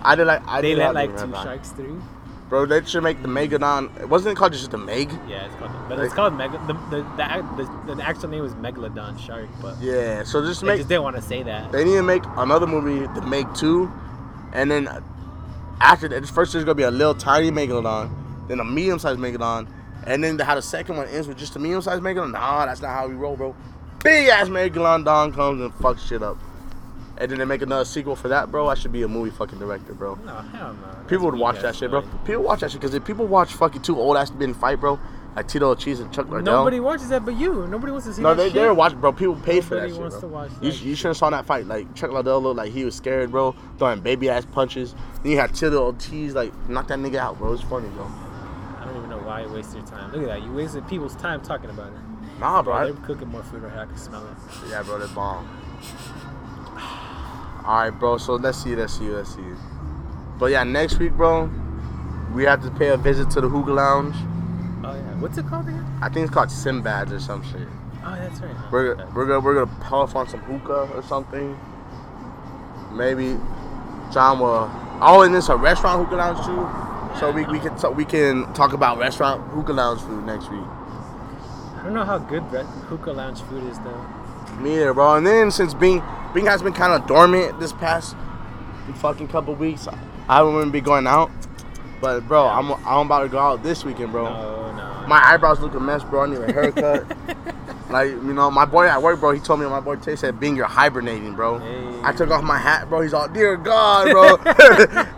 I 0.02 0.14
did 0.14 0.26
like 0.26 0.46
I 0.46 0.60
They 0.60 0.70
did 0.74 0.78
let 0.78 0.94
like 0.94 1.10
two 1.18 1.26
that. 1.26 1.42
sharks 1.42 1.70
through. 1.70 2.00
Bro, 2.48 2.66
they 2.66 2.82
should 2.84 3.02
make 3.02 3.20
the 3.20 3.28
Megalodon. 3.28 4.06
Wasn't 4.08 4.32
it 4.32 4.36
called 4.38 4.52
just 4.52 4.70
the 4.70 4.78
Meg? 4.78 5.10
Yeah, 5.28 5.44
it's 5.46 5.54
called. 5.56 5.70
But 5.88 5.98
it's 5.98 6.14
called 6.14 6.34
Mega. 6.34 6.56
The 6.66 6.72
the, 6.96 7.02
the, 7.16 7.66
the, 7.88 7.94
the 7.96 8.02
actual 8.06 8.28
name 8.30 8.42
was 8.42 8.54
Megalodon 8.54 9.18
Shark, 9.18 9.48
but 9.60 9.78
Yeah. 9.82 10.22
So 10.22 10.40
just 10.46 10.60
they 10.62 10.66
make 10.68 10.76
just 10.78 10.88
didn't 10.88 11.02
want 11.02 11.16
to 11.16 11.22
say 11.22 11.42
that. 11.42 11.72
they 11.72 11.84
need 11.84 11.96
to 11.96 12.02
make 12.02 12.22
another 12.36 12.66
movie, 12.66 13.06
the 13.18 13.22
Meg 13.26 13.52
Two, 13.54 13.92
and 14.52 14.70
then 14.70 14.88
after 15.80 16.08
that, 16.08 16.26
first 16.26 16.52
there's 16.52 16.64
gonna 16.64 16.74
be 16.74 16.82
a 16.82 16.90
little 16.90 17.14
tiny 17.14 17.50
Megalodon, 17.50 18.10
then 18.48 18.60
a 18.60 18.64
medium 18.64 18.98
sized 18.98 19.18
Megalodon, 19.18 19.68
and 20.04 20.22
then 20.22 20.38
how 20.38 20.54
the 20.54 20.62
second 20.62 20.96
one 20.96 21.08
ends 21.08 21.28
with 21.28 21.38
just 21.38 21.56
a 21.56 21.58
medium 21.58 21.82
sized 21.82 22.02
Megalodon. 22.02 22.32
Nah, 22.32 22.66
that's 22.66 22.80
not 22.80 22.90
how 22.90 23.06
we 23.08 23.14
roll, 23.14 23.36
bro. 23.36 23.54
Big 24.02 24.28
ass 24.28 24.48
Megalodon 24.48 25.34
comes 25.34 25.60
and 25.60 25.72
fucks 25.74 26.06
shit 26.06 26.22
up. 26.22 26.38
And 27.20 27.28
then 27.30 27.38
they 27.40 27.44
make 27.44 27.62
another 27.62 27.84
sequel 27.84 28.14
for 28.14 28.28
that, 28.28 28.50
bro. 28.52 28.68
I 28.68 28.74
should 28.74 28.92
be 28.92 29.02
a 29.02 29.08
movie 29.08 29.30
fucking 29.30 29.58
director, 29.58 29.92
bro. 29.92 30.14
No, 30.24 30.34
hell 30.34 30.74
no. 30.74 30.80
That's 30.92 31.08
People 31.08 31.26
would 31.26 31.34
watch 31.34 31.60
that 31.62 31.74
shit, 31.74 31.90
bro. 31.90 32.02
People 32.24 32.44
watch 32.44 32.60
that 32.60 32.70
shit 32.70 32.80
because 32.80 32.94
if 32.94 33.04
people 33.04 33.26
watch 33.26 33.52
fucking 33.54 33.82
two 33.82 33.98
old 33.98 34.16
ass 34.16 34.30
men 34.30 34.54
fight, 34.54 34.78
bro, 34.78 35.00
like 35.38 35.46
Tito 35.46 35.72
Cheese 35.76 36.00
and 36.00 36.12
Chuck 36.12 36.28
Liddell. 36.28 36.42
Nobody 36.42 36.80
watches 36.80 37.10
that 37.10 37.24
but 37.24 37.36
you. 37.36 37.66
Nobody 37.68 37.92
wants 37.92 38.06
to 38.06 38.12
see 38.12 38.22
no, 38.22 38.30
that 38.30 38.36
they 38.36 38.48
shit. 38.48 38.54
they're 38.54 38.74
watching, 38.74 39.00
bro. 39.00 39.12
People 39.12 39.36
paid 39.36 39.64
for 39.64 39.76
that 39.76 39.88
Nobody 39.88 39.92
shit, 39.92 40.00
wants 40.00 40.16
bro. 40.16 40.28
to 40.28 40.34
watch 40.34 40.50
You, 40.60 40.72
that 40.72 40.82
you 40.82 40.94
should 40.96 41.06
have 41.08 41.16
saw 41.16 41.30
that 41.30 41.46
fight. 41.46 41.66
Like 41.66 41.94
Chuck 41.94 42.10
Liddell 42.10 42.40
looked 42.40 42.56
like 42.56 42.72
he 42.72 42.84
was 42.84 42.96
scared, 42.96 43.30
bro, 43.30 43.54
throwing 43.78 44.00
baby 44.00 44.28
ass 44.28 44.44
punches. 44.44 44.96
Then 45.22 45.32
you 45.32 45.38
had 45.38 45.54
Tito 45.54 45.80
Ortiz 45.84 46.34
like 46.34 46.52
knock 46.68 46.88
that 46.88 46.98
nigga 46.98 47.16
out, 47.16 47.38
bro. 47.38 47.52
It's 47.52 47.62
funny, 47.62 47.88
bro. 47.90 48.04
I 48.04 48.84
don't 48.84 48.96
even 48.96 49.10
know 49.10 49.18
why 49.18 49.42
you 49.42 49.48
waste 49.48 49.74
your 49.74 49.86
time. 49.86 50.10
Look 50.10 50.22
at 50.22 50.28
that. 50.28 50.42
You 50.42 50.52
wasted 50.52 50.88
people's 50.88 51.14
time 51.14 51.40
talking 51.40 51.70
about 51.70 51.92
it. 51.92 52.40
Nah, 52.40 52.62
bro. 52.62 52.74
Bro, 52.74 52.92
they're 52.92 53.04
cooking 53.06 53.28
more 53.28 53.44
food 53.44 53.62
right 53.62 53.72
here. 53.72 53.82
I 53.82 53.86
can 53.86 53.96
smell 53.96 54.26
it. 54.26 54.70
Yeah, 54.70 54.82
bro, 54.82 54.98
they're 54.98 55.06
bomb. 55.08 55.46
All 57.64 57.82
right, 57.82 57.90
bro. 57.90 58.18
So 58.18 58.34
let's 58.34 58.60
see, 58.60 58.74
let's 58.74 58.98
see, 58.98 59.08
let's 59.08 59.34
see. 59.34 59.42
But 60.38 60.46
yeah, 60.46 60.64
next 60.64 60.98
week, 60.98 61.12
bro, 61.12 61.48
we 62.34 62.42
have 62.44 62.60
to 62.62 62.70
pay 62.72 62.88
a 62.88 62.96
visit 62.96 63.30
to 63.30 63.40
the 63.40 63.48
Hookah 63.48 63.72
Lounge. 63.72 64.16
What's 65.20 65.36
it 65.36 65.46
called 65.46 65.66
again? 65.66 65.84
I 66.00 66.08
think 66.08 66.26
it's 66.26 66.34
called 66.34 66.48
Sinbad's 66.48 67.12
or 67.12 67.18
some 67.18 67.42
shit. 67.42 67.66
Oh, 68.04 68.14
that's 68.14 68.40
right. 68.40 68.54
We're 68.70 68.92
okay. 68.92 69.04
we're 69.14 69.26
gonna 69.26 69.40
we're 69.40 69.54
gonna 69.54 69.80
puff 69.80 70.14
on 70.14 70.28
some 70.28 70.40
hookah 70.40 70.92
or 70.94 71.02
something. 71.02 71.58
Maybe 72.92 73.36
John 74.12 74.38
will. 74.38 74.70
Oh, 75.00 75.22
and 75.22 75.34
it's 75.34 75.48
a 75.48 75.56
restaurant 75.56 76.04
hookah 76.04 76.16
lounge 76.16 76.46
too. 76.46 77.18
So 77.18 77.32
we, 77.32 77.44
we 77.46 77.58
can 77.58 77.76
so 77.78 77.90
we 77.90 78.04
can 78.04 78.52
talk 78.54 78.72
about 78.72 78.98
restaurant 78.98 79.42
hookah 79.50 79.72
lounge 79.72 80.00
food 80.02 80.24
next 80.24 80.50
week. 80.50 80.62
I 80.62 81.80
don't 81.82 81.94
know 81.94 82.04
how 82.04 82.18
good 82.18 82.42
hookah 82.42 83.12
lounge 83.12 83.40
food 83.42 83.64
is 83.64 83.78
though. 83.80 84.06
Me 84.60 84.76
either, 84.76 84.94
bro. 84.94 85.16
And 85.16 85.26
then 85.26 85.50
since 85.50 85.74
Bing 85.74 86.00
Bing 86.32 86.46
has 86.46 86.62
been 86.62 86.72
kind 86.72 86.92
of 86.92 87.08
dormant 87.08 87.58
this 87.58 87.72
past 87.72 88.14
fucking 88.96 89.28
couple 89.28 89.54
weeks, 89.56 89.88
I 89.88 90.36
haven't 90.36 90.54
really 90.54 90.70
been 90.70 90.84
going 90.84 91.06
out. 91.08 91.32
But 92.00 92.20
bro, 92.28 92.46
I'm 92.46 92.70
I'm 92.86 93.06
about 93.06 93.24
to 93.24 93.28
go 93.28 93.40
out 93.40 93.64
this 93.64 93.84
weekend, 93.84 94.12
bro. 94.12 94.24
No. 94.24 94.67
My 95.08 95.22
eyebrows 95.24 95.60
look 95.60 95.74
a 95.74 95.80
mess, 95.80 96.04
bro. 96.04 96.24
I 96.24 96.26
need 96.26 96.38
a 96.38 96.52
haircut. 96.52 97.06
like 97.90 98.10
you 98.10 98.34
know, 98.34 98.50
my 98.50 98.66
boy 98.66 98.86
at 98.86 99.02
work, 99.02 99.20
bro. 99.20 99.32
He 99.32 99.40
told 99.40 99.60
me 99.60 99.66
my 99.66 99.80
boy 99.80 99.96
Tay 99.96 100.16
said, 100.16 100.38
"Bing, 100.38 100.54
you're 100.54 100.66
hibernating, 100.66 101.34
bro." 101.34 101.58
Hey. 101.58 102.00
I 102.02 102.12
took 102.12 102.30
off 102.30 102.44
my 102.44 102.58
hat, 102.58 102.90
bro. 102.90 103.00
He's 103.00 103.14
all, 103.14 103.26
"Dear 103.26 103.56
God, 103.56 104.10
bro," 104.10 104.36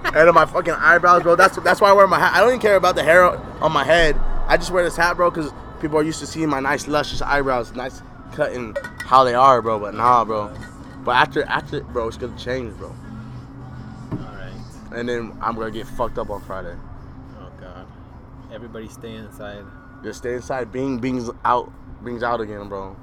and 0.04 0.14
then 0.14 0.34
my 0.34 0.46
fucking 0.46 0.74
eyebrows, 0.74 1.24
bro. 1.24 1.34
That's 1.34 1.56
that's 1.58 1.80
why 1.80 1.90
I 1.90 1.92
wear 1.92 2.06
my 2.06 2.20
hat. 2.20 2.32
I 2.34 2.40
don't 2.40 2.50
even 2.50 2.60
care 2.60 2.76
about 2.76 2.94
the 2.94 3.02
hair 3.02 3.24
on 3.62 3.72
my 3.72 3.84
head. 3.84 4.16
I 4.46 4.56
just 4.56 4.70
wear 4.70 4.84
this 4.84 4.96
hat, 4.96 5.16
bro, 5.16 5.30
because 5.30 5.52
people 5.80 5.98
are 5.98 6.04
used 6.04 6.20
to 6.20 6.26
seeing 6.26 6.48
my 6.48 6.60
nice 6.60 6.86
luscious 6.86 7.20
eyebrows, 7.20 7.74
nice 7.74 8.00
cut 8.32 8.52
and 8.52 8.78
how 9.04 9.24
they 9.24 9.34
are, 9.34 9.60
bro. 9.60 9.80
But 9.80 9.94
nah, 9.94 10.24
bro. 10.24 10.54
But 11.04 11.12
after 11.12 11.42
after, 11.44 11.80
bro, 11.80 12.06
it's 12.06 12.16
gonna 12.16 12.38
change, 12.38 12.76
bro. 12.76 12.94
All 14.12 14.18
right. 14.18 14.52
And 14.92 15.08
then 15.08 15.36
I'm 15.40 15.56
gonna 15.56 15.72
get 15.72 15.88
fucked 15.88 16.18
up 16.18 16.30
on 16.30 16.42
Friday. 16.42 16.76
Oh 17.40 17.50
God. 17.60 17.86
Everybody 18.52 18.88
stay 18.88 19.14
inside. 19.14 19.64
Just 20.02 20.18
stay 20.18 20.34
inside. 20.34 20.72
Bing, 20.72 20.98
Bing's 20.98 21.30
out. 21.44 21.70
Bing's 22.04 22.22
out 22.22 22.40
again, 22.40 22.68
bro. 22.68 22.82
All 22.82 22.96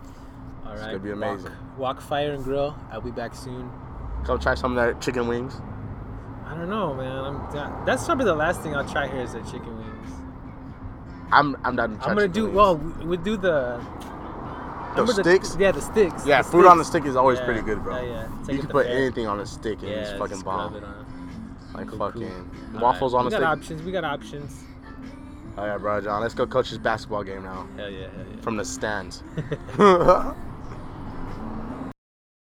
right. 0.65 0.73
It's 0.73 0.85
gonna 0.85 0.99
be 0.99 1.11
amazing. 1.11 1.51
Wok, 1.77 1.97
wok 1.97 2.01
fire 2.01 2.33
and 2.33 2.43
grill. 2.43 2.75
I'll 2.91 3.01
be 3.01 3.11
back 3.11 3.35
soon. 3.35 3.69
Come 4.25 4.39
try 4.39 4.55
some 4.55 4.75
of 4.77 4.83
that 4.85 5.01
chicken 5.01 5.27
wings. 5.27 5.61
I 6.45 6.55
don't 6.55 6.69
know, 6.69 6.93
man. 6.93 7.11
I'm, 7.23 7.53
that, 7.53 7.85
that's 7.85 8.05
probably 8.05 8.25
the 8.25 8.33
last 8.35 8.61
thing 8.61 8.75
I'll 8.75 8.87
try 8.87 9.07
here 9.07 9.21
is 9.21 9.33
the 9.33 9.41
chicken 9.41 9.77
wings. 9.77 10.11
I'm 11.31 11.55
I'm 11.63 11.75
to 11.75 11.83
I'm 11.83 11.97
gonna 11.99 12.27
do 12.27 12.45
wings. 12.45 12.55
well. 12.55 12.77
We, 12.77 13.05
we 13.05 13.17
do 13.17 13.37
the 13.37 13.79
The 14.95 15.01
remember 15.03 15.11
sticks? 15.23 15.55
yeah, 15.59 15.71
the 15.71 15.81
sticks. 15.81 16.25
Yeah, 16.25 16.41
The 16.41 16.49
food 16.49 16.65
on 16.65 16.77
the 16.77 16.85
stick 16.85 17.05
is 17.05 17.15
always 17.15 17.37
Yeah, 17.39 17.45
pretty 17.45 17.61
good, 17.61 17.83
bro. 17.83 17.97
Yeah, 18.01 18.03
yeah. 18.09 18.39
It's 18.39 18.49
you 18.49 18.59
can 18.59 18.69
put 18.69 18.85
fair. 18.87 18.97
anything 18.97 19.27
on 19.27 19.39
a 19.39 19.45
stick 19.45 19.79
and 19.81 19.89
Yeah, 19.91 19.97
it's 19.97 20.17
fucking 20.17 20.41
bomb. 20.41 20.75
it 20.75 20.83
on. 20.83 21.05
Like 21.73 21.87
Cool, 21.89 21.99
fucking 21.99 22.49
cool. 22.71 22.79
waffles 22.81 23.13
All 23.13 23.19
on 23.19 23.25
right. 23.25 23.33
a 23.33 23.35
We 23.37 23.41
got 23.41 23.57
options. 23.57 23.83
We 23.83 23.91
got 23.91 24.03
options. 24.05 24.63
Oh 25.57 25.65
yeah, 25.65 25.77
bro, 25.77 26.01
John. 26.01 26.21
Let's 26.21 26.33
go 26.35 26.45
coach 26.45 26.69
this 26.69 26.77
basketball 26.77 27.23
game 27.23 27.43
now 27.43 27.67
Hell 27.77 27.89
yeah, 27.89 28.07
hell 28.15 28.25
yeah. 28.35 28.41
from 28.41 28.57
the 28.57 28.65
stands. 28.65 29.23